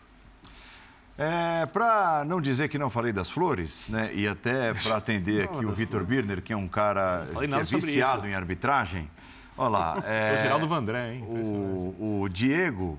[1.16, 5.64] É, para não dizer que não falei das flores, né, e até para atender aqui
[5.64, 8.28] o Vitor Birner, que é um cara que é viciado isso.
[8.28, 9.09] em arbitragem.
[9.57, 9.95] Olha lá.
[10.05, 11.22] É, o Geraldo Vandré, hein?
[11.22, 12.99] O, o Diego,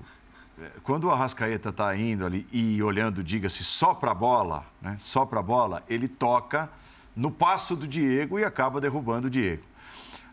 [0.82, 5.26] quando o Arrascaeta está indo ali e olhando, diga-se, só para a bola, né, só
[5.26, 6.70] para a bola, ele toca
[7.16, 9.62] no passo do Diego e acaba derrubando o Diego.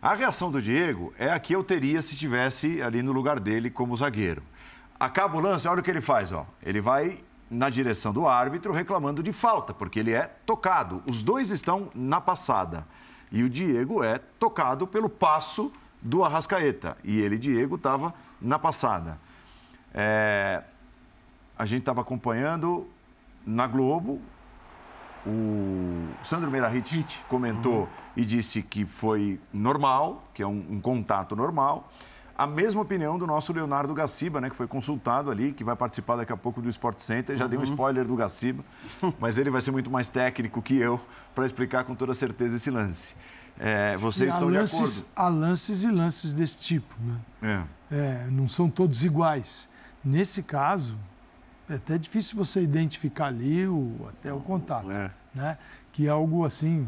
[0.02, 3.70] A reação do Diego é a que eu teria se tivesse ali no lugar dele
[3.70, 4.42] como zagueiro.
[5.00, 6.46] Acaba o lance, olha o que ele faz, ó.
[6.62, 11.02] Ele vai na direção do árbitro reclamando de falta, porque ele é tocado.
[11.06, 12.86] Os dois estão na passada.
[13.32, 15.72] E o Diego é tocado pelo passo
[16.02, 16.96] do Arrascaeta.
[17.02, 19.18] E ele, Diego, estava na passada.
[19.92, 20.62] É,
[21.56, 22.86] A gente estava acompanhando
[23.46, 24.20] na Globo.
[25.26, 31.90] O Sandro Meirahit comentou e disse que foi normal, que é um, um contato normal.
[32.36, 36.16] A mesma opinião do nosso Leonardo Gaciba, né, que foi consultado ali, que vai participar
[36.16, 37.36] daqui a pouco do Sport Center.
[37.36, 38.62] Já dei um spoiler do Gaciba,
[39.20, 41.00] mas ele vai ser muito mais técnico que eu
[41.34, 43.14] para explicar com toda certeza esse lance.
[43.58, 45.12] É, vocês E estão de lances, acordo?
[45.14, 46.92] há lances e lances desse tipo,
[47.40, 47.64] né?
[47.90, 47.94] É.
[47.96, 49.68] É, não são todos iguais.
[50.04, 50.98] Nesse caso,
[51.68, 55.10] é até difícil você identificar ali o, até o contato, É.
[55.34, 55.58] né?
[55.92, 56.86] Que é algo assim,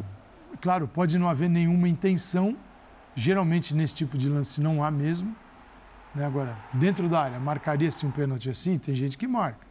[0.61, 2.57] claro, pode não haver nenhuma intenção.
[3.15, 5.35] Geralmente nesse tipo de lance não há mesmo.
[6.15, 6.25] Né?
[6.25, 8.79] Agora, dentro da área, marcaria-se um pênalti assim?
[8.79, 9.66] Tem gente que marca.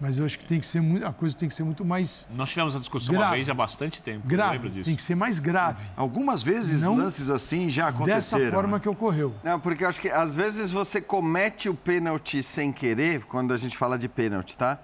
[0.00, 2.26] Mas eu acho que tem que ser muito, a coisa tem que ser muito mais
[2.34, 3.36] Nós tivemos essa discussão uma Grave.
[3.36, 4.22] vez há bastante tempo.
[4.24, 4.84] eu grave, lembro disso.
[4.86, 5.82] tem que ser mais grave.
[5.96, 7.96] Algumas vezes Não lances assim já Dessa
[8.36, 8.50] aconteceram.
[8.52, 8.80] forma né?
[8.82, 9.32] que ocorreu.
[9.44, 13.56] Não, porque eu acho que às vezes você comete o pênalti sem querer, quando a
[13.56, 14.78] gente fala de pênalti, tá?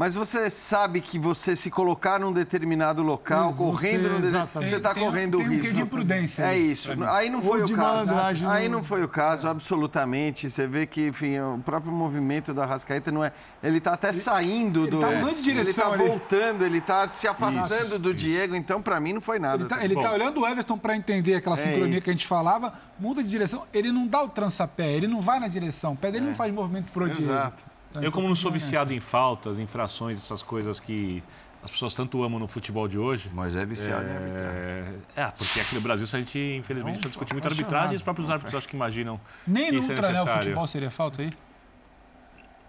[0.00, 4.26] Mas você sabe que você se colocar num determinado local, Você- correndo num determinado...
[4.28, 4.68] exatamente.
[4.70, 5.74] Você está Tem- tem- correndo tem um quê risco.
[5.74, 6.90] de imprudência É isso.
[7.06, 8.12] Aí não Ou foi de o caso.
[8.48, 10.48] Aí não foi o caso, absolutamente.
[10.48, 13.30] Você vê que, enfim, o próprio movimento da Rascaeta não é...
[13.62, 15.00] Ele está até saindo do...
[15.00, 18.18] tá mudando de direção Ele está voltando, ele está se afastando Isso, do isso.
[18.20, 18.56] Diego.
[18.56, 19.64] Então, para mim, não foi nada.
[19.64, 22.04] Ele tá, ele tá olhando o Everton para entender aquela sincronia isso.
[22.04, 23.66] que a gente falava, muda de direção.
[23.70, 25.92] Ele não dá o trançapé, ele não vai na direção.
[25.92, 27.20] O pé dele não faz movimento pro Diego.
[27.20, 27.52] Exato.
[27.58, 31.22] Então, Eu, como não sou continua viciado em faltas, infrações, essas coisas que
[31.62, 33.30] as pessoas tanto amam no futebol de hoje.
[33.34, 34.94] Mas é viciado em arbitragem.
[35.16, 38.02] É, é, porque aqui no Brasil a gente, infelizmente, precisa discutir muito arbitragem e os
[38.02, 40.42] próprios árbitros acho que imaginam Nem que no isso é ultra, né, o necessário.
[40.44, 41.32] futebol seria falta aí?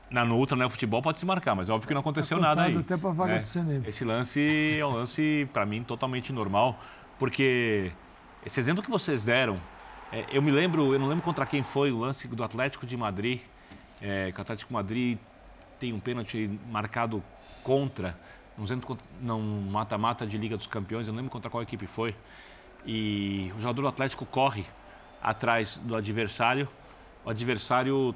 [0.10, 2.38] Na, no Ultra, né, o futebol pode se marcar, mas é óbvio que não aconteceu
[2.38, 2.76] Tá nada aí.
[2.78, 3.44] até pra vaga né?
[3.44, 3.88] cinema.
[3.88, 6.78] Esse lance é um lance, para mim, totalmente normal,
[7.18, 7.94] porque
[8.46, 9.58] esse exemplo que vocês deram,
[10.12, 12.98] é, eu me lembro, eu não lembro contra quem foi o lance do Atlético de
[12.98, 13.40] Madrid,
[14.02, 15.18] é, que o Atlético Madrid
[15.80, 17.24] tem um pênalti marcado
[17.64, 18.18] contra,
[18.58, 22.16] não lembro não mata-mata de Liga dos Campeões, eu não lembro contra qual equipe foi,
[22.86, 24.66] e o jogador do Atlético corre
[25.22, 26.68] atrás do adversário,
[27.24, 28.16] o adversário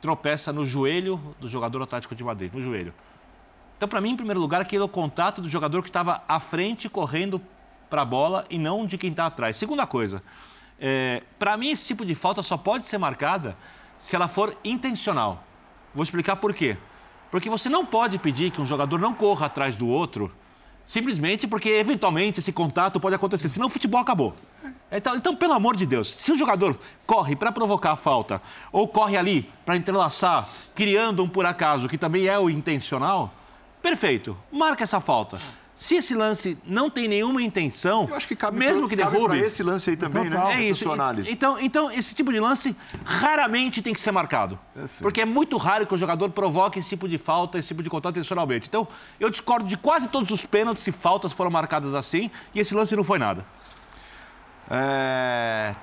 [0.00, 2.94] tropeça no joelho do jogador Atlético de Madrid, no joelho.
[3.76, 6.38] Então, para mim, em primeiro lugar, aquele é o contato do jogador que estava à
[6.40, 7.40] frente, correndo
[7.88, 9.56] para a bola e não de quem está atrás.
[9.56, 10.22] Segunda coisa,
[11.38, 13.56] para mim, esse tipo de falta só pode ser marcada
[14.00, 15.44] se ela for intencional.
[15.94, 16.76] Vou explicar por quê.
[17.30, 20.32] Porque você não pode pedir que um jogador não corra atrás do outro
[20.84, 23.48] simplesmente porque, eventualmente, esse contato pode acontecer.
[23.48, 24.34] Senão o futebol acabou.
[24.90, 28.88] Então, então pelo amor de Deus, se o jogador corre para provocar a falta ou
[28.88, 33.32] corre ali para entrelaçar, criando um por acaso, que também é o intencional,
[33.80, 35.38] perfeito, marca essa falta.
[35.80, 39.38] Se esse lance não tem nenhuma intenção, Eu acho que cabe mesmo pra- que derrube,
[39.38, 40.48] esse lance aí também, Total.
[40.48, 40.56] né?
[40.56, 40.82] é isso.
[40.82, 41.32] sua análise.
[41.32, 44.58] Então, então, esse tipo de lance raramente tem que ser marcado.
[44.98, 47.88] Porque é muito raro que o jogador provoque esse tipo de falta, esse tipo de
[47.88, 48.68] contato intencionalmente.
[48.68, 48.86] Então,
[49.18, 52.94] eu discordo de quase todos os pênaltis e faltas foram marcadas assim, e esse lance
[52.94, 53.46] não foi nada.
[54.70, 55.74] É,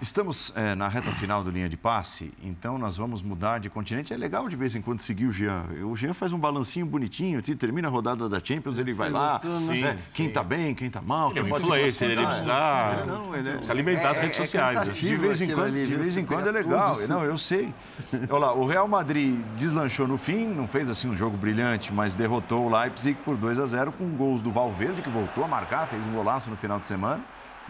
[0.00, 4.14] Estamos é, na reta final do linha de passe, então nós vamos mudar de continente.
[4.14, 5.64] É legal de vez em quando seguir o Jean.
[5.84, 9.32] O Jean faz um balancinho bonitinho, te- termina a rodada da Champions, ele vai lá.
[9.32, 9.74] gostou, né?
[9.82, 9.98] né?
[10.14, 11.30] Quem tá bem, quem tá mal.
[11.32, 14.08] Ele é quem um pode se influencer, ele precisa, Ele não, ele é- precisa alimentar
[14.10, 14.74] as É- redes é sociais.
[14.76, 14.84] né?
[14.84, 16.96] De vez em quando, ali, de vez em quando é legal.
[16.96, 17.74] tudo, Não, eu sei.
[18.30, 22.16] Olha lá, o Real Madrid deslanchou no fim, não fez assim um jogo brilhante, mas
[22.16, 25.86] derrotou o Leipzig por 2 a 0 com gols do Valverde, que voltou a marcar,
[25.88, 27.20] fez um golaço no final de semana.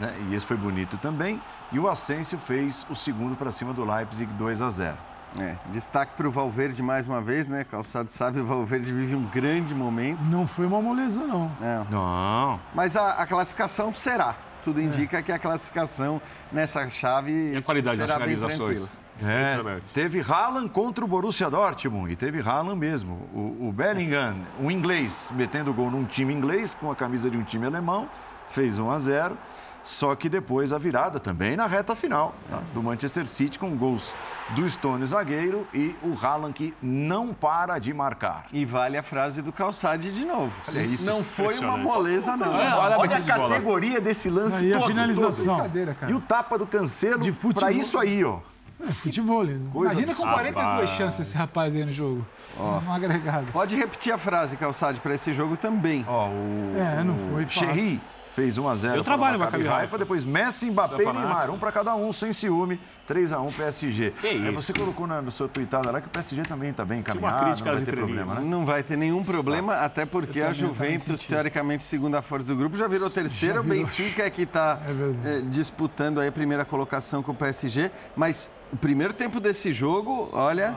[0.00, 0.14] Né?
[0.30, 1.40] E esse foi bonito também.
[1.70, 4.96] E o Asensio fez o segundo para cima do Leipzig, 2 a 0
[5.38, 7.64] É, destaque para o Valverde mais uma vez, né?
[7.64, 10.20] Calçado sabe, o Valverde vive um grande momento.
[10.22, 11.48] Não foi uma moleza, não.
[11.60, 11.86] né?
[11.90, 12.58] Não.
[12.74, 14.34] Mas a, a classificação será.
[14.64, 16.20] Tudo indica que a classificação
[16.52, 18.78] nessa chave E a qualidade das será bem finalizações.
[18.78, 19.00] tranquila.
[19.22, 23.28] É, teve Haaland contra o Borussia Dortmund e teve Haaland mesmo.
[23.34, 27.42] O, o Bellingham, um inglês, metendo gol num time inglês com a camisa de um
[27.42, 28.08] time alemão,
[28.48, 29.38] fez 1 a 0.
[29.82, 32.60] Só que depois a virada também na reta final tá?
[32.74, 34.14] do Manchester City com gols
[34.50, 38.46] do Stone zagueiro e o Haaland que não para de marcar.
[38.52, 40.52] E vale a frase do Calçade de novo.
[40.68, 41.06] Olha isso.
[41.10, 42.48] Não foi uma moleza, não.
[42.50, 43.48] Olha- olha a Olha a bola.
[43.48, 45.54] categoria desse lance a todo, finalização.
[45.54, 46.12] Brincadeira, cara.
[46.12, 46.20] todo.
[46.20, 47.60] E o tapa do cancelo De futebol.
[47.68, 48.38] para isso aí, ó.
[48.86, 49.58] É futebol, né?
[49.72, 50.52] Coisa Imagina com absurda.
[50.52, 52.26] 42 chances esse rapaz aí no jogo.
[52.58, 53.52] Um agregado.
[53.52, 56.04] Pode repetir a frase, Calçade, para esse jogo também.
[56.08, 57.60] Ó, o, É, não foi fácil.
[57.66, 58.00] Cherry
[58.40, 59.98] fez 1 a 0 Deu trabalho, para o Maccabi Haifa, Haifa.
[59.98, 61.06] depois Messi, Mbappé e.
[61.12, 64.10] Neymar, um para cada um, sem ciúme, 3 a 1 PSG.
[64.12, 64.52] Que Aí isso.
[64.52, 67.72] você colocou na, sua tweetada lá que o PSG também está bem encaminhado, crítica não
[67.74, 68.24] vai às ter entrevistas.
[68.24, 68.50] problema, né?
[68.56, 72.76] Não vai ter nenhum problema, até porque Eu a Juventus, teoricamente, segunda força do grupo,
[72.76, 73.56] já virou terceira.
[73.56, 73.76] Já virou.
[73.76, 75.42] O Benfica é que está É verdade.
[75.48, 77.90] disputando aí a primeira colocação com o PSG.
[78.16, 80.74] Mas o primeiro tempo desse jogo, olha,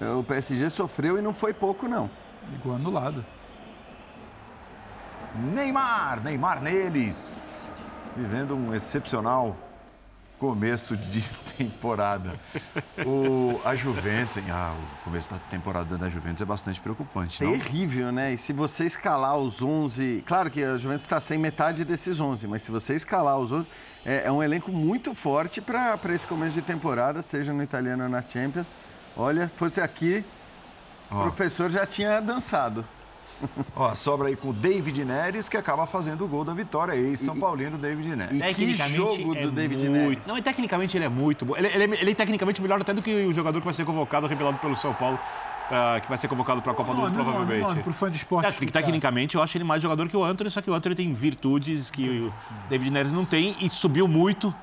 [0.00, 2.10] eh, o PSG sofreu e não foi pouco, não.
[2.60, 3.24] Igual anulado.
[5.34, 7.72] Neymar, Neymar neles,
[8.16, 9.56] vivendo um excepcional
[10.38, 11.22] começo de
[11.56, 12.38] temporada.
[13.06, 17.52] O, a Juventus, ah, o começo da temporada da Juventus é bastante preocupante, não?
[17.52, 18.34] Terrível, né?
[18.34, 20.22] E se você escalar os 11...
[20.26, 23.68] Claro que a Juventus está sem metade desses 11, mas se você escalar os 11,
[24.04, 28.08] é, é um elenco muito forte para esse começo de temporada, seja no italiano ou
[28.08, 28.74] na Champions.
[29.16, 30.24] Olha, fosse aqui,
[31.10, 31.22] o Ó.
[31.22, 32.84] professor já tinha dançado.
[33.76, 37.38] Ó, sobra aí com o David Neres, que acaba fazendo o gol da vitória, ex-São
[37.38, 38.36] Paulino David Neres.
[38.36, 40.08] E que Tecnicamente jogo do é David muito...
[40.08, 40.26] Neres.
[40.26, 41.56] Não, e tecnicamente ele é muito bom.
[41.56, 43.84] Ele, ele é, ele é tecnicamente melhor até do que o jogador que vai ser
[43.84, 45.18] convocado, revelado pelo São Paulo,
[45.70, 47.60] ah, que vai ser convocado para a Copa do Mundo, provavelmente.
[47.60, 48.46] nome, pro fã de esporte.
[48.46, 50.94] É, porque tecnicamente eu acho ele mais jogador que o Anthony, só que o Anthony
[50.94, 52.32] tem virtudes que o
[52.68, 54.54] David Neres não tem e subiu muito,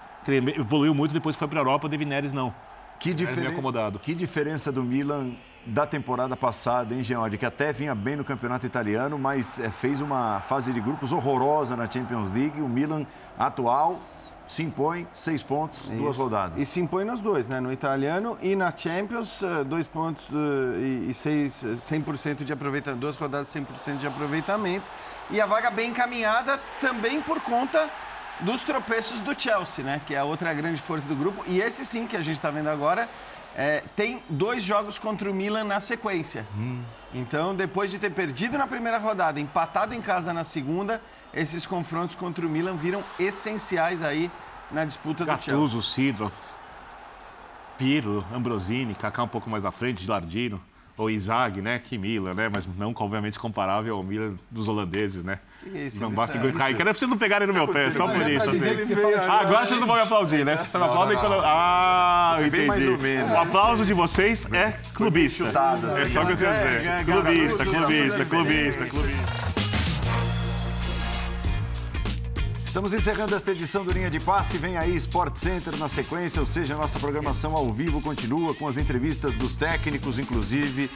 [0.58, 2.54] evoluiu muito, depois foi para a Europa, o David Neres não.
[3.00, 4.00] Que, diferen- acomodado.
[4.00, 5.32] que diferença do Milan
[5.66, 7.38] da temporada passada, hein, George?
[7.38, 11.76] Que até vinha bem no campeonato italiano, mas eh, fez uma fase de grupos horrorosa
[11.76, 12.62] na Champions League.
[12.62, 13.06] O Milan
[13.38, 14.00] atual
[14.48, 16.24] se impõe, seis pontos, duas Isso.
[16.24, 16.62] rodadas.
[16.62, 17.60] E se impõe nos dois, né?
[17.60, 23.00] No italiano e na Champions, eh, dois pontos eh, e seis, eh, 100% de aproveitamento,
[23.00, 24.86] duas rodadas 100% de aproveitamento.
[25.32, 27.90] E a vaga bem encaminhada também por conta
[28.42, 30.02] dos tropeços do Chelsea, né?
[30.06, 31.44] Que é a outra grande força do grupo.
[31.48, 33.08] E esse sim que a gente está vendo agora
[33.56, 36.46] eh, tem dois jogos contra o Milan na sequência.
[37.14, 41.02] Então, depois de ter perdido na primeira rodada, empatado em casa na segunda,
[41.34, 44.32] esses confrontos contra o Milan viram essenciais aí
[44.72, 45.54] na disputa do Chelsea.
[45.54, 46.36] Gattuso, Sidorf,
[47.78, 50.60] Pirlo, Ambrosini, Kaká um pouco mais à frente, Lardino,
[50.98, 51.80] ou Izag, né?
[51.84, 52.50] Que Milan, né?
[52.54, 55.40] Mas não, obviamente, comparável ao Milan dos holandeses, né?
[55.62, 56.76] Que isso, não ele basta tá- que cair.
[56.76, 58.50] Quero vocês não pegarem no meu pé, só por isso.
[58.50, 58.94] assim.
[59.30, 60.58] Ah, agora vocês não vão me aplaudir, né?
[60.58, 61.36] Vocês me aplaudem quando.
[61.44, 62.88] Ah, eu entendi.
[63.34, 65.46] O aplauso de vocês é clubista.
[65.46, 66.14] chutado, É assim.
[66.14, 67.06] só o que eu tenho a É, dizer.
[67.06, 69.53] Clubista, clubista, clubista, clubista.
[72.74, 74.58] Estamos encerrando esta edição do Linha de Passe.
[74.58, 78.68] Vem aí Sport Center na sequência, ou seja, a nossa programação ao vivo continua com
[78.68, 80.90] as entrevistas dos técnicos, inclusive.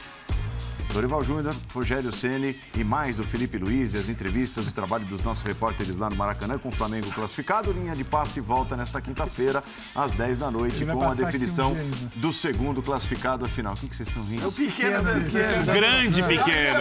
[0.92, 5.22] Dorival Júnior, Rogério Ceni e mais do Felipe Luiz e as entrevistas, o trabalho dos
[5.22, 7.72] nossos repórteres lá no Maracanã com o Flamengo classificado.
[7.72, 9.62] Linha de passe volta nesta quinta-feira,
[9.94, 11.96] às 10 da noite, com a um definição dia ainda.
[12.16, 13.74] do segundo classificado à final.
[13.74, 14.48] O que, que vocês estão rindo?
[14.48, 15.66] O pequeno dançando.
[15.66, 16.80] Grande pequeno.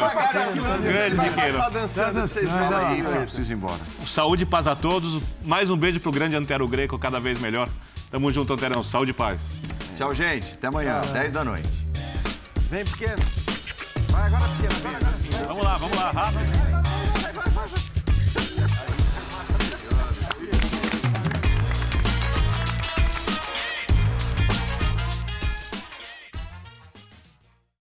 [0.81, 1.57] Grande pequeno.
[1.57, 3.79] passar dançando, falam assim, Eu preciso ir embora.
[4.05, 5.21] Saúde e paz a todos.
[5.43, 7.69] Mais um beijo pro grande Antero Greco, cada vez melhor.
[8.09, 8.84] Tamo junto, Anterão.
[8.84, 9.41] Saúde e paz.
[9.97, 10.53] Tchau, gente.
[10.53, 11.69] Até amanhã, 10 da noite.
[12.69, 13.56] Vem, pequeno.
[15.48, 16.86] Vamos lá, vamos lá, rápido.